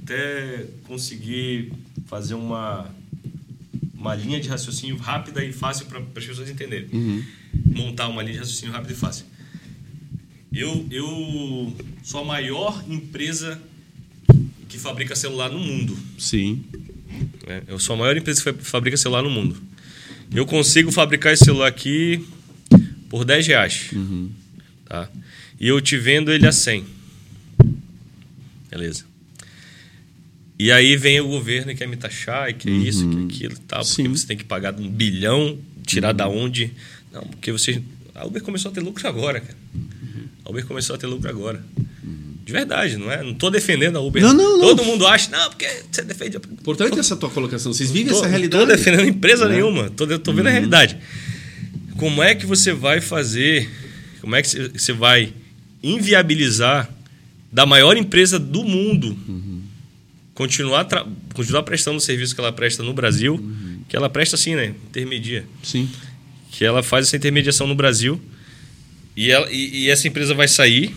[0.02, 1.72] até consegui
[2.06, 2.88] fazer uma,
[3.94, 6.88] uma linha de raciocínio rápida e fácil para as pessoas entenderem.
[6.92, 7.24] Uhum.
[7.66, 9.26] Montar uma linha de raciocínio rápida e fácil.
[10.52, 13.60] Eu, eu sou a maior empresa
[14.68, 15.96] que fabrica celular no mundo.
[16.18, 16.64] Sim.
[17.46, 17.62] né?
[17.66, 19.60] Eu sou a maior empresa que fa- fabrica celular no mundo.
[20.32, 22.24] Eu consigo fabricar esse celular aqui
[23.14, 23.90] por 10 reais.
[24.86, 25.08] Tá?
[25.60, 26.84] E eu te vendo ele a 100.
[28.68, 29.04] Beleza.
[30.58, 33.60] E aí vem o governo e quer me taxar, e quer isso, que aquilo e
[33.60, 34.08] tal, porque Sim.
[34.08, 35.56] você tem que pagar um bilhão,
[35.86, 36.72] tirar da onde?
[37.12, 37.80] Não, porque você.
[38.16, 39.56] A Uber começou a ter lucro agora, cara.
[40.44, 41.64] A Uber começou a ter lucro agora.
[42.44, 43.22] De verdade, não é?
[43.22, 44.22] Não tô defendendo a Uber.
[44.24, 44.60] Não, não, não.
[44.60, 47.72] Todo mundo acha, não, porque você defende a Importante essa tua colocação.
[47.72, 48.66] Vocês vivem tô, essa Não realidade.
[48.66, 49.46] tô defendendo empresa É.
[49.46, 49.52] Uhum.
[49.52, 49.90] nenhuma.
[49.90, 50.98] Tô, tô vendo a realidade.
[51.96, 53.70] Como é que você vai fazer?
[54.20, 55.32] Como é que você- vai
[55.82, 56.90] inviabilizar
[57.52, 59.60] da maior empresa do mundo Uhum.
[60.34, 60.86] continuar,
[61.34, 63.78] continuar prestando o serviço que ela presta no Brasil, Uhum.
[63.88, 64.74] que ela presta assim, né?
[64.88, 65.44] Intermedia.
[65.62, 65.88] Sim.
[66.50, 68.20] Que ela faz essa intermediação no Brasil
[69.16, 70.94] e, ela, e, e essa empresa vai sair.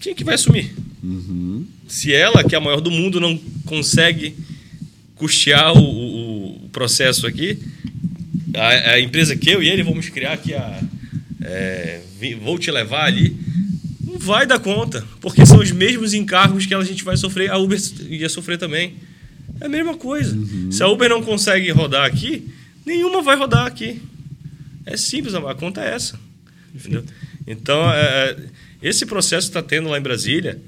[0.00, 0.74] Quem que vai assumir?
[1.02, 1.64] Uhum.
[1.88, 4.34] Se ela, que é a maior do mundo, não consegue
[5.14, 7.58] custear o, o- o processo aqui,
[8.54, 10.80] a, a empresa que eu e ele vamos criar aqui a.
[11.44, 12.00] é,
[12.40, 13.36] vou te levar ali.
[14.04, 17.56] Não vai dar conta, porque são os mesmos encargos que a gente vai sofrer, a
[17.58, 18.94] Uber ia sofrer também.
[19.60, 20.36] É a mesma coisa.
[20.70, 22.48] Se a Uber não consegue rodar aqui,
[22.84, 24.00] nenhuma vai rodar aqui.
[24.84, 26.18] É simples, a conta é essa.
[26.74, 27.04] Entendeu?
[27.46, 28.36] Então, é,
[28.82, 30.60] esse processo está tendo lá em Brasília.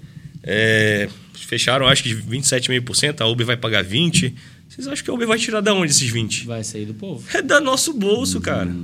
[0.42, 4.32] é, fecharam, acho que 27,5%, a Uber vai pagar 20%.
[4.74, 6.44] Vocês acham que a Uber vai tirar da onde esses 20%?
[6.46, 7.24] Vai sair do povo.
[7.32, 8.74] É da nosso bolso, cara.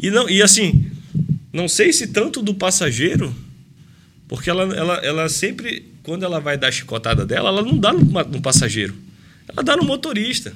[0.00, 0.86] E, não, e assim,
[1.52, 3.34] não sei se tanto do passageiro,
[4.28, 7.92] porque ela, ela, ela sempre, quando ela vai dar a chicotada dela, ela não dá
[7.92, 8.94] no, no passageiro.
[9.48, 10.52] Ela dá no motorista.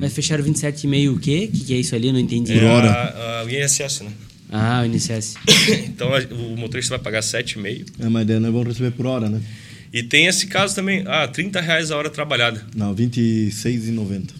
[0.00, 1.48] Mas fecharam 27,5 o quê?
[1.52, 2.08] O que, que é isso ali?
[2.08, 2.58] Eu não entendi.
[2.58, 2.90] É hora.
[2.90, 4.10] a, a, o INSS, né?
[4.52, 5.34] Ah, o INSS.
[5.86, 7.86] Então a- o motorista vai pagar 7,5.
[8.00, 9.40] É, mas daí nós vamos receber por hora, né?
[9.92, 12.64] E tem esse caso também, ah, 30 reais a hora trabalhada.
[12.76, 14.30] Não, 26,90.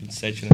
[0.00, 0.50] 27, né?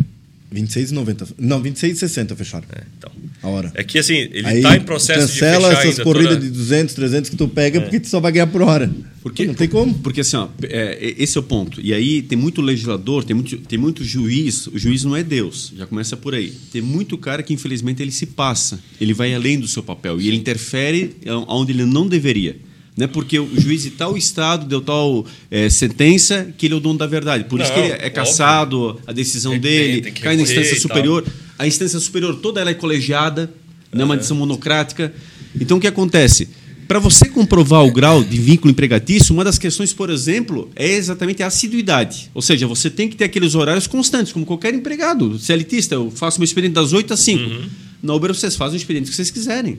[0.54, 1.34] 26,90.
[1.38, 2.64] Não, 26,60 fecharam.
[2.74, 3.12] É, então.
[3.42, 3.70] A hora.
[3.74, 6.50] É que assim, ele está em processo de cancela fechar essas ainda corridas toda- de
[6.50, 7.82] 200, 300 que tu pega É.
[7.82, 8.90] porque tu só vai ganhar por hora.
[9.22, 9.92] Porque, não tem como.
[9.98, 11.78] Porque assim, ó, é, esse é o ponto.
[11.82, 14.66] E aí tem muito legislador, tem muito, tem muito juiz.
[14.68, 16.50] O juiz não é Deus, já começa por aí.
[16.72, 18.80] Tem muito cara que, infelizmente, ele se passa.
[18.98, 20.18] Ele vai além do seu papel.
[20.18, 21.14] E ele interfere
[21.46, 22.56] onde ele não deveria.
[22.98, 26.76] Não é porque o juiz de tal estado deu tal é, sentença que ele é
[26.76, 27.44] o dono da verdade.
[27.44, 28.10] Por isso Não, que ele é óbvio.
[28.10, 31.24] cassado, a decisão Tem dele, tem cai na instância superior.
[31.56, 33.54] A instância superior toda ela é colegiada,
[33.92, 35.14] não é uma decisão monocrática.
[35.60, 36.48] Então, o que acontece?
[36.88, 41.40] Para você comprovar o grau de vínculo empregatício, uma das questões, por exemplo, é exatamente
[41.40, 42.28] a assiduidade.
[42.34, 45.38] Ou seja, você tem que ter aqueles horários constantes, como qualquer empregado.
[45.38, 47.68] CLTista, eu faço meu expediente das 8 às 5.
[48.02, 49.76] Na Uber, vocês fazem o expediente que vocês quiserem.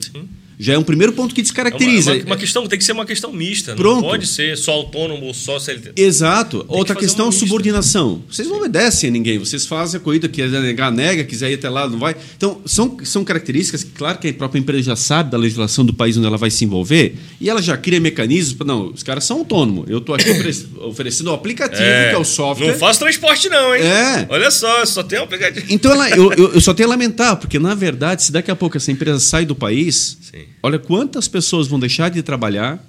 [0.62, 2.12] Já é um primeiro ponto que É uma, descaracteriza.
[2.14, 3.74] uma- uma questão, tem que ser uma questão mista.
[3.74, 4.02] Pronto.
[4.02, 5.92] Não pode ser só autônomo ou só CLT.
[5.96, 6.64] Exato.
[6.68, 7.46] Outra fazer questão é lista.
[7.46, 8.22] subordinação.
[8.30, 9.38] Vocês não obedecem a ninguém.
[9.38, 12.14] Vocês fazem a corrida, quiser negar, nega, quiser ir até lá, não vai.
[12.36, 15.94] Então, são, são características que, claro que a própria empresa já sabe da legislação do
[15.94, 18.54] país onde ela vai se envolver e ela já cria mecanismos.
[18.54, 19.88] pra- Não, os caras são autônomos.
[19.88, 22.68] Eu estou aqui ofere- oferecendo o aplicativo, que é o software.
[22.72, 23.82] Não faço transporte, não, hein?
[23.82, 24.26] É.
[24.28, 25.64] Olha só, só tem um aplicativo.
[25.70, 28.56] Então, ela, eu, eu, eu só tenho a lamentar, porque, na verdade, se daqui a
[28.56, 30.42] pouco essa empresa sai do país, Sim.
[30.62, 32.84] Olha quantas pessoas vão deixar de trabalhar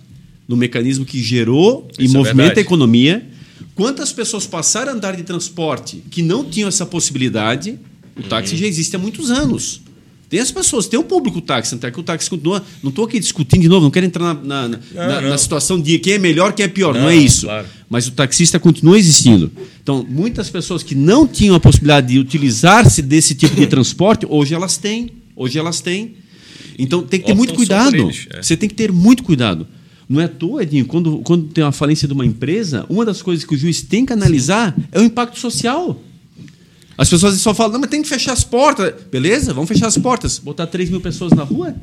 [0.47, 2.59] no mecanismo que gerou e Isso é movimenta verdade.
[2.59, 3.27] a economia,
[3.73, 7.79] Quantas pessoas passaram a andar de transporte que não tinham essa possibilidade?
[8.17, 9.81] O táxi já existe há muitos anos.
[10.29, 12.63] Tem as pessoas, tem o público táxi, até que o táxi continua.
[12.83, 15.29] Não estou aqui discutindo de novo, não quero entrar na, na, na- na- não.
[15.29, 16.93] na situação de quem é melhor, quem é pior.
[16.93, 17.45] Não, Não, é isso.
[17.45, 17.65] claro.
[17.89, 19.51] Mas o taxista continua existindo.
[19.81, 24.53] Então, muitas pessoas que não tinham a possibilidade de utilizar-se desse tipo de transporte, hoje
[24.53, 25.11] elas têm.
[25.35, 26.15] Hoje elas têm.
[26.77, 27.95] Então, tem que ter muito cuidado.
[27.95, 28.41] eles, é.
[28.41, 29.67] Você tem que ter muito cuidado.
[30.07, 33.21] Não é à toa, Edinho, quando, quando tem uma falência de uma empresa, uma das
[33.21, 36.01] coisas que o juiz tem que analisar é o impacto social.
[36.97, 38.93] As pessoas só falam, não, mas tem que fechar as portas.
[39.09, 40.37] Beleza, vamos fechar as portas.
[40.37, 41.75] Botar 3 mil pessoas na rua?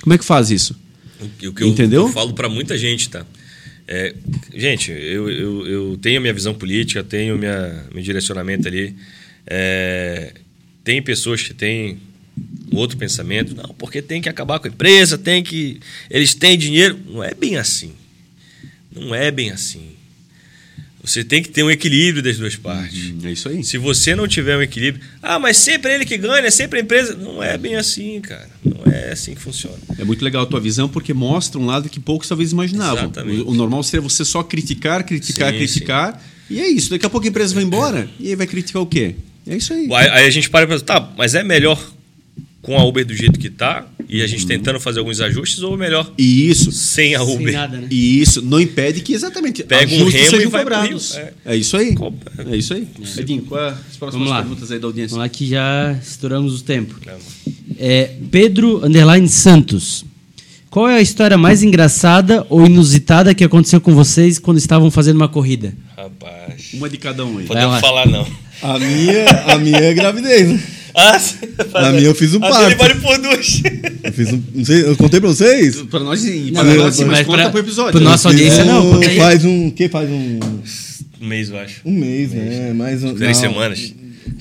[0.00, 0.76] Como é que faz isso?
[1.20, 2.02] O que eu, Entendeu?
[2.02, 3.26] eu falo para muita gente, tá?
[3.86, 4.14] É,
[4.54, 8.94] gente, eu, eu, eu tenho a minha visão política, tenho minha, meu direcionamento ali.
[9.46, 10.32] É,
[10.82, 11.98] tem pessoas que têm
[12.72, 13.54] um outro pensamento.
[13.54, 15.80] Não, porque tem que acabar com a empresa, tem que.
[16.10, 16.98] Eles têm dinheiro.
[17.06, 17.92] Não é bem assim.
[18.94, 19.94] Não é bem assim.
[21.04, 23.12] Você tem que ter um equilíbrio das duas partes.
[23.22, 23.62] É isso aí.
[23.62, 27.14] Se você não tiver um equilíbrio, ah, mas sempre ele que ganha, sempre a empresa.
[27.14, 28.48] Não é bem assim, cara.
[28.64, 29.76] Não é assim que funciona.
[29.98, 33.04] É muito legal a tua visão porque mostra um lado que poucos talvez imaginavam.
[33.04, 33.42] Exatamente.
[33.42, 36.24] O, o normal seria você só criticar, criticar, Sim, criticar.
[36.48, 36.88] E é isso.
[36.88, 39.14] Daqui a pouco a empresa vai embora e aí vai criticar o quê?
[39.46, 39.86] É isso aí.
[39.92, 41.78] Aí, aí a gente para e pensa, tá, mas é melhor
[42.64, 45.76] com a Uber do jeito que tá e a gente tentando fazer alguns ajustes ou
[45.76, 46.72] melhor E isso.
[46.72, 47.52] sem a Sem Uber?
[47.52, 47.86] nada, né?
[47.90, 51.14] E isso não impede que exatamente Pega um remo e vai pro cobrados.
[51.14, 51.24] rio.
[51.44, 51.56] É.
[51.56, 51.94] isso aí.
[52.50, 52.88] É isso aí.
[53.18, 54.40] Edinho, qual é as próximas Vamos lá.
[54.42, 55.10] perguntas aí da audiência?
[55.16, 56.94] Vamos lá que já estouramos o tempo.
[57.78, 60.04] É, Pedro Underline Santos.
[60.70, 65.16] Qual é a história mais engraçada ou inusitada que aconteceu com vocês quando estavam fazendo
[65.16, 65.72] uma corrida?
[65.96, 66.70] Rapaz.
[66.74, 67.44] Uma de cada um aí.
[67.44, 67.48] Lá.
[67.48, 68.26] Podemos falar não.
[68.60, 70.62] A minha, a minha é gravidez, né?
[70.94, 71.18] Ah,
[71.74, 72.76] A minha eu fiz um parto.
[72.76, 73.62] vale por duas.
[74.04, 74.42] Eu fiz um.
[74.54, 75.82] Não sei, eu contei pra vocês?
[75.82, 78.00] Para nós, Não, para mas- nós, sim, mas mas conta pra- pro episódio.
[78.00, 79.02] Eu fiz audiência, não, um-.
[79.16, 79.70] Faz um.
[79.70, 80.38] que faz um.
[81.20, 81.80] Um mês, eu acho.
[81.84, 82.72] Um mês, né?
[82.74, 83.92] Mais um, Três não, semanas.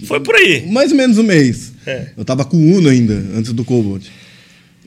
[0.06, 0.66] Foi por aí.
[0.70, 1.72] Mais ou menos um mês.
[1.86, 2.08] É.
[2.18, 4.04] Eu tava com o Uno ainda, antes do Cobalt.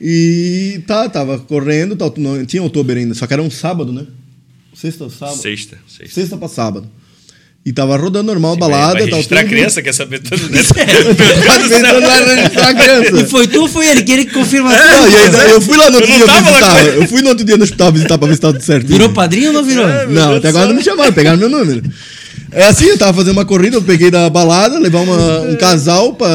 [0.01, 4.07] E tá, tava correndo, tá, não, tinha outubro ainda, só que era um sábado, né?
[4.75, 5.39] Sexta ou sábado?
[5.41, 5.79] Sexta.
[5.89, 6.15] Sexta.
[6.15, 6.89] Sexta pra sábado.
[7.67, 9.51] E tava rodando normal, Vai- balada, vai tal, registrar a tudo.
[9.51, 10.63] criança, quer saber tudo, né?
[12.55, 13.21] Tá a criança.
[13.21, 14.03] E foi tu ou foi ele?
[14.05, 16.85] Queria que confirma Não, e ainda, eu fui lá no outro Eu dia visitar.
[16.87, 16.97] ele.
[17.03, 18.87] Eu fui no outro dia no hospital visitar pra ver se tava tudo certo.
[18.87, 19.89] Virou padrinho ou não virou?
[19.89, 21.83] É, Não, até agora não me chamaram, pegaram meu número.
[22.53, 26.15] É assim, eu tava fazendo uma corrida, eu peguei da balada, levar uma- um casal
[26.15, 26.29] pra,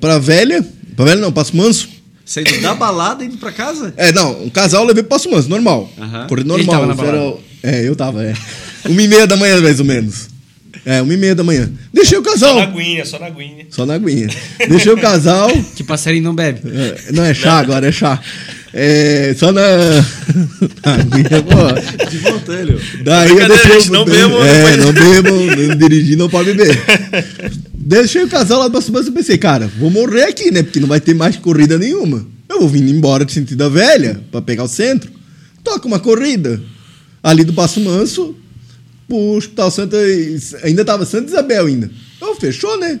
[0.00, 0.64] pra velha.
[0.96, 1.88] Pra velha não, Passo Manso.
[2.26, 3.94] Saindo da balada indo pra casa?
[3.96, 5.88] É, não, um casal eu levei pro Passo Manso, normal.
[5.98, 6.26] Aham.
[6.26, 6.88] Corrida Ele normal.
[6.96, 8.34] tava na era- é, eu tava, é.
[8.86, 10.28] Uma e meia da manhã, mais ou menos.
[10.84, 11.70] É, uma e meia da manhã.
[11.92, 12.56] Deixei o Só casal.
[12.56, 13.66] na aguinha, só na aguinha.
[13.70, 14.28] Só na aguinha.
[14.68, 15.50] Deixei o casal.
[15.76, 16.60] Que passarinho não bebe.
[16.64, 18.20] É, não é chá agora, é chá.
[18.72, 19.60] É, só na.
[20.84, 22.06] na aguinha, pô.
[22.10, 22.80] De voltando.
[23.02, 23.72] Daí eu deixei.
[23.80, 26.78] gente, não be- bebam É, não bebam, não dirigir, não pode beber.
[27.74, 30.62] Deixei o casal lá pra cima e pensei, cara, vou morrer aqui, né?
[30.62, 32.26] Porque não vai ter mais corrida nenhuma.
[32.48, 35.10] Eu vou vindo embora de sentido da velha pra pegar o centro.
[35.64, 36.60] Toca uma corrida.
[37.22, 38.36] Ali do Passo Manso,
[39.08, 39.96] pro Hospital Santa.
[40.62, 41.90] Ainda tava Santa Isabel ainda.
[42.16, 43.00] Então, fechou, né?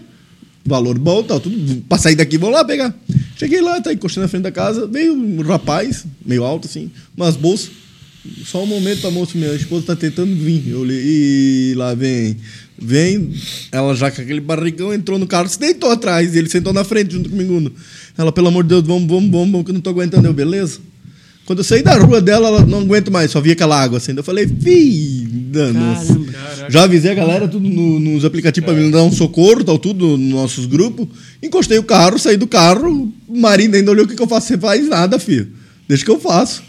[0.64, 1.82] Valor bom, tal, tudo.
[1.88, 2.94] Pra sair daqui, vou lá pegar.
[3.36, 7.36] Cheguei lá, tá encostando na frente da casa, veio um rapaz, meio alto assim, umas
[7.36, 7.70] bolsas.
[8.44, 10.68] Só um momento, a moça, minha esposa tá tentando vir.
[10.68, 12.36] Eu olhei, e lá vem.
[12.80, 13.32] Vem,
[13.72, 16.84] ela já com aquele barrigão entrou no carro, se deitou atrás, e ele sentou na
[16.84, 17.72] frente junto comigo.
[18.16, 20.26] Ela, pelo amor de Deus, vamos, vamos, vamos, vamos, que eu não tô aguentando.
[20.26, 20.80] Eu, beleza?
[21.48, 24.12] Quando eu saí da rua dela, ela não aguento mais, só via aquela água assim.
[24.14, 26.08] Eu falei, fi, danos.
[26.68, 30.18] Já avisei a galera tudo no- nos aplicativos pra me dar um socorro, tal, tudo
[30.18, 31.08] nos nossos grupos.
[31.42, 34.48] Encostei o carro, saí do carro, o marido ainda olhou o que, que eu faço.
[34.48, 35.48] Você faz nada, filho.
[35.88, 36.62] Deixa que eu faço.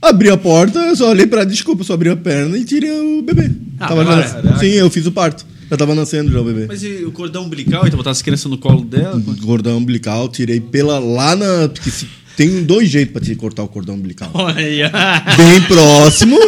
[0.00, 3.22] Abri a porta, eu só olhei pra desculpa, só abri a perna e tirei o
[3.22, 3.50] bebê.
[3.80, 5.44] Ah, tava já agora- nas- Sim, eu fiz o parto.
[5.68, 6.66] Já tava nascendo já o bebê.
[6.68, 9.20] Mas e o cordão umbilical, então botar as crianças no colo dela?
[9.42, 11.68] Cordão umbilical, tirei pela lá na.
[11.68, 12.06] Porque se-
[12.36, 14.30] tem dois jeitos pra te cortar o cordão umbilical.
[14.34, 14.90] Olha.
[15.36, 16.38] Bem próximo.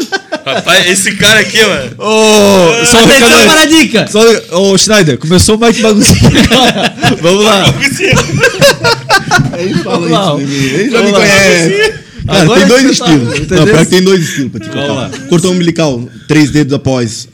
[0.44, 1.92] Rapaz, esse cara aqui, mano.
[1.98, 4.06] Ô, só um Atenção para a dica.
[4.06, 4.20] Só,
[4.58, 6.30] ô, Schneider, começou mais que baguncinha.
[7.22, 7.64] Vamos lá.
[9.58, 10.36] Eles falam Vamos lá.
[10.42, 10.64] isso de mim.
[10.66, 11.18] Eles já me Vamos lá.
[11.20, 11.92] conhecem.
[12.26, 13.34] Cara, Agora tem dois tá- estilos.
[13.36, 13.58] entendeu?
[13.58, 14.92] Não, pior que tem dois estilos pra te cortar.
[14.92, 15.10] lá.
[15.28, 17.28] Cordão umbilical, três dedos após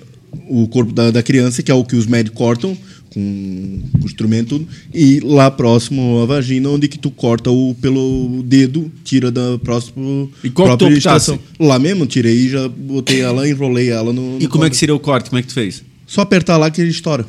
[0.48, 2.76] o corpo da, da criança, que é o que os médicos cortam
[3.12, 8.90] com o instrumento, e lá próximo à vagina, onde que tu corta o pelo dedo,
[9.04, 11.38] tira da próxima E qual própria estação.
[11.58, 14.38] Lá mesmo, tirei e já botei ela, enrolei ela no.
[14.38, 15.28] E no como é que seria o corte?
[15.28, 15.82] Como é que tu fez?
[16.06, 17.26] Só apertar lá que ele estoura.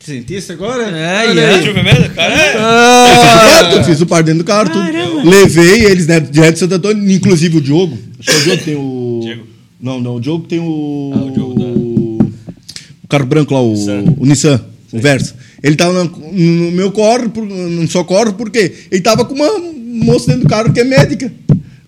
[0.00, 0.82] Sentiste agora?
[0.84, 2.34] É, Olha e ver mesmo, cara.
[2.34, 2.54] É.
[2.54, 5.28] Eu fiz o parto, eu fiz o parto dentro do carro, tudo.
[5.28, 7.98] Levei eles né, direto de Santo Antônio, inclusive o Diogo.
[8.20, 9.20] Acho que é o Diogo que tem o.
[9.22, 9.46] Diego.
[9.80, 11.12] Não, não, o Diogo tem o.
[11.14, 11.64] Ah, o Diogo
[13.08, 14.04] carro branco lá, o Nissan.
[14.18, 14.64] o Nissan,
[14.94, 15.34] o Versa.
[15.60, 17.24] Ele tava no meu corre,
[17.88, 21.32] só corre, porque ele tava com uma moça dentro do carro que é médica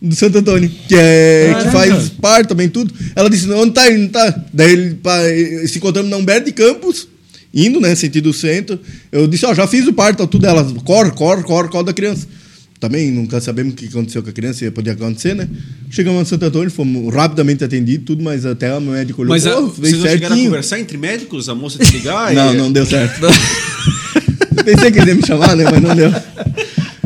[0.02, 2.92] do Santo Antônio, que, é, que faz parto também, tudo.
[3.14, 3.86] Ela disse, onde tá?
[3.86, 4.44] Ele não tá.
[4.52, 5.18] Daí ele, pá,
[5.66, 7.08] se encontramos na Humberto de Campos,
[7.54, 8.78] indo, né, sentido centro.
[9.12, 10.46] Eu disse, ó, já fiz o parto, tudo.
[10.46, 12.26] Ela, corre, corre, corre, corre da criança.
[12.78, 15.48] Também nunca sabemos o que aconteceu com a criança, ia poder acontecer, né?
[15.90, 19.58] Chegamos no Santo Antônio, fomos rapidamente atendidos, tudo, mas até a médica olhou, Mas a,
[19.60, 20.44] vocês não chegaram a certinho.
[20.50, 21.48] conversar entre médicos?
[21.48, 22.32] A moça te ligar?
[22.36, 23.20] Não, e- não deu certo.
[24.64, 25.64] Pensei que ele ia me chamar, né?
[25.64, 26.08] Mas não deu.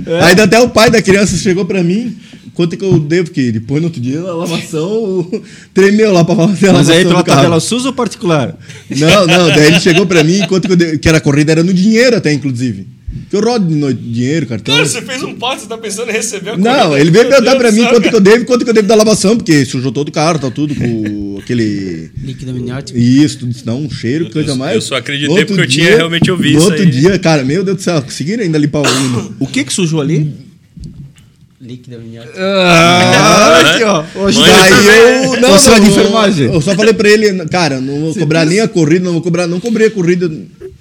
[0.06, 0.20] É.
[0.24, 2.16] Aí até o pai da criança chegou pra mim.
[2.54, 3.24] Quanto que eu devo?
[3.28, 5.30] Porque depois no outro dia a lavação
[5.72, 7.38] tremeu lá pra fazer a Mas aí pela carro.
[7.42, 8.58] tabela SUS ou particular?
[8.90, 11.62] Não, não, daí ele chegou pra mim, quanto que eu devo, que era corrida, era
[11.62, 12.86] no dinheiro até, inclusive.
[13.28, 14.74] Que eu rodo de noite dinheiro, cartão.
[14.74, 17.00] Cara, você fez um pato, você tá pensando em receber a Não, corrida.
[17.00, 18.94] ele veio perguntar pra mim céu, quanto que eu devo, quanto que eu devo da
[18.94, 22.98] lavação, porque sujou todo o carro, tá tudo com aquele Líquido amniótico.
[22.98, 24.74] Isso, tudo isso dá um cheiro, Eu- coisa eu- mais.
[24.74, 26.90] eu só acreditei outro porque eu tinha realmente ouvido No isso outro aí.
[26.90, 29.34] dia, cara, meu Deus do céu, conseguiram ainda limpar o uno.
[29.40, 30.32] O que que sujou ali?
[31.60, 32.34] Líquido amniótico.
[32.38, 34.04] Ah, aqui, ó.
[34.14, 35.40] Hoje Mãe, Daí eu.
[35.40, 36.46] Não, Você vai de enfermagem?
[36.46, 39.46] Eu só falei pra ele, cara, não vou cobrar nem a corrida, não vou cobrar,
[39.46, 40.30] não cobrei a corrida.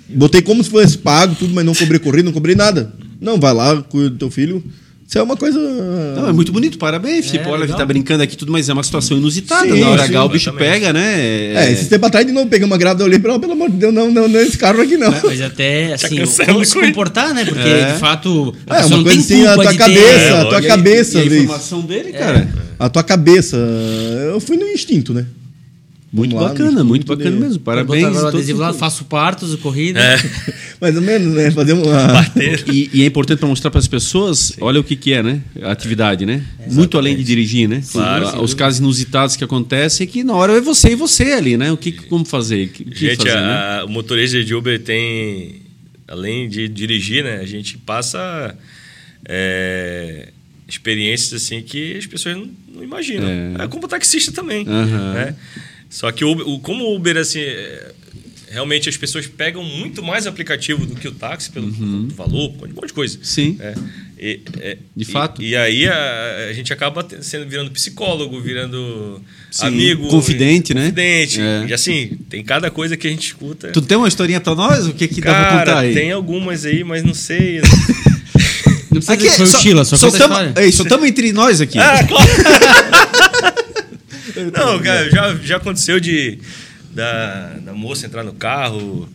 [0.09, 2.91] Botei como se fosse pago, tudo, mas não cobrei corrida, não cobrei nada.
[3.21, 4.63] Não, vai lá, cuida do teu filho.
[5.07, 5.57] Isso é uma coisa.
[5.59, 7.25] Não, é muito bonito, parabéns.
[7.27, 7.77] É, tipo, olha, legal.
[7.77, 9.67] tá brincando aqui tudo, mas é uma situação inusitada.
[9.73, 11.19] Sim, Na hora sim, H o bicho pega, né?
[11.55, 13.71] É, esse tempo atrás de novo peguei uma grávida, eu olhei pra ela, pelo amor
[13.71, 15.11] de Deus, não, não, não, esse carro aqui não.
[15.23, 17.43] Mas até, assim, como a se comportar, né?
[17.43, 17.93] Porque, É.
[17.93, 20.33] de fato, a É, uma não coisa tem assim, a tua cabeça, ter...
[20.35, 21.43] a tua E cabeça, e a Luiz.
[21.43, 22.47] informação dele, cara.
[22.77, 23.57] A tua cabeça.
[24.31, 25.25] Eu fui no instinto, né?
[26.11, 27.59] Muito lá, bacana, muito bacana de- mesmo.
[27.59, 28.03] Parabéns.
[28.05, 29.99] Agora o adesivo lá, faço partos, corrida.
[29.99, 30.17] É,
[30.81, 31.51] Mais ou menos, né?
[31.51, 31.85] Fazer uma.
[32.07, 32.63] parteiro.
[32.73, 35.41] E, e é importante para mostrar para as pessoas, olha o que, que é, né?
[35.61, 36.43] A atividade, né?
[36.71, 37.83] Muito além de dirigir, né?
[37.91, 40.95] Claro, Os- sem Os casos inusitados que acontecem é que na hora é você e
[40.95, 41.71] você ali, né?
[41.71, 42.65] O que, como fazer?
[42.67, 43.83] O que, Gente, fazer, a- né?
[43.83, 45.61] o motorista de Uber tem,
[46.07, 48.55] além de dirigir, né, a gente passa
[49.27, 50.29] é,
[50.67, 53.27] experiências assim que as pessoas não, não imaginam.
[53.27, 53.63] É.
[53.63, 53.67] É.
[53.67, 55.13] como taxista também, Aham.
[55.13, 55.35] né?
[55.89, 57.91] Só que o, o- como o Uber assim, é,
[58.51, 62.07] realmente as pessoas pegam muito mais aplicativo do que o táxi pelo Uhum.
[62.15, 63.17] valor, por um monte de coisa.
[63.23, 63.57] Sim.
[63.59, 63.73] É,
[64.19, 65.41] e- é, De e- fato.
[65.41, 70.81] E, aí a, a gente acaba sendo virando psicólogo, virando Sim, amigo, confidente, né?
[70.85, 71.41] Confidente.
[71.41, 71.65] É.
[71.69, 73.69] E assim, tem cada coisa que a gente escuta.
[73.71, 74.85] Tu tem uma historinha para nós?
[74.87, 75.93] O que, que dá para Cara, contar aí?
[75.93, 77.61] tem algumas aí, mas não sei.
[78.91, 81.07] Não precisa Aqui, dizer que foi só, o Sheila, só, só tamo, ei, só estamos
[81.07, 81.77] entre nós aqui.
[81.77, 82.27] ah, claro.
[84.51, 86.39] não, cara, já, já aconteceu de
[86.91, 89.07] da, da moça entrar no carro.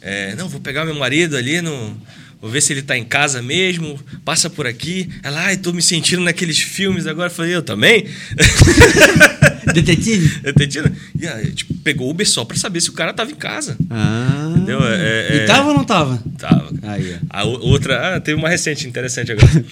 [0.00, 1.96] é, não, vou pegar meu marido ali no.
[2.40, 3.98] Vou ver se ele tá em casa mesmo.
[4.24, 5.08] Passa por aqui.
[5.24, 7.28] Ela, ai, tô me sentindo naqueles filmes agora.
[7.28, 8.06] Eu falei, eu também?
[9.74, 10.40] Detetive?
[10.48, 10.78] Entendi.
[11.20, 13.76] E aí, tipo, pegou o Uber só pra saber se o cara tava em casa.
[13.90, 14.80] Ah, Entendeu?
[14.84, 16.22] É, é- E tava ou não tava?
[16.38, 16.70] Tava.
[16.84, 17.26] Aí, ó.
[17.30, 19.64] A outra, ah, teve uma recente interessante agora.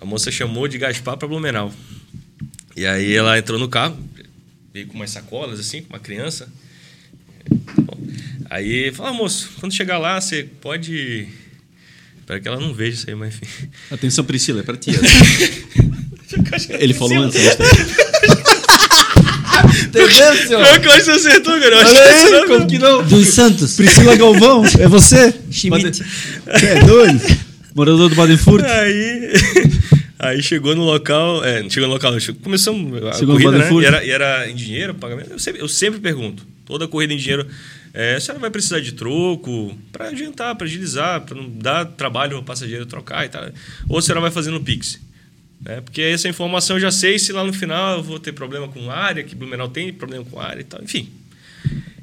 [0.00, 1.72] A moça chamou de Gaspar para Blumenau.
[2.76, 3.96] E aí ela entrou no carro,
[4.72, 6.48] veio com umas sacolas assim, com uma criança.
[7.76, 7.98] Bom,
[8.48, 11.28] Aí falou, ah, moço, quando chegar lá, você pode.
[12.18, 13.68] Espero que ela não veja isso aí, mas enfim.
[13.90, 14.90] Atenção, Priscila, é para ti.
[16.78, 17.42] Ele falou antes.
[17.42, 17.50] né?
[19.86, 20.08] Entendeu,
[20.46, 20.62] senhor?
[20.64, 21.74] Pior que eu acho que você acertou, cara.
[21.76, 23.02] Eu Olha aí, não- como que não?
[23.04, 23.74] Dos Santos.
[23.76, 25.34] Priscila Galvão, é você?
[25.50, 26.02] Schmidt.
[26.46, 27.20] É doido?
[27.74, 28.64] Morador do Baden-Furt.
[28.64, 29.32] Aí,
[30.20, 33.72] aí chegou no local, é, chegou no local, começamos a Chegou corrida, né?
[33.72, 35.32] E era, e era em dinheiro, pagamento.
[35.32, 37.46] Eu sempre, eu sempre pergunto, toda corrida em dinheiro,
[37.92, 42.36] é, a senhora vai precisar de troco para adiantar, para agilizar, para não dar trabalho
[42.36, 43.44] ao passageiro trocar e tal.
[43.88, 45.00] Ou a senhora vai fazer no Pix?
[45.60, 45.80] né?
[45.80, 48.90] porque essa informação eu já sei se lá no final eu vou ter problema com
[48.90, 51.10] área, que Blumenau tem problema com área e tal, enfim.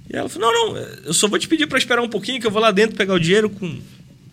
[0.09, 2.47] E ela falou: não, não, eu só vou te pedir para esperar um pouquinho, que
[2.47, 3.79] eu vou lá dentro pegar o dinheiro com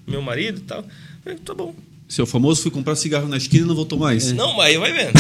[0.07, 0.81] meu marido e tal.
[0.81, 0.87] Eu
[1.23, 1.75] falei, tá bom.
[2.09, 4.33] Seu famoso fui comprar cigarro na esquina e não voltou mais.
[4.33, 5.13] Não, mas aí vai vendo.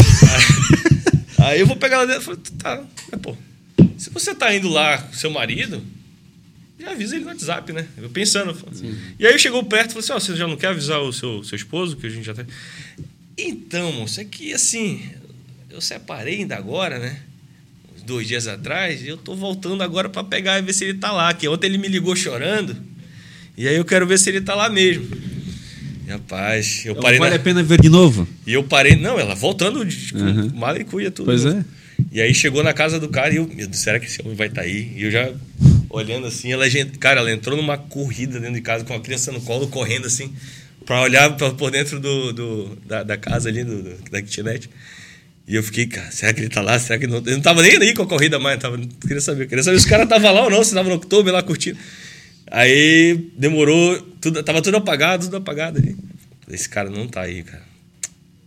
[1.38, 3.36] Aí, aí eu vou pegar lá dentro e falei, tá, mas pô,
[3.96, 5.82] se você tá indo lá com seu marido,
[6.78, 7.86] já avisa ele no WhatsApp, né?
[7.96, 8.50] Eu pensando.
[8.50, 8.94] eu falei.
[9.18, 11.42] E aí chegou perto e falou assim, ó, você já não quer avisar o seu,
[11.42, 12.44] seu esposo, que a gente já tá...
[13.36, 15.02] Então, moço, é que assim,
[15.70, 17.20] eu separei ainda agora, né?
[17.96, 20.98] Uns dois dias atrás, e eu tô voltando agora para pegar e ver se ele
[20.98, 21.32] tá lá.
[21.34, 22.76] Que ontem ele me ligou chorando,
[23.56, 25.08] e aí eu quero ver se ele tá lá mesmo.
[26.08, 27.36] Rapaz, eu Então, parei vale na...
[27.36, 28.26] a pena ver de novo.
[28.46, 30.50] E eu parei, não, ela voltando de com Uhum.
[30.54, 31.26] mala e cuia tudo.
[31.26, 31.64] Pois é.
[32.12, 34.34] E aí chegou na casa do cara e eu, meu Deus, será que esse homem
[34.34, 34.92] vai estar aí?
[34.96, 35.32] E eu já
[35.88, 36.64] olhando assim, ela,
[36.98, 40.32] cara, ela entrou numa corrida dentro de casa com a criança no colo, correndo assim,
[40.84, 44.68] pra olhar pra, por dentro do, do- da, da casa ali, do, do- da kitnet.
[45.46, 46.78] E eu fiquei, cara, será que ele tá lá?
[46.78, 47.16] Será que não?
[47.24, 49.46] Eu não tava nem aí com a corrida mais, tava, queria saber.
[49.46, 51.78] Queria saber se os caras estavam lá ou não, se estavam no outubro lá curtindo.
[52.50, 55.96] Aí demorou, tudo, tava tudo apagado, tudo apagado ali.
[56.50, 57.62] Esse cara não tá aí, cara.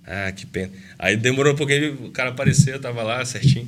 [0.06, 0.70] Ah, que pena.
[0.98, 3.68] Aí demorou um pouquinho, o cara apareceu, tava lá certinho.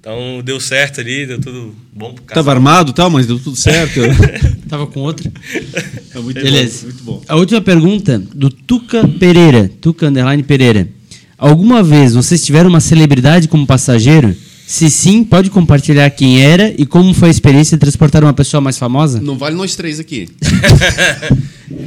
[0.00, 2.36] Então deu certo ali, deu tudo bom pro cara.
[2.36, 4.00] Tava armado e tal, mas deu tudo certo.
[4.68, 5.30] Tava com outra.
[6.14, 6.80] É muito Beleza.
[6.80, 7.22] bom, muito bom.
[7.28, 9.70] A última pergunta do Tuca Pereira.
[9.80, 10.88] Tuca Underline Pereira.
[11.36, 14.34] Alguma vez vocês tiveram uma celebridade como passageiro?
[14.70, 18.60] Se sim, pode compartilhar quem era e como foi a experiência de transportar uma pessoa
[18.60, 19.18] mais famosa?
[19.18, 20.28] Não vale nós três aqui.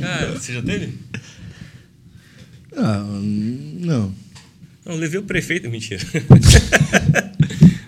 [0.02, 0.90] Cara, você já teve?
[2.76, 3.04] Ah,
[3.80, 4.12] não.
[4.84, 5.70] Não, levei o prefeito.
[5.70, 6.02] Mentira.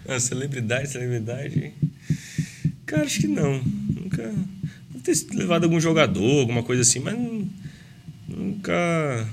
[0.08, 1.72] não, celebridade, celebridade.
[2.86, 3.64] Cara, acho que não.
[4.00, 4.32] Nunca.
[5.04, 7.48] Deve ter levado algum jogador, alguma coisa assim, mas nu-
[8.28, 9.28] nunca.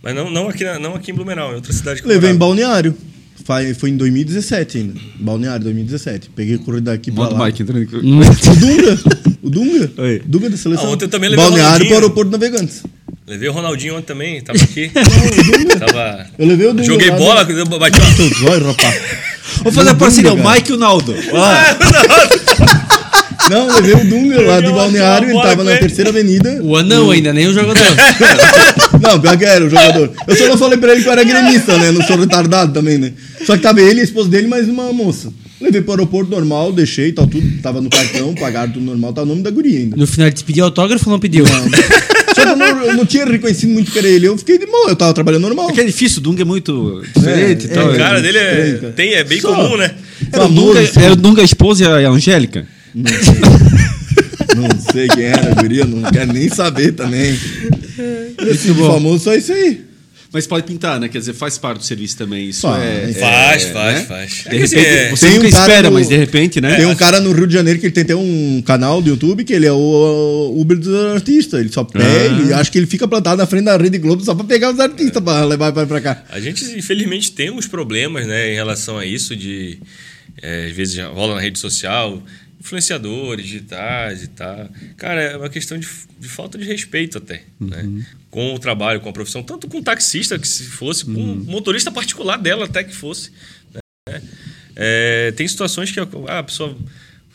[0.00, 2.36] Mas não, não, aqui, não aqui em Blumenau, em outra cidade que eu Levei em.
[2.36, 2.96] Balneário.
[3.78, 5.00] Foi em 2017 ainda.
[5.18, 6.28] Balneário, 2017.
[6.36, 7.46] Peguei a corrida daqui pra lá.
[7.46, 7.96] Mike entrando aqui.
[7.98, 9.00] O Dunga.
[9.42, 9.92] O Dunga.
[9.96, 10.22] Oi.
[10.26, 10.86] Dunga da seleção.
[10.86, 12.82] Ah, ontem eu também levei o Balneário o aeroporto Navegantes.
[13.26, 14.90] Levei o Ronaldinho ontem também, tava aqui.
[15.78, 16.26] tava.
[16.38, 16.84] Eu levei o Dunga.
[16.84, 18.00] Joguei lá bola, bati
[18.44, 19.02] olhos, rapaz.
[19.62, 20.50] Vou fazer a Dunga, parceria, o.
[20.50, 21.14] Mike e o Naldo.
[23.50, 26.60] Não, eu levei o Dunga lá de uma Balneário, ele tava na terceira avenida.
[26.62, 27.82] O anão ainda, nem o jogador.
[29.00, 30.10] Não, pior que era o jogador.
[30.26, 31.92] Eu só não falei pra ele que eu era gremista, né?
[31.92, 33.12] Não sou retardado também, né?
[33.46, 35.32] Só que tava ele, a esposa dele, mais uma moça.
[35.60, 37.46] Levei pro aeroporto normal, deixei, tal, tudo.
[37.62, 39.96] Tava no cartão, pagaram tudo normal, tá o nome da guria ainda.
[39.96, 41.44] No final ele te pediu autógrafo ou não pediu?
[41.46, 44.26] Só que eu não, eu não tinha reconhecido muito que era ele.
[44.26, 45.70] Eu fiquei de boa, eu tava trabalhando normal.
[45.70, 47.88] É que é difícil, o Dung é muito diferente e É, tal.
[47.90, 48.92] O cara é, dele é, cara.
[48.92, 49.92] tem, é bem Só- comum, né?
[50.32, 52.66] Era o Dunga, era o Dunga, a esposa e a Angélica.
[54.56, 57.38] Não sei quem era guria, não quero nem saber também.
[58.50, 58.92] Esse bom.
[58.94, 59.86] famoso só isso aí.
[60.30, 61.08] Mas pode pintar, né?
[61.08, 62.50] Quer dizer, faz parte do serviço também.
[62.50, 62.82] Isso Faz.
[62.84, 63.12] é.
[63.18, 64.04] Faz, é, faz, né?
[64.04, 64.30] faz.
[64.30, 66.76] De É repente, é- você Tem nunca um cara espera, no- mas de repente, né?
[66.76, 69.42] Tem um cara no Rio de Janeiro que ele tem até um canal do YouTube
[69.42, 71.58] que ele é o Uber dos artistas.
[71.60, 72.40] Ele só pega, Ah.
[72.42, 74.78] ele, acho que ele fica plantado na frente da Rede Globo só pra pegar os
[74.78, 76.22] artistas pra levar pra, pra cá.
[76.28, 79.78] A gente, infelizmente, tem uns problemas né, em relação a isso, de
[80.42, 82.22] é, às vezes já rola na rede social,
[82.60, 84.68] influenciadores digitais e tal.
[84.96, 85.86] Cara, é uma questão de,
[86.18, 88.04] de falta de respeito até, né?
[88.30, 91.36] Com o trabalho, com a profissão, tanto com o taxista que se fosse, com o
[91.44, 93.30] motorista particular dela até que fosse.
[94.06, 94.22] né?
[94.76, 96.06] É, tem situações que a,
[96.38, 96.76] a pessoa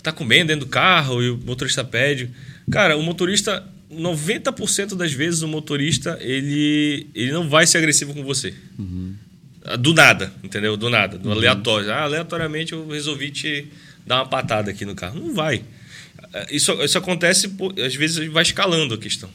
[0.02, 2.30] tá comendo dentro do carro e o motorista pede.
[2.72, 8.24] Cara, o motorista, 90% das vezes o motorista, ele, ele não vai ser agressivo com
[8.24, 8.54] você.
[9.66, 10.76] Ah, Do nada, entendeu?
[10.78, 11.90] Do nada, do aleatório.
[11.92, 13.68] Ah, aleatoriamente eu resolvi te
[14.06, 15.20] dar uma patada aqui no carro.
[15.20, 15.64] Não vai.
[16.34, 17.52] Ah, Isso, isso acontece,
[17.86, 19.30] às vezes vai escalando a questão.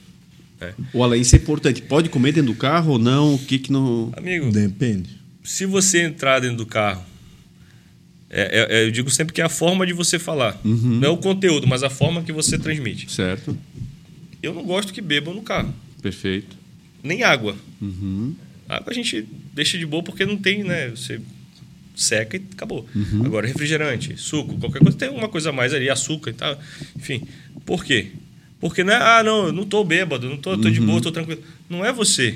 [0.60, 0.74] né?
[0.92, 1.82] O além isso é importante.
[1.82, 3.34] Pode comer dentro do carro ou não?
[3.34, 4.12] O que que não.
[4.16, 5.10] Amigo, Depende.
[5.44, 7.04] se você entrar dentro do carro,
[8.30, 10.60] é- é- é- eu digo sempre que é a forma de você falar.
[10.64, 13.10] Não é o conteúdo, mas a forma que você transmite.
[13.10, 13.56] Certo.
[14.42, 15.74] Eu não gosto que bebam no carro.
[16.02, 16.56] Perfeito.
[17.02, 17.56] Nem água.
[17.80, 18.34] Uhum.
[18.68, 20.90] Água a gente deixa de boa porque não tem, né?
[20.90, 21.20] Você
[22.02, 22.86] seca e acabou.
[23.24, 26.58] Agora, refrigerante, suco, qualquer coisa, tem uma coisa a mais ali, açúcar e tal.
[26.96, 27.22] Enfim,
[27.66, 28.08] por quê?
[28.60, 31.12] Porque não é, ah, não, eu não tô bêbado, não tô, tô de boa, tô
[31.12, 31.42] tranquilo.
[31.70, 32.34] Não é você.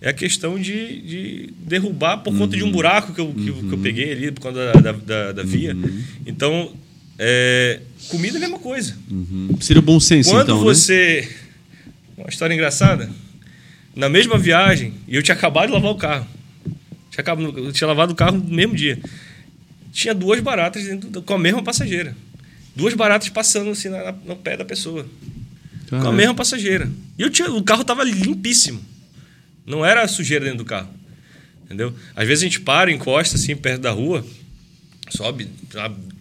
[0.00, 3.72] É a questão de, de derrubar por conta de um buraco que eu, que, que
[3.72, 5.74] eu peguei ali, por conta da, da, da- da via.
[6.26, 6.74] Então,
[7.18, 8.94] é, comida é a mesma coisa.
[9.10, 9.56] Uhum.
[9.58, 10.58] Seria o bom senso, Quando então.
[10.58, 10.64] Né?
[10.64, 11.28] você.
[12.16, 13.08] Uma história engraçada.
[13.94, 16.26] Na mesma viagem, e eu tinha acabado de lavar o carro.
[17.16, 18.98] Tinha, acabado, eu tinha lavado o carro no mesmo dia.
[19.90, 22.14] Tinha duas baratas dentro do- com a mesma passageira.
[22.74, 25.06] Duas baratas passando assim na- no pé da pessoa.
[25.88, 26.90] Com a mesma passageira.
[27.18, 28.82] E eu tinha, o carro estava limpíssimo.
[29.64, 30.90] Não era sujeira dentro do carro.
[31.64, 31.94] Entendeu?
[32.14, 34.24] Às vezes a gente para, encosta assim perto da rua,
[35.10, 35.48] sobe,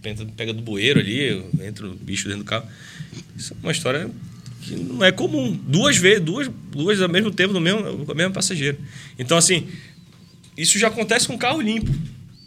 [0.01, 2.65] pega- pega do bueiro ali, entra o bicho dentro do carro.
[3.37, 4.09] Isso é uma história
[4.61, 5.51] que não é comum.
[5.67, 8.77] Duas vezes, duas, duas ao mesmo tempo no mesmo, com a mesma passageira.
[9.19, 9.67] Então, assim,
[10.57, 11.91] isso já acontece com carro limpo.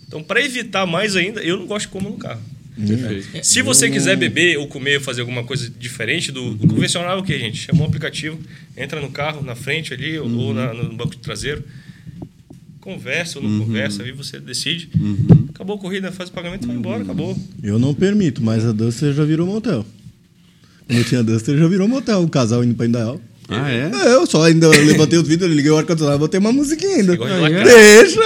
[0.06, 2.40] Então, para evitar mais ainda, eu não gosto de comer no carro.
[2.76, 3.44] Perfeito.
[3.44, 7.20] Se você quiser beber ou comer ou fazer alguma coisa diferente do, do convencional, é
[7.20, 7.58] o que, gente?
[7.58, 8.38] Chama um aplicativo,
[8.76, 11.62] entra no carro, na frente ali, ou- ou na- no banco traseiro,
[12.80, 14.88] conversa ou não conversa, aí você decide.
[15.50, 17.36] Acabou a corrida, faz o pagamento e vai embora, acabou.
[17.62, 19.84] Eu não permito, mas a Duster já virou motel.
[20.86, 22.22] Quando eu tinha Duster, já virou motel.
[22.22, 23.20] O casal indo pra Indaial.
[23.50, 23.90] Ah, é?
[23.94, 27.16] É, eu só ainda levantei os vidros, liguei o ar-condicionado, botei uma musiquinha ainda.
[27.64, 28.20] Deixa!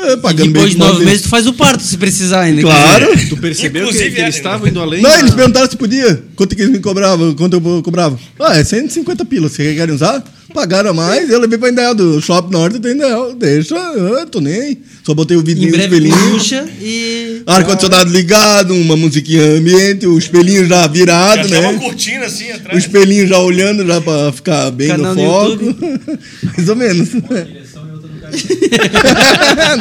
[0.00, 2.62] É, E pagando depois de nove meses tu faz o parto se precisar ainda.
[2.62, 3.06] Claro!
[3.28, 5.02] Tu percebeu que, Inclusive, que eles é- estavam indo além?
[5.02, 6.22] Não, da- eles perguntaram se podia.
[6.36, 8.18] Quanto que eles me cobravam, quanto eu cobrava.
[8.38, 9.52] Ah, é 150 pilas.
[9.52, 10.22] Vocês querem usar?
[10.54, 13.34] Pagaram mais, eu levei pra Indaial do Shopping Norte do Indaial.
[13.34, 14.78] Deixa, eu tô nem.
[15.04, 16.30] Só botei o Em vidrinho, o breve espelhinho.
[16.32, 17.42] puxa e.
[17.46, 21.78] Ar-condicionado ligado, uma musiquinha ambiente, o espelhinho já virado, Já tem uma né?
[21.78, 22.78] cortina assim O atrás.
[22.78, 25.76] espelhinho já olhando já pra ficar bem Canal no no foco.
[26.56, 27.08] Mais ou menos.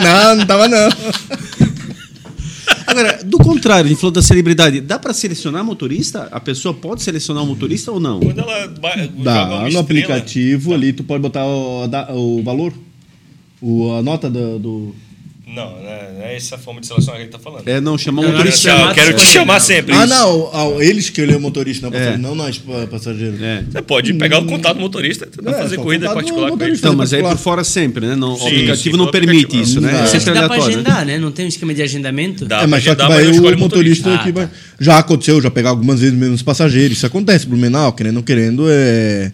[0.03, 0.89] não, não tava não.
[2.97, 4.81] Agora, do contrário, ele falou da celebridade.
[4.81, 6.27] Dá para selecionar motorista?
[6.31, 8.19] A pessoa pode selecionar um motorista ou não?
[8.19, 8.67] Quando ela
[9.23, 12.73] Dá, no estrela, aplicativo ali tu pode botar o, o valor,
[13.61, 14.95] o, a nota do, do-
[15.49, 17.65] Não, né, não é essa forma de selecionar que ele tá falando.
[17.65, 18.69] É, não, chamar um Não, Quero, motorista.
[18.69, 19.95] chamar quero te chamar sempre.
[19.95, 22.17] Ah, não, ah, eles que ele é o motorista, não, É.
[22.17, 23.41] não nós pa- passageiros.
[23.41, 23.63] É.
[23.71, 26.75] Você pode pegar o contato do motorista e tentar É, fazer corrida particular com ele.
[26.75, 27.43] Então, mas aí por particular.
[27.55, 28.15] fora sempre, né?
[28.17, 29.63] Não, o Sim, aplicativo sim, não permite aplicativo.
[29.63, 29.91] isso, né?
[29.93, 29.99] Não.
[30.03, 30.63] É que dá pra aleatório.
[30.63, 30.69] né?
[30.73, 31.17] agendar, né?
[31.17, 32.45] Não tem um esquema de agendamento?
[32.45, 33.57] Dá é, mas só que vai não o o motorista
[34.09, 34.09] motorista.
[34.23, 34.45] que Ah, vai.
[34.47, 34.51] tá.
[34.81, 36.97] Já aconteceu, já pegar algumas vezes mesmo os passageiros.
[36.97, 39.31] Isso acontece, Blumenau, querendo ou querendo, é.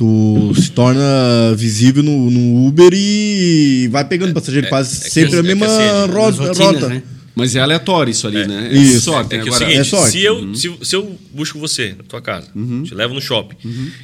[0.00, 5.36] Tu se torna visível no, no Uber e vai pegando passageiro quase é que sempre
[5.36, 6.88] a assim, é mesma assim, ro- Nas rotinas, rota.
[6.88, 7.02] né?
[7.34, 8.70] Mas é aleatório isso ali, né?
[8.72, 9.02] É Isso.
[9.02, 9.34] sorte.
[9.34, 9.42] É né?
[9.44, 10.12] que é o Agora, seguinte, é sorte.
[10.12, 12.48] se, eu, se, se eu busco você na tua casa,
[12.82, 13.56] te levo no shopping,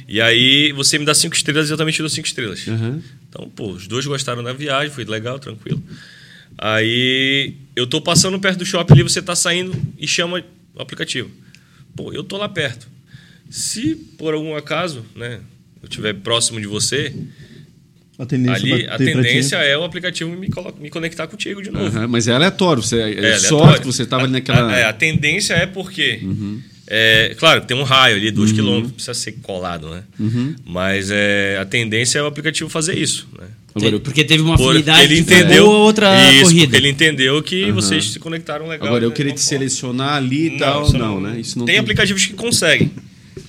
[0.07, 2.67] e aí você me dá cinco estrelas e eu também te dou cinco estrelas.
[2.67, 3.01] Aham.
[3.27, 5.81] Então, pô, os dois gostaram da viagem, foi legal, tranquilo.
[6.59, 10.43] Aí eu tô passando perto do shopping ali, você tá saindo e chama
[10.75, 11.29] o aplicativo.
[11.95, 12.87] Pô, eu tô lá perto.
[13.49, 15.39] Se por algum acaso, né,
[15.89, 17.13] estiver próximo de você,
[18.19, 20.49] A tendência ali vai a tendência é o aplicativo me,
[20.79, 21.85] me conectar contigo de novo.
[21.85, 22.81] Aham, Mas é aleatório.
[22.81, 23.81] Você, é, É, sorte aleatório.
[23.81, 24.71] que você estava ali A- naquela.
[24.71, 26.19] A, é, a tendência é porque.
[26.89, 30.03] É, claro, tem um raio ali, dois quilômetros, precisa ser colado, né?
[30.65, 33.27] Mas é, a tendência é o aplicativo fazer isso.
[33.37, 33.45] Né?
[33.75, 36.63] Agora, Porque teve uma afinidade ele que entendeu outra isso, corrida.
[36.65, 38.87] porque ele entendeu que vocês se conectaram legal.
[38.87, 39.15] Agora, eu né?
[39.15, 39.49] queria Não te pode.
[39.49, 40.83] selecionar ali e Não, tal.
[40.83, 41.39] isso Não, né?
[41.39, 42.89] Isso não tem, aplicativos que conseguem,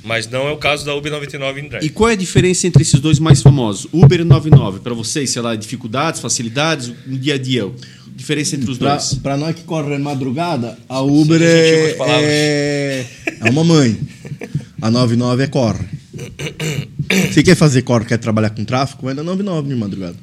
[0.04, 1.84] mas não é o caso da Uber 99 em Drive.
[1.84, 3.86] E qual é a diferença entre esses dois mais famosos?
[3.92, 4.80] Uber e 99.
[4.80, 7.70] Para vocês, sei lá, dificuldades, facilidades, no dia a dia.
[8.14, 9.14] Diferença entre os Pra, dois.
[9.14, 13.06] pra nós que corre de madrugada, a Uber é, é,
[13.44, 13.96] é uma mãe.
[14.82, 15.84] A 99 é corre.
[17.32, 20.16] Se quer fazer corre, quer trabalhar com tráfego, vai na 99 de madrugada.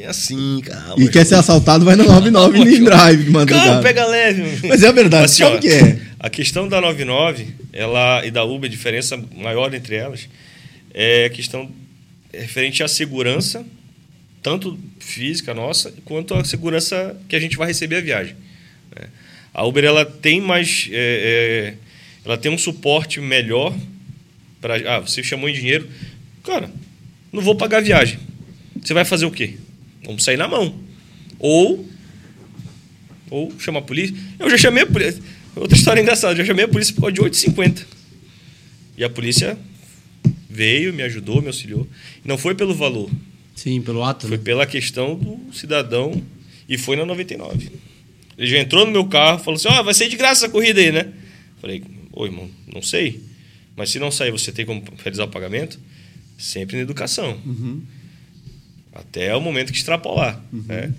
[0.00, 1.04] Bem assim, calma.
[1.04, 3.66] E quer ser assaltado, vai na 99 Calma, em drive madrugada.
[3.66, 4.66] Calma, pega leve.
[4.66, 6.00] Mas é a verdade, Assim, sabe ó, o que é?
[6.18, 10.26] A questão da 99 ela, e da Uber, a diferença maior entre elas
[10.94, 11.70] é a questão
[12.32, 13.62] referente à segurança,
[14.42, 18.34] tanto física nossa, quanto a segurança que a gente vai receber a viagem.
[18.98, 19.06] né?
[19.52, 20.88] A Uber ela tem mais.
[20.90, 21.74] é, é,
[22.24, 23.76] ela tem um suporte melhor
[24.62, 24.96] para.
[24.96, 25.86] Ah, você chamou em dinheiro.
[26.42, 26.70] Cara,
[27.30, 28.18] não vou pagar a viagem.
[28.82, 29.56] Você vai fazer o quê?
[30.04, 30.74] Vamos sair na mão.
[31.38, 31.86] Ou
[33.30, 34.16] ou chamar a polícia.
[34.38, 35.22] Eu já chamei a polícia.
[35.54, 37.84] Outra história engraçada, eu já chamei a polícia por causa de 8,50.
[38.96, 39.56] E a polícia
[40.48, 41.86] veio, me ajudou, me auxiliou.
[42.24, 43.08] Não foi pelo valor,
[43.54, 44.26] Sim, pelo ato.
[44.26, 44.42] foi Né?
[44.42, 46.20] pela questão do cidadão
[46.68, 47.70] e foi na 99.
[48.36, 50.80] Ele já entrou no meu carro, falou assim: "Ó, vai sair de graça essa corrida
[50.80, 51.08] aí, né?"
[51.60, 51.82] Falei:
[52.12, 53.20] "Ô, irmão, não sei.
[53.76, 55.78] Mas se não sair, você tem como realizar o pagamento?"
[56.38, 57.38] Sempre na educação.
[58.92, 60.92] Até o momento que extrapolar, né?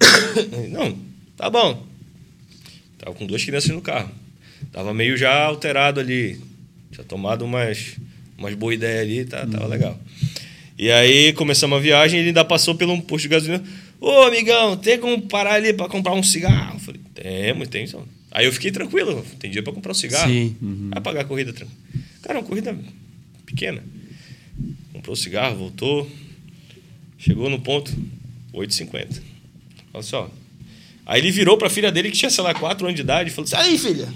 [0.70, 0.96] Não,
[1.36, 1.86] tá bom.
[2.98, 4.10] Tava com duas crianças no carro.
[4.72, 6.40] Tava meio já alterado ali.
[6.90, 7.96] Tinha tomado umas,
[8.36, 9.98] umas boas ideias ali, tá, tava legal.
[10.78, 13.62] E aí começamos a viagem ele ainda passou pelo um posto de gasolina.
[14.00, 16.76] Ô, amigão, tem como parar ali para comprar um cigarro?
[16.76, 17.84] Eu falei, temos, tem.
[17.84, 18.02] Então.
[18.30, 20.30] Aí eu fiquei tranquilo, tem dia para comprar um cigarro.
[20.30, 20.56] Sim.
[20.90, 21.78] Vai pagar a corrida tranquilo.
[22.22, 22.74] Cara, uma corrida
[23.44, 23.82] pequena.
[24.92, 26.10] Comprou o cigarro, voltou.
[27.20, 27.94] Chegou no ponto,
[28.54, 29.20] 8,50.
[29.92, 30.30] Olha só.
[31.04, 33.28] Aí ele virou para a filha dele, que tinha, sei lá, 4 anos de idade,
[33.28, 34.08] e falou assim: aí, filha,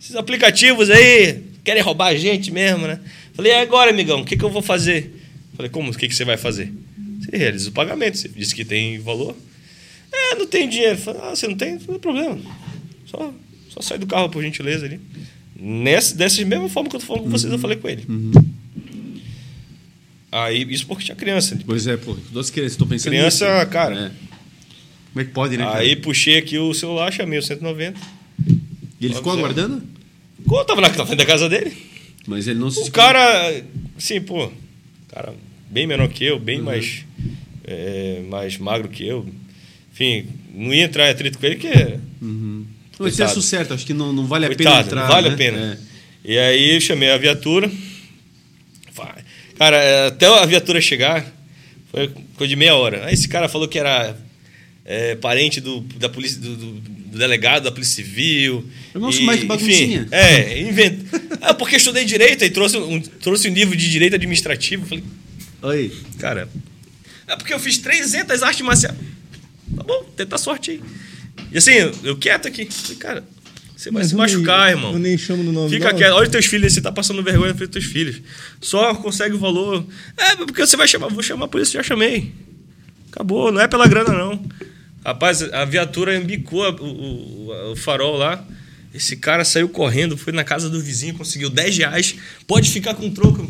[0.00, 3.00] esses aplicativos aí querem roubar a gente mesmo, né?
[3.34, 5.14] Falei, e agora, amigão, o que, que eu vou fazer?
[5.56, 5.90] Falei, como?
[5.90, 6.72] O que, que você vai fazer?
[7.20, 9.34] Você realiza o pagamento, você disse que tem valor.
[10.12, 10.96] É, não tem dinheiro.
[10.96, 11.72] Falei, ah, você não tem?
[11.72, 12.38] Não tem problema.
[13.06, 13.34] Só,
[13.68, 15.00] só sai do carro, por gentileza, ali.
[15.56, 18.06] Nessa, dessa mesma forma que eu tô falando com vocês, eu falei com ele.
[20.30, 21.58] Aí, isso porque tinha criança.
[21.64, 22.16] Pois é, pô.
[22.30, 23.70] Duas crianças, estou pensando Criança, nisso.
[23.70, 23.94] cara.
[23.94, 24.10] É.
[25.12, 25.64] Como é que pode, né?
[25.64, 25.78] cara?
[25.78, 27.98] Aí puxei aqui o celular, chamei o 190.
[29.00, 29.82] E ele ficou aguardando?
[30.50, 31.76] Eu tava na frente da casa dele.
[32.26, 32.80] Mas ele não se.
[32.80, 33.62] O cara,
[33.96, 34.50] assim, pô,
[35.08, 35.32] cara
[35.70, 36.40] bem menor que eu, Uhum.
[36.40, 37.04] bem mais,
[37.64, 39.26] é, mais magro que eu.
[39.92, 41.68] Enfim, não ia entrar em atrito com ele, que
[42.20, 42.64] Uhum.
[42.98, 43.42] Mas isso é Coitado.
[43.42, 45.00] certo, acho que não, não vale a pena Coitado, entrar.
[45.02, 45.34] não vale né?
[45.34, 45.58] a pena.
[46.24, 46.30] É.
[46.32, 47.70] E aí eu chamei a viatura.
[49.58, 51.26] Cara, é, até a viatura chegar,
[51.90, 53.06] foi coisa de meia hora.
[53.06, 54.16] Aí esse cara falou que era
[54.84, 58.64] é, parente do, da polícia, do, do- do delegado da Polícia Civil.
[58.94, 60.02] Eu gosto E, mais baguncinha.
[60.02, 61.18] Enfim, é, inventa.
[61.40, 64.84] Ah, porque eu estudei direito, aí trouxe um, trouxe um livro de direito administrativo.
[64.86, 65.04] Falei,
[65.62, 65.92] Oi.
[66.18, 66.48] Cara,
[67.28, 68.96] é porque eu fiz 300 artes marciais.
[69.76, 70.80] Tá bom, tenta a sorte aí.
[71.52, 72.66] E assim, eu, eu quieto aqui.
[72.66, 73.24] Falei, cara,
[73.80, 74.92] você vai Mas se machucar, nem- irmão.
[74.94, 76.12] eu nem chamo no nome, Fica quieto.
[76.12, 78.20] Olha os teus filhos, você tá passando vergonha pelos teus filhos.
[78.60, 79.84] Só consegue o valor.
[80.16, 82.32] É, porque você vai chamar, vou chamar a polícia, já chamei.
[83.12, 84.44] Acabou, não é pela grana, não.
[85.04, 88.44] Rapaz, a viatura embicou a- o, o- o farol lá.
[88.92, 92.16] Esse cara saiu correndo, foi na casa do vizinho, conseguiu 10 reais.
[92.46, 93.42] Pode ficar com troco.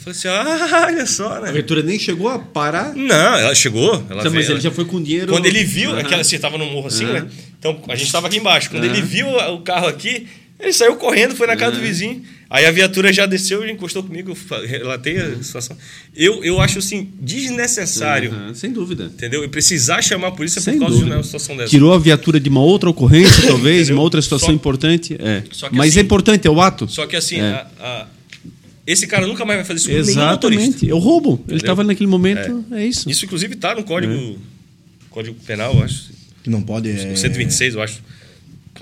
[0.00, 1.52] Eu falei assim, ah, olha só, A né?
[1.52, 2.94] viatura nem chegou a parar.
[2.96, 3.94] Não, ela chegou.
[4.08, 5.30] Ela Então, mas veio- ele já foi com dinheiro.
[5.30, 6.00] Quando ele viu, Aham.
[6.00, 7.12] aquela, assim, tava no morro assim, Aham.
[7.20, 7.28] né?
[7.60, 8.68] Então a gente tava aqui embaixo.
[8.70, 8.92] Quando Aham.
[8.94, 10.26] ele viu o carro aqui,
[10.58, 12.22] ele saiu correndo, foi na casa do vizinho.
[12.48, 15.76] Aí a viatura já desceu e encostou comigo, eu relatei a situação.
[16.16, 19.04] Eu, eu acho assim, desnecessário, Aham, sem dúvida.
[19.04, 19.44] entendeu?
[19.44, 21.10] E precisar chamar a polícia Sem por causa dúvida.
[21.12, 21.70] de uma situação dessa.
[21.70, 25.14] Tirou a viatura de uma outra ocorrência, talvez, uma outra situação Só- importante.
[25.20, 25.44] É.
[25.52, 26.88] Só que Mas assim- é importante, é o ato.
[26.88, 27.52] Só que assim, É.
[27.52, 28.06] a- a-
[28.86, 30.62] esse cara nunca mais vai fazer isso com nenhum motorista.
[30.64, 30.90] Exatamente.
[30.90, 31.34] É o roubo.
[31.34, 31.56] Ele Entendeu?
[31.58, 33.08] estava naquele momento, é, isso.
[33.08, 34.36] Isso, inclusive, tá no código,
[35.10, 36.18] código penal, eu acho.
[36.50, 36.90] Que não pode.
[36.90, 37.12] É...
[37.12, 38.00] O 126, eu acho.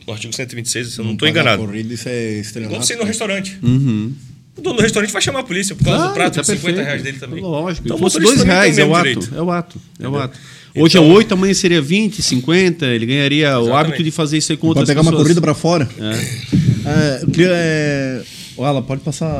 [0.07, 1.65] O artigo 126, se eu não estou enganado.
[1.65, 2.86] Corrida, isso é Igual estelionato.
[2.86, 3.59] você ir no restaurante.
[3.62, 4.12] Uhum.
[4.57, 6.47] O dono do restaurante vai chamar a polícia por causa Claro, do prato tá de
[6.47, 6.86] 50 perfeito.
[6.86, 7.40] reais dele também.
[7.43, 7.86] Lógico.
[7.86, 9.05] Então, Se o fosse motorista dois também tem reais, é o o ato.
[9.09, 9.35] direito.
[9.36, 9.81] É o ato.
[10.01, 10.39] É o ato.
[10.77, 12.86] Hoje é Então- 8, amanhã seria 20, 50.
[12.86, 13.86] Ele ganharia o Exatamente.
[13.86, 15.15] hábito de fazer isso aí com Pode outras pegar pessoas.
[15.15, 15.89] uma corrida pra fora.
[15.99, 17.19] É.
[17.19, 17.51] É, eu queria.
[17.53, 18.23] É...
[18.65, 19.31] Alan, pode passar.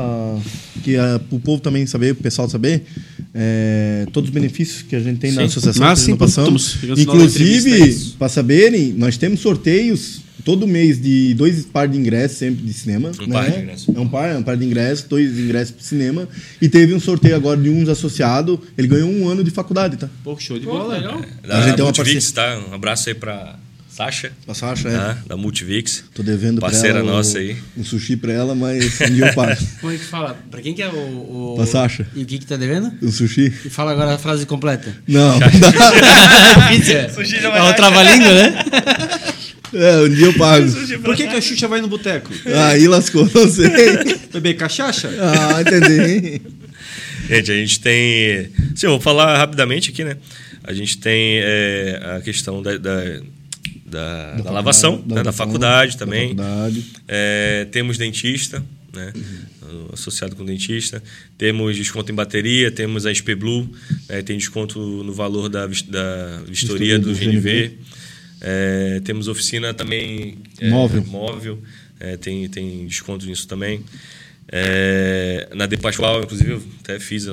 [0.83, 2.83] Que é, pro povo também saber, pro pessoal saber.
[3.33, 5.47] é, todos os benefícios que a gente tem na Sim.
[5.47, 5.85] associação.
[5.87, 6.77] Ah, sim, passamos.
[6.83, 12.63] é Inclusive, para saberem, nós temos sorteios todo mês de dois par de ingressos sempre
[12.65, 13.11] de cinema.
[13.21, 13.33] Um né?
[13.33, 13.95] par de ingressos.
[13.95, 16.27] É um par, é um par de ingressos, dois ingressos pro cinema.
[16.61, 18.59] E teve um sorteio agora de uns associado.
[18.77, 20.09] Ele ganhou um ano de faculdade, tá?
[20.23, 20.97] Pô, show de Pô, bola.
[20.97, 21.21] legal.
[21.47, 22.59] Da A gente tem uma Multivix, tá?
[22.69, 23.59] Um abraço aí pra
[23.99, 24.91] Sasha, A Sasha, é.
[24.97, 25.17] tá?
[25.27, 26.05] da Multivix.
[26.13, 27.57] Tô devendo Parceira pra ela nossa o- aí.
[27.75, 29.61] um sushi pra ela, mas um dia eu pago.
[29.81, 30.37] Como é que fala?
[30.49, 30.95] Pra quem que é o.
[31.51, 31.53] o...
[31.57, 32.07] Pra Sasha.
[32.15, 32.93] E o que que tá devendo?
[33.01, 33.53] Um sushi?
[33.65, 34.95] E fala agora a frase completa.
[35.05, 35.37] Não.
[35.37, 37.09] É é.
[37.09, 38.63] Sushi já vai É o trava-língua, né?
[39.73, 40.65] é, um dia eu pago.
[41.03, 42.31] Por que, que a Xuxa vai no boteco?
[42.71, 43.69] Aí lascou, não sei.
[44.31, 45.09] Beber cachaça?
[45.19, 46.41] Ah, entendi.
[47.27, 48.49] Gente, a gente tem.
[48.75, 50.15] Sim, eu vou falar rapidamente aqui, né?
[50.63, 53.19] A gente tem é, a questão da, da,
[53.89, 55.23] da- da lavação, né?
[55.23, 56.35] da faculdade também.
[56.35, 56.85] Da faculdade.
[57.07, 58.63] É, temos dentista,
[58.93, 59.13] né?
[59.93, 61.01] associado com dentista.
[61.37, 63.69] Temos desconto em bateria, temos a SP Blue,
[64.07, 64.21] né?
[64.21, 67.77] tem desconto no valor da, da vistoria do do GNV.
[68.41, 71.03] É, temos oficina também é, Móvel.
[71.05, 71.59] móvel
[71.99, 73.83] é, tem, tem desconto nisso também.
[74.51, 77.27] É, na De Pascoal, inclusive, eu até fiz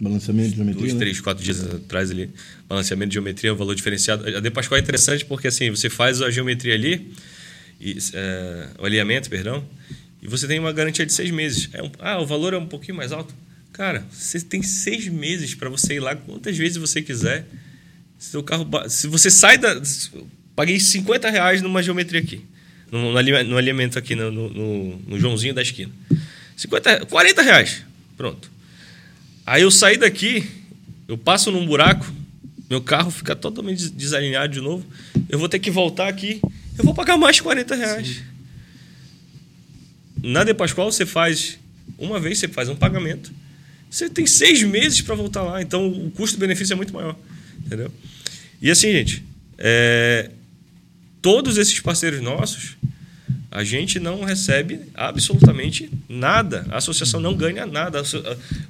[0.00, 0.80] Balanceamento de geometria.
[0.80, 0.98] dois, né?
[0.98, 2.28] três, quatro dias atrás ali,
[2.68, 4.26] balanceamento de geometria, um valor diferenciado.
[4.36, 7.12] A De Pascoal é interessante porque assim, você faz a geometria ali,
[7.80, 9.64] e, é, o alinhamento, perdão,
[10.22, 11.68] e você tem uma garantia de seis meses.
[11.72, 13.34] É um- ah, o valor é um pouquinho mais alto.
[13.72, 17.46] Cara, você tem seis meses para você ir lá quantas vezes você quiser.
[18.18, 19.80] Seu carro, se você sai da,
[20.56, 22.40] paguei 50 reais numa geometria aqui,
[22.90, 25.92] no, no no alinhamento aqui no, no- no- no Joãozinho da esquina.
[26.56, 27.82] 50, 40 reais,
[28.16, 28.50] pronto.
[29.46, 30.46] Aí eu saí daqui,
[31.06, 32.10] eu passo num buraco,
[32.70, 34.86] meu carro fica totalmente des- desalinhado de novo.
[35.28, 36.40] Eu vou ter que voltar aqui,
[36.78, 38.22] eu vou pagar mais 40 reais.
[40.22, 41.58] Na De Pascoal você faz
[41.98, 43.32] uma vez, você faz um pagamento.
[43.90, 47.16] Você tem seis meses para voltar lá, então o custo-benefício é muito maior.
[47.64, 47.92] Entendeu?
[48.60, 49.22] E assim, gente,
[49.58, 50.30] é,
[51.20, 52.76] todos esses parceiros nossos,
[53.54, 56.66] a gente não recebe absolutamente nada.
[56.70, 58.02] A associação não ganha nada.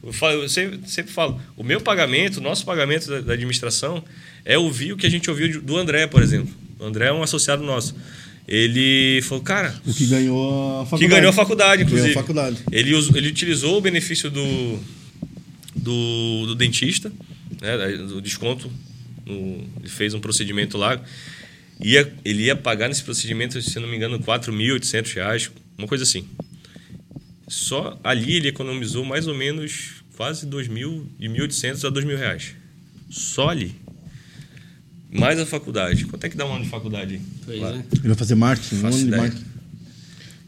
[0.02, 4.04] Eu, sempre, sempre falo, o meu pagamento, o nosso pagamento da, da administração
[4.44, 6.52] é ouvir o que a gente ouviu do André, por exemplo.
[6.78, 7.96] O André é um associado nosso.
[8.46, 11.00] Ele falou, cara, O que ganhou a faculdade.
[11.02, 12.08] que ganhou a faculdade, inclusive.
[12.08, 12.58] Ganhou a faculdade.
[12.70, 14.78] Ele, ele utilizou o benefício do,
[15.74, 17.10] do, do dentista,
[17.60, 18.70] né, do desconto.
[19.24, 21.00] no- ele fez um procedimento lá.
[21.80, 26.24] Ia, ele ia pagar nesse procedimento, se não me engano, 4.800 reais, uma coisa assim.
[27.48, 32.54] Só ali ele economizou mais ou menos quase 2.000, de 1.800 a 2.000 reais.
[33.10, 33.74] Só ali.
[35.10, 36.06] Mais a faculdade.
[36.06, 37.20] Quanto é que dá um ano de faculdade?
[37.44, 37.68] Pois é.
[37.92, 39.22] Ele vai fazer marketing, um Faço ano de ideia.
[39.22, 39.44] marketing.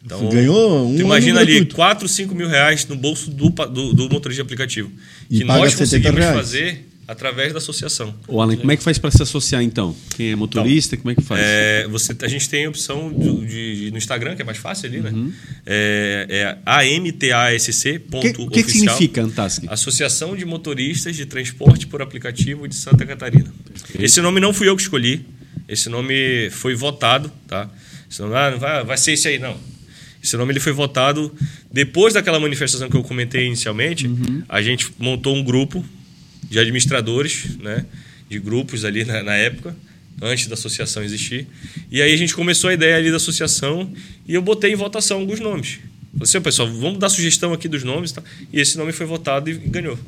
[0.04, 1.74] Então, Ganhou um tu ano imagina ali, gratuito.
[1.74, 4.90] 4, 5 mil reais no bolso do, do, do motorista de aplicativo.
[5.28, 6.36] E que paga nós 70 conseguimos reais.
[6.36, 8.14] fazer através da associação.
[8.26, 9.94] Ô, Alan, como é que faz para se associar então?
[10.16, 11.40] Quem é motorista, como é que faz?
[11.44, 14.58] É, você, a gente tem a opção de, de- de- no Instagram, que é mais
[14.58, 15.10] fácil ali, né?
[15.10, 15.32] Uhum.
[15.64, 18.02] É, é AMTASC.
[18.12, 19.64] O que, o que, que significa Antasc?
[19.68, 23.52] Associação de Motoristas de Transporte por Aplicativo de Santa Catarina.
[23.98, 25.24] Esse nome não fui eu que escolhi.
[25.68, 27.68] Esse nome foi votado, tá?
[28.10, 29.56] Esse nome, ah, não vai, vai ser esse aí, não.
[30.22, 31.32] Esse nome ele foi votado
[31.72, 34.10] depois daquela manifestação que eu comentei inicialmente.
[34.48, 35.84] A gente montou um grupo
[36.44, 37.84] de administradores, né,
[38.28, 39.76] de grupos ali na, na época,
[40.20, 41.46] antes da associação existir.
[41.90, 43.92] E aí a gente começou a ideia ali da associação
[44.26, 45.78] e eu botei em votação alguns nomes.
[46.12, 48.22] Falei assim, "Ó, pessoal, vamos dar sugestão aqui dos nomes, tá?
[48.52, 49.98] E esse nome foi votado e ganhou.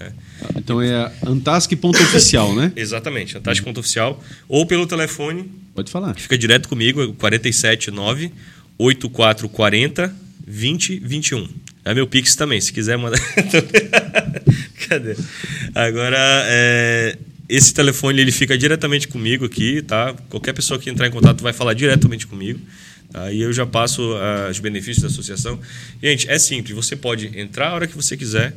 [0.00, 0.12] né?
[0.56, 2.72] Então é antasque.oficial, né?
[2.76, 6.14] Exatamente, Antártica Oficial ou pelo telefone Pode falar.
[6.14, 8.30] Fica direto comigo, é 479
[8.78, 10.14] 8440
[10.46, 11.48] 2021.
[11.84, 13.18] É meu Pix também, se quiser mandar.
[14.88, 15.16] Cadê?
[15.74, 17.18] Agora, é,
[17.48, 20.14] esse telefone ele fica diretamente comigo aqui, tá?
[20.28, 22.60] Qualquer pessoa que entrar em contato vai falar diretamente comigo.
[23.10, 23.30] Tá?
[23.32, 25.60] E eu já passo ah, os benefícios da associação.
[26.02, 28.54] Gente, é simples, você pode entrar a hora que você quiser,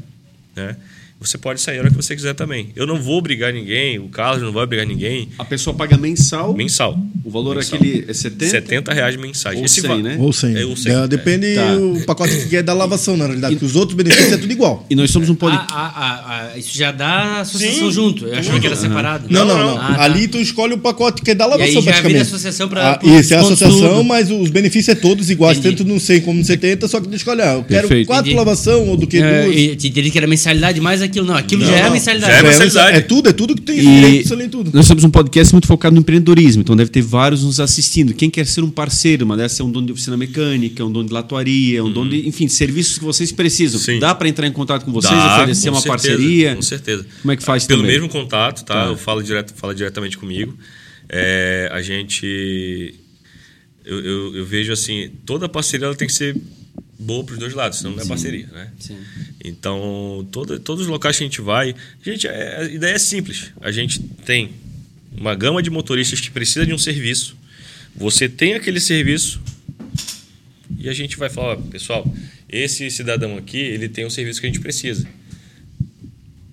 [0.55, 0.77] né?
[1.19, 2.69] Você pode sair a hora que você quiser também.
[2.75, 5.29] Eu não vou obrigar ninguém, o Carlos não vai obrigar ninguém.
[5.39, 6.53] A pessoa paga mensal.
[6.53, 6.99] Mensal.
[7.23, 7.79] O valor Mensal.
[7.79, 8.51] aquele é 70?
[8.51, 9.57] 70 reais mensais.
[9.57, 10.17] Ou Esse 100, va- né?
[10.19, 10.55] Ou 100.
[10.55, 11.07] É, ou 100, É, é.
[11.07, 11.73] depende Tá.
[11.77, 13.55] o pacote que quer da lavação, na realidade.
[13.55, 14.85] Porque os outros benefícios é tudo igual.
[14.89, 15.55] E nós somos um pod...
[15.55, 17.91] Ah, ah, ah, ah, isso já dá associação Sim.
[17.91, 18.25] junto.
[18.27, 19.25] Eu achava que era separado.
[19.29, 19.65] Não, não, não.
[19.75, 19.81] não.
[19.81, 20.03] Ah, tá.
[20.03, 22.21] Ali tu escolhe o pacote que é da E lavação, aí já vira praticamente.
[22.27, 24.03] associação pra- Ah, Isso, é a associação, tudo.
[24.03, 25.77] mas os benefícios é todos iguais, Entendi.
[25.77, 27.55] tanto no 100 como no 70, só que deixa eu escolher.
[27.55, 28.07] Eu quero Perfeito.
[28.07, 28.37] quatro Entendi.
[28.37, 29.55] lavação ou do que É, duas.
[29.55, 31.25] e te entendi que era mensalidade mais aquilo.
[31.25, 31.93] Não, aquilo Não, já é a não.
[31.93, 32.31] mensalidade.
[32.31, 32.97] Já é É, mensalidade.
[32.97, 34.71] é tudo, é tudo que tem E de tudo.
[34.73, 38.13] nós somos um podcast muito focado no empreendedorismo, então deve ter vários nos assistindo.
[38.13, 41.07] Quem quer ser um parceiro, uma dessa é um dono de oficina mecânica, um dono
[41.07, 43.79] de latuaria, um dono de, enfim, serviços que vocês precisam.
[43.79, 43.99] Sim.
[43.99, 46.55] Dá para entrar em contato com vocês, Dá, oferecer com uma certeza, parceria?
[46.55, 47.05] Com certeza.
[47.21, 47.95] Como é que faz Pelo também?
[47.95, 48.73] mesmo contato, tá?
[48.85, 48.85] Tá.
[48.89, 50.55] Eu falo direto, fala diretamente comigo.
[51.09, 52.95] É, a gente.
[53.85, 56.35] Eu, eu, eu vejo assim, toda parceria ela tem que ser
[56.97, 58.71] boa para os dois lados, senão não é parceria, né?
[58.79, 58.97] Sim.
[59.43, 63.51] Então, todo, todos os locais que a gente vai, gente, é- a ideia é simples.
[63.61, 64.51] A gente tem
[65.15, 67.35] uma gama de motoristas que precisa de um serviço.
[67.95, 69.41] Você tem aquele serviço
[70.77, 72.05] e a gente vai falar, pessoal,
[72.49, 75.07] esse cidadão aqui, ele tem o serviço que a gente precisa.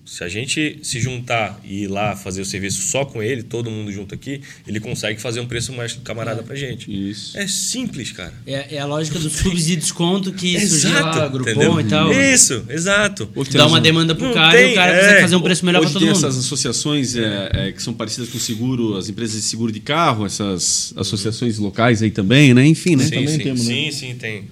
[0.05, 3.71] Se a gente se juntar e ir lá fazer o serviço só com ele, todo
[3.71, 6.91] mundo junto aqui, ele consegue fazer um preço mais camarada pra gente.
[6.91, 7.37] Isso.
[7.37, 8.33] É simples, cara.
[8.45, 12.11] É, é a lógica dos clubes de desconto que surgiu lá, Groupon e tal.
[12.13, 13.29] Isso, exato.
[13.53, 14.99] Dá uma um- demanda pro Não cara e tem, o cara é.
[14.99, 16.25] consegue fazer um preço melhor Hoje pra todo tem mundo.
[16.27, 20.25] essas associações é, é, que são parecidas com seguro, as empresas de seguro de carro,
[20.25, 22.65] essas associações locais aí também, né?
[22.65, 23.05] Enfim, né?
[23.05, 23.73] Sim, também sim, temos, né?
[23.73, 24.43] sim, sim, tem.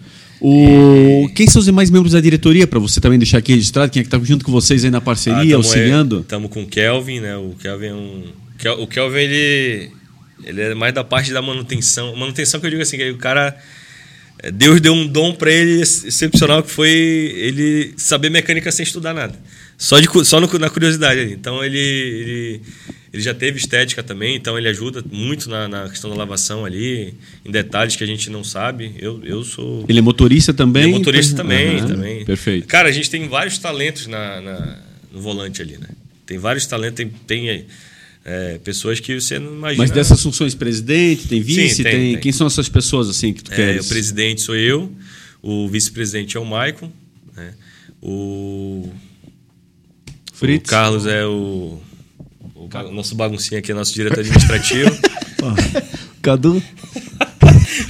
[0.42, 1.30] O...
[1.36, 3.92] Quem são os demais membros da diretoria, para você também deixar aqui registrado?
[3.92, 6.22] Quem é que está junto com vocês aí na parceria, auxiliando?
[6.22, 7.38] Estamos com o Kelvin, né?
[7.38, 8.24] O Kelvin é um.
[8.80, 9.92] O Kelvin, ele,
[10.44, 12.16] ele é mais da parte da manutenção.
[12.16, 13.56] Manutenção que eu digo assim, que o cara.
[14.42, 18.84] é, Deus deu um dom para ele ex- excepcional que foi ele saber mecânica sem
[18.84, 19.40] estudar nada.
[19.82, 21.34] Só, de, só no- na curiosidade ali.
[21.34, 22.62] Então ele, ele,
[23.12, 27.16] ele já teve estética também, então ele ajuda muito na, na questão da lavação ali,
[27.44, 28.94] em detalhes que a gente não sabe.
[29.00, 29.84] Eu, eu sou.
[29.90, 30.84] Ele é motorista também?
[30.84, 32.26] Ele é motorista Então- também, Aham, também.
[32.26, 32.68] Perfeito.
[32.68, 34.78] Cara, a gente tem vários talentos na, na-
[35.12, 35.88] no volante ali, né?
[36.28, 37.66] Tem vários talentos, tem, tem
[38.24, 39.84] é, pessoas que você não imagina.
[39.84, 42.22] Mas dessas funções, presidente, tem vice, Sim, tem, tem, tem.
[42.22, 43.86] Quem são essas pessoas assim que tu É, queres?
[43.88, 44.92] o presidente sou eu,
[45.42, 46.92] o vice-presidente é o Maicon,
[47.36, 47.56] né?
[48.00, 48.88] o,
[50.42, 50.68] Fritz?
[50.68, 51.80] o Carlos é o,
[52.56, 54.92] o ba- nosso baguncinha aqui, é nosso diretor administrativo.
[56.22, 56.62] Cadu.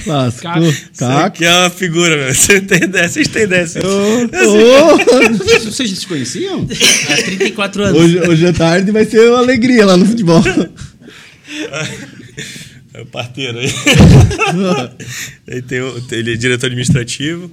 [0.06, 0.62] Lascou.
[0.62, 1.26] Isso Caco.
[1.26, 2.34] aqui é uma figura, meu.
[2.34, 3.64] Você tem ideia, vocês têm ideia.
[3.64, 3.80] assim.
[5.64, 6.66] Vocês se conheciam?
[7.10, 8.00] Há 34 anos.
[8.02, 10.42] Hoje, hoje à tarde vai ser uma alegria lá no futebol.
[12.94, 13.68] É o parteiro aí.
[15.48, 17.50] Aí tem o- tem- ele é diretor administrativo.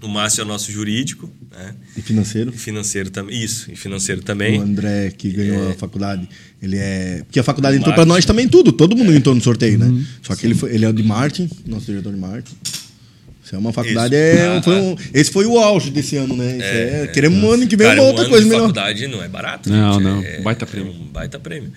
[0.00, 1.74] O Márcio é o nosso jurídico, né?
[1.96, 2.52] E financeiro.
[2.54, 3.42] E financeiro também.
[3.42, 4.58] Isso, e financeiro O também.
[4.58, 6.28] André, que ganhou a faculdade,
[6.62, 7.22] ele é.
[7.24, 8.14] Porque a faculdade O entrou pra marketing.
[8.16, 10.04] nós também tudo, todo mundo entrou no sorteio, né?
[10.22, 12.56] Só que ele, foi, ele é o de marketing, nosso diretor de marketing.
[13.44, 14.14] Isso é uma faculdade.
[14.14, 14.22] Isso.
[14.24, 16.52] É, Ah, foi um- esse foi o auge desse ano, né?
[16.52, 17.06] Isso é, é.
[17.08, 18.62] queremos um ano que vem Cara, uma um outra ano coisa de melhor.
[18.68, 19.68] faculdade não é barato.
[19.70, 20.02] Não, gente.
[20.04, 20.22] não.
[20.22, 20.92] É, Baita é prêmio.
[20.92, 21.72] um baita prêmio.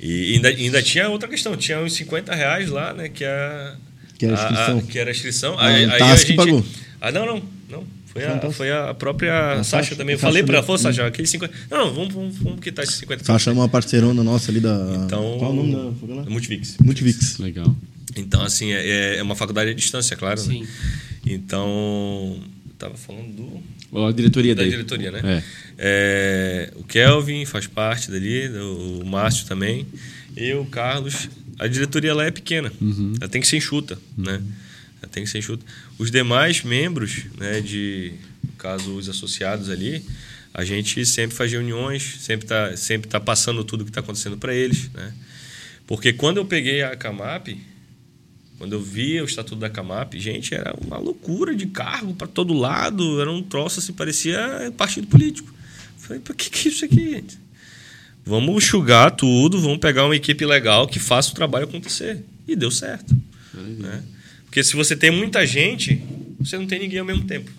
[0.00, 1.56] E ainda, ainda tinha outra questão.
[1.56, 3.08] Tinha uns 50 reais lá, né?
[3.08, 3.76] Que, a,
[4.18, 4.80] Que era a inscrição.
[4.82, 5.56] que era a inscrição.
[5.58, 6.34] Ah, aí, o aí a que gente...
[6.36, 6.64] pagou.
[7.00, 7.42] Ah, não, não.
[7.70, 7.84] não.
[8.14, 8.54] Foi, um a, Tassi.
[8.54, 10.14] foi a própria A Sasha Sasha, também.
[10.14, 11.52] Eu Sasha falei pra ela, pô, Sasha, aqueles 50.
[11.70, 15.02] Não, vamos, vamos, vamos quitar esses 50 Sasha é uma parceirona nossa ali da.
[15.04, 16.30] Então, Qual o nome da faculdade?
[16.30, 16.76] Multivix.
[16.80, 17.38] Multivix.
[17.38, 17.74] Legal.
[18.16, 20.40] Então, assim, é, é uma faculdade à distância, claro.
[20.40, 20.46] né?
[20.46, 20.66] Sim.
[21.26, 23.60] Então, eu tava falando
[23.92, 24.70] do, A diretoria da daí.
[24.70, 25.20] diretoria, né?
[25.24, 25.42] É.
[25.76, 29.86] É, o Kelvin faz parte dali, o o Márcio também.
[30.36, 31.28] Eu, o Carlos.
[31.58, 32.72] A diretoria lá é pequena.
[33.20, 34.40] Ela tem que ser enxuta, né?
[35.04, 35.64] Ela tem que ser enxuta.
[35.98, 40.02] Os demais membros, né, de no caso os associados ali,
[40.54, 44.54] a gente sempre faz reuniões, sempre tá, sempre tá passando tudo que está acontecendo para
[44.54, 45.12] eles, né?
[45.86, 47.48] Porque quando eu peguei a Camap,
[48.56, 52.54] Quando eu vi o estatuto da Camap, gente, era uma loucura de cargo para todo
[52.54, 55.52] lado, era um troço assim, parecia partido político.
[55.98, 57.38] Falei, por que, que é isso aqui, gente?
[58.24, 62.24] Vamos enxugar tudo, vamos pegar uma equipe legal que faça o trabalho acontecer.
[62.46, 63.14] E deu certo.
[63.52, 64.02] Né?
[64.54, 66.00] Porque se você tem muita gente,
[66.38, 67.50] você não tem ninguém ao mesmo tempo.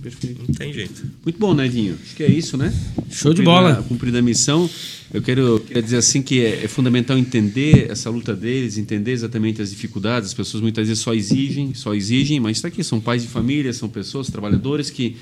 [0.00, 0.40] Perfeito.
[0.46, 1.04] Não tem jeito.
[1.24, 1.98] Muito bom, Nedinho.
[2.00, 2.72] Acho que é isso, né?
[3.10, 3.84] Show de bola.
[3.88, 4.70] Cumprida a missão.
[5.12, 9.60] Eu quero, quero dizer assim que é, é fundamental entender essa luta deles, entender exatamente
[9.60, 10.28] as dificuldades.
[10.28, 13.72] As pessoas muitas vezes só exigem, só exigem, mas está aqui, são pais de família,
[13.72, 15.16] são pessoas, trabalhadores que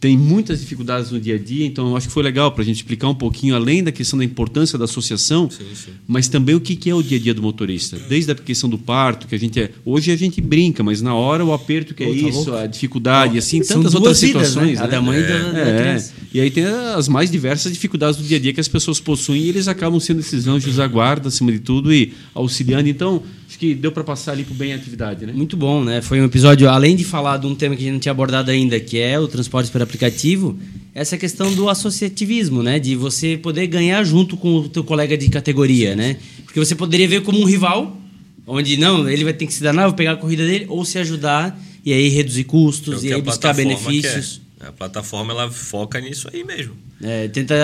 [0.00, 1.66] têm muitas dificuldades no dia a dia.
[1.66, 4.18] Então, eu acho que foi legal para a gente explicar um pouquinho, além da questão
[4.18, 5.90] da importância da associação, Sim, sim.
[6.08, 7.98] mas também o que é o dia a dia do motorista.
[8.08, 9.70] Desde a questão do parto, que a gente é.
[9.84, 12.54] Hoje a gente brinca, mas na hora o aperto que é Pô, tá isso, louco.
[12.54, 14.78] a dificuldade, assim, São tantas outras vidas, situações.
[14.78, 14.84] né?
[14.84, 16.12] A da mãe e da, da É, criança.
[16.32, 19.42] e aí tem as mais diversas dificuldades do dia a dia que as pessoas possuem
[19.42, 22.88] e eles acabam sendo esses anjos da guarda, acima de tudo, e auxiliando.
[22.88, 23.22] Então,
[23.60, 25.34] que deu para passar ali por bem a atividade, né?
[25.34, 26.00] Muito bom, né?
[26.00, 28.50] Foi um episódio, além de falar de um tema que a gente não tinha abordado
[28.50, 30.58] ainda, que é o transporte por aplicativo,
[30.94, 32.78] essa questão do associativismo, né?
[32.78, 36.16] De você poder ganhar junto com o teu colega de categoria, né?
[36.44, 38.00] Porque você poderia ver como um rival,
[38.46, 40.98] onde não, ele vai ter que se danar, vou pegar a corrida dele, ou se
[40.98, 44.40] ajudar e aí reduzir É custos que e a aí buscar benefícios.
[44.42, 44.49] quer.
[44.60, 46.74] A plataforma ela foca nisso aí mesmo.
[47.02, 47.54] É, tenta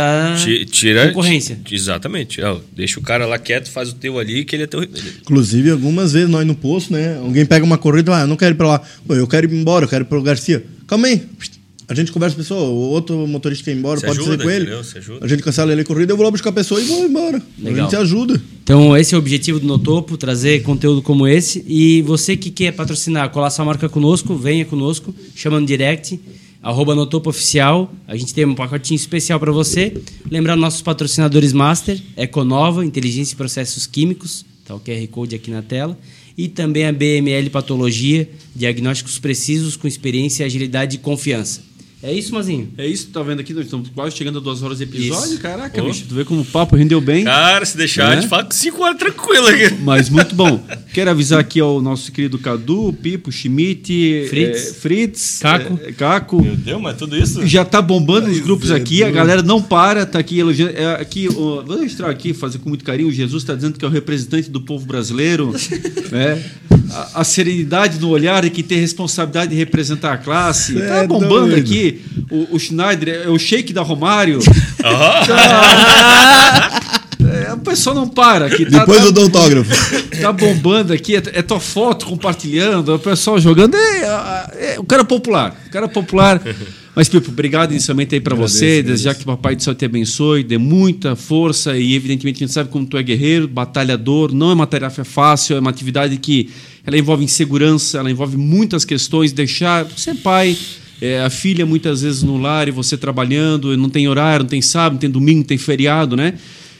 [0.42, 1.58] Ti- Tira concorrência.
[1.70, 2.40] Exatamente.
[2.40, 4.82] Ó, deixa o cara lá quieto, faz o teu ali, que ele é teu.
[4.82, 7.18] Inclusive, algumas vezes nós no posto, né?
[7.18, 8.82] Alguém pega uma corrida, ah, eu não quero ir pra lá.
[9.06, 10.64] Pô, eu quero ir embora, eu quero ir pro Garcia.
[10.86, 11.22] Calma aí.
[11.88, 14.38] A gente conversa com a pessoa, o outro motorista quer ir embora, Se pode ajuda,
[14.38, 14.70] ser com ele.
[15.20, 17.36] A gente cancela ele a corrida, eu vou lá buscar a pessoa e vou embora.
[17.36, 17.82] A Legal.
[17.82, 18.42] gente se ajuda.
[18.64, 21.62] Então, esse é o objetivo do Notopo, trazer conteúdo como esse.
[21.68, 26.18] E você que quer patrocinar, colar sua marca conosco, venha conosco, chama no direct,
[26.66, 27.92] arroba Notopo Oficial.
[28.08, 30.02] A gente tem um pacotinho especial para você.
[30.28, 35.62] Lembrar nossos patrocinadores master, Econova, Inteligência e Processos Químicos, tá o QR Code aqui na
[35.62, 35.96] tela.
[36.36, 41.62] E também a BML Patologia, diagnósticos precisos com experiência, agilidade e confiança.
[42.06, 42.68] É isso, Mazinho?
[42.78, 44.84] É isso que tu tá vendo aqui, nós estamos quase chegando a duas horas de
[44.84, 45.32] episódio.
[45.32, 45.40] Isso.
[45.40, 45.88] Caraca, Pô.
[45.88, 47.24] bicho, tu vê como o papo rendeu bem.
[47.24, 48.22] Cara, se deixar, Né?
[48.22, 49.74] fala com 5 horas tranquilo aqui.
[49.82, 50.64] Mas muito bom.
[50.94, 54.68] Quero avisar aqui ao nosso querido Cadu, Pipo, Schmidt, Fritz.
[54.68, 55.80] eh, Fritz Caco.
[55.82, 56.40] eh, Caco.
[56.40, 57.44] Meu Deus, mas tudo isso?
[57.44, 60.76] Já tá bombando os grupos é aqui, a galera não para, tá aqui elogiando.
[60.76, 63.08] É, aqui, ó, vou registrar aqui, fazer com muito carinho.
[63.08, 65.52] O Jesus está dizendo que é o representante do povo brasileiro.
[66.12, 66.40] né?
[66.90, 70.74] a, a serenidade no olhar e que tem responsabilidade de representar a classe.
[70.74, 71.58] Cê tá é bombando doido.
[71.58, 71.95] aqui.
[72.30, 74.38] O, o Schneider é o shake da Romário.
[77.26, 78.64] É, o pessoal não para aqui.
[78.64, 79.70] Tá, Depois tá, eu dou autógrafo.
[80.20, 83.76] tá bombando aqui, é, é tua foto compartilhando, o pessoal jogando.
[83.76, 86.40] É, é, o cara popular, o cara popular.
[86.94, 90.42] Mas, Pipo, obrigado inicialmente aí para você, desejar que o Papai do Céu te abençoe,
[90.42, 94.32] dê muita força e, evidentemente, a gente sabe como tu é guerreiro, batalhador.
[94.32, 96.48] Não é uma tarefa fácil, é uma atividade que
[96.86, 99.30] ela envolve insegurança, ela envolve muitas questões.
[99.30, 100.56] Deixar, você é pai,
[101.00, 104.62] é, a filha muitas vezes no lar e você trabalhando, não tem horário, não tem
[104.62, 106.34] sábado, não tem domingo, não tem feriado, né?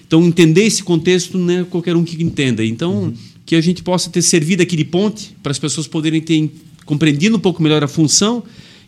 [0.06, 2.64] Então, entender esse contexto não é qualquer um que entenda.
[2.64, 3.12] Então,
[3.44, 6.50] que a gente possa ter servido aqui de ponte para as pessoas poderem ter
[6.84, 8.42] compreendido um pouco melhor a função.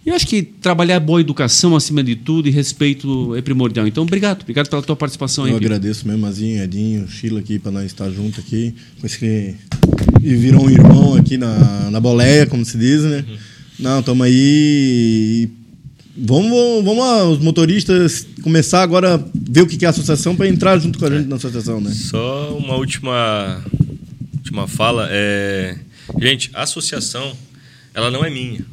[0.07, 3.87] E eu acho que trabalhar boa educação acima de tudo e respeito é primordial.
[3.87, 4.43] Então, obrigado.
[4.43, 5.51] Obrigado pela tua participação aí.
[5.51, 5.67] Eu Pipo.
[5.67, 8.75] agradeço mesmo, Mazinho, Edinho, Sheila aqui pra nós estar junto aqui.
[9.01, 9.55] Com esse que...
[10.23, 13.25] E virou um irmão aqui na, na boleia, como se diz, né?
[13.79, 15.49] Não, tamo aí.
[16.17, 20.49] Vamos, vamos lá, os motoristas começar agora a ver o que é a associação para
[20.49, 21.93] entrar junto com a gente na associação, né?
[21.93, 23.65] Só uma última,
[24.35, 25.07] última fala.
[25.11, 25.79] É...
[26.21, 27.37] Gente, a associação,
[27.95, 28.65] ela não é minha.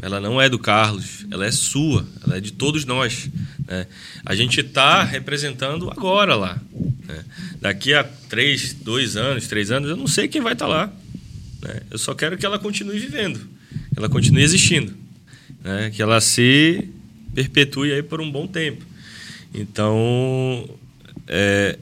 [0.00, 1.26] Ela não é do Carlos.
[1.30, 2.06] Ela é sua.
[2.24, 3.28] Ela é de todos nós.
[3.68, 3.86] né?
[4.24, 6.58] A gente está representando agora lá.
[7.06, 7.24] né?
[7.60, 10.90] Daqui a três, dois anos, três anos, eu não sei quem vai estar lá.
[11.60, 11.80] né?
[11.90, 13.38] Eu só quero que ela continue vivendo.
[13.96, 14.92] Ela continue existindo.
[15.62, 15.90] né?
[15.94, 16.88] Que ela se
[17.34, 18.84] perpetue aí por um bom tempo.
[19.54, 20.68] Então,
[21.26, 21.78] é,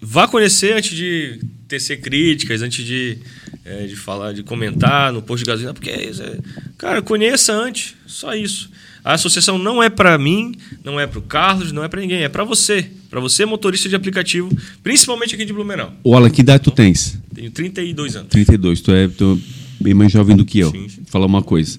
[0.00, 3.18] vá conhecer antes de tecer críticas, antes de,
[3.64, 6.38] é, de falar, de comentar no posto de gasolina, porque é é-
[6.78, 8.70] cara, conheça antes, só isso.
[9.04, 10.54] A associação não é para mim,
[10.84, 13.88] não é para o Carlos, não é para ninguém, é para você, para você motorista
[13.88, 14.50] de aplicativo,
[14.82, 15.94] principalmente aqui de Blumenau.
[16.04, 17.18] Ô, Alan, que idade tu tens?
[17.34, 18.28] Tenho 32 anos.
[18.28, 18.80] 32.
[18.80, 20.70] Tu é, tu é bem mais jovem do que eu.
[20.70, 21.02] Sim, sim.
[21.06, 21.78] Falar uma coisa.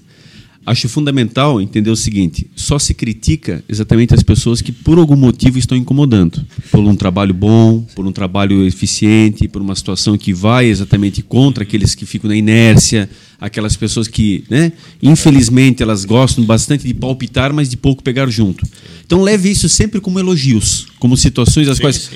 [0.66, 5.58] Acho fundamental entender o seguinte: só se critica exatamente as pessoas que por algum motivo
[5.58, 6.44] estão incomodando.
[6.70, 11.64] Por um trabalho bom, por um trabalho eficiente, por uma situação que vai exatamente contra
[11.64, 13.08] aqueles que ficam na inércia,
[13.40, 14.72] aquelas pessoas que, né,
[15.02, 18.66] infelizmente, elas gostam bastante de palpitar, mas de pouco pegar junto.
[19.06, 22.10] Então leve isso sempre como elogios, como situações as Sim, quais.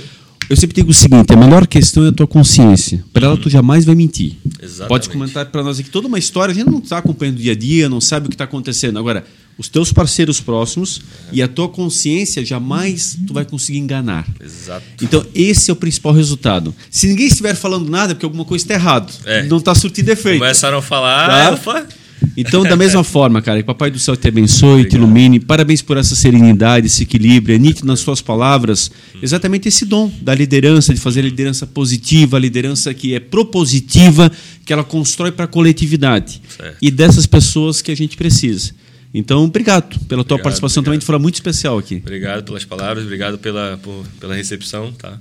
[0.49, 3.05] Eu sempre digo o seguinte: a melhor questão é a tua consciência.
[3.13, 4.37] Para ela, tu jamais vai mentir.
[4.61, 4.89] Exatamente.
[4.89, 7.53] Pode comentar para nós aqui toda uma história, a gente não está acompanhando o dia
[7.53, 8.99] a dia, não sabe o que está acontecendo.
[8.99, 9.25] Agora,
[9.57, 11.01] os teus parceiros próximos
[11.33, 14.27] e a tua consciência, jamais tu vai conseguir enganar.
[14.43, 14.85] Exato.
[15.01, 16.75] Então, esse é o principal resultado.
[16.91, 19.13] Se ninguém estiver falando nada, é porque alguma coisa está errado.
[19.25, 19.45] É.
[19.45, 20.41] Não está surtindo efeito.
[20.41, 21.29] Começaram a falar.
[21.29, 21.55] Tá?
[21.55, 21.87] opa,
[22.37, 24.95] Então, da mesma forma, cara, que Papai do Céu te abençoe, te Obrigado.
[25.03, 25.41] ilumine.
[25.41, 27.55] Parabéns por essa serenidade, esse equilíbrio.
[27.55, 28.91] É nítido nas suas palavras
[29.23, 34.31] exatamente esse dom da liderança, de fazer a liderança positiva, a liderança que é propositiva,
[34.65, 36.41] que ela constrói para a coletividade.
[36.57, 36.77] Certo.
[36.81, 38.73] E dessas pessoas que a gente precisa.
[39.13, 41.01] Então, obrigado pela tua Obrigado, participação também, obrigado.
[41.03, 41.97] de forma muito especial aqui.
[41.97, 45.21] Obrigado pelas palavras, obrigado pela, por- pela recepção, tá?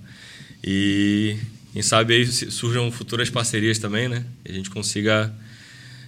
[0.63, 1.35] E
[1.73, 4.23] quem sabe aí surjam futuras parcerias também, né?
[4.47, 5.31] E a gente consiga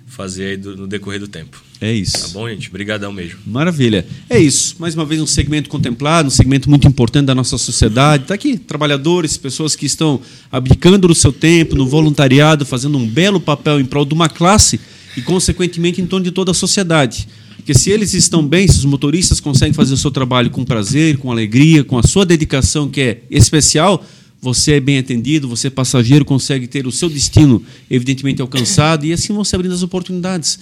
[0.06, 1.62] fazer aí do- no decorrer do tempo.
[1.82, 2.20] É isso.
[2.20, 2.70] Tá bom, gente?
[2.70, 3.40] Obrigadão mesmo.
[3.46, 4.06] Maravilha.
[4.30, 4.76] É isso.
[4.80, 8.24] Mais uma vez, um segmento contemplado, um segmento muito importante da nossa sociedade.
[8.24, 10.22] Está aqui, trabalhadores, pessoas que estão
[10.52, 14.80] abdicando do seu tempo, no voluntariado, fazendo um belo papel em prol de uma classe
[15.18, 17.28] e, consequentemente, em torno de toda a sociedade.
[17.58, 21.18] Porque se eles estão bem, se os motoristas conseguem fazer o seu trabalho com prazer,
[21.18, 24.06] com alegria, com a sua dedicação, que é especial,
[24.42, 29.34] você é bem atendido, você passageiro consegue ter o seu destino evidentemente alcançado e assim
[29.34, 30.60] vão se abrindo as oportunidades.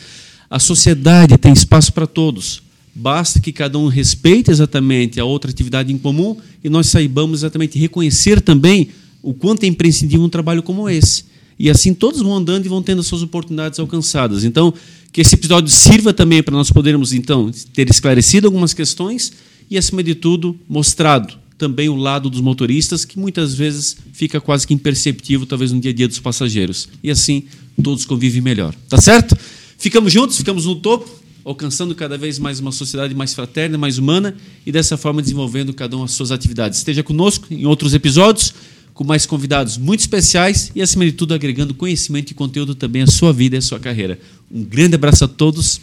[0.50, 2.62] A sociedade tem espaço para todos.
[2.96, 7.78] Basta que cada um respeite exatamente a outra atividade em comum e nós saibamos exatamente
[7.78, 8.90] reconhecer também
[9.22, 11.26] o quanto é imprescindível um trabalho como esse.
[11.58, 14.44] E assim todos vão andando e vão tendo as suas oportunidades alcançadas.
[14.44, 14.74] Então,
[15.12, 19.34] que esse episódio sirva também para nós podermos então ter esclarecido algumas questões
[19.70, 24.68] e acima de tudo mostrado também o lado dos motoristas, que muitas vezes fica quase
[24.68, 26.90] que imperceptível, talvez no dia a dia dos passageiros.
[27.02, 27.44] E assim
[27.82, 28.76] todos convivem melhor.
[28.90, 29.34] Tá certo?
[29.78, 31.10] Ficamos juntos, ficamos no topo,
[31.46, 34.36] alcançando cada vez mais uma sociedade mais fraterna, mais humana
[34.66, 36.80] e dessa forma desenvolvendo cada um as suas atividades.
[36.80, 38.54] Esteja conosco em outros episódios,
[38.94, 43.08] com mais convidados muito especiais e, acima de tudo, agregando conhecimento e conteúdo também à
[43.08, 44.20] sua vida e à sua carreira.
[44.52, 45.80] Um grande abraço a todos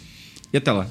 [0.53, 0.87] e até lá.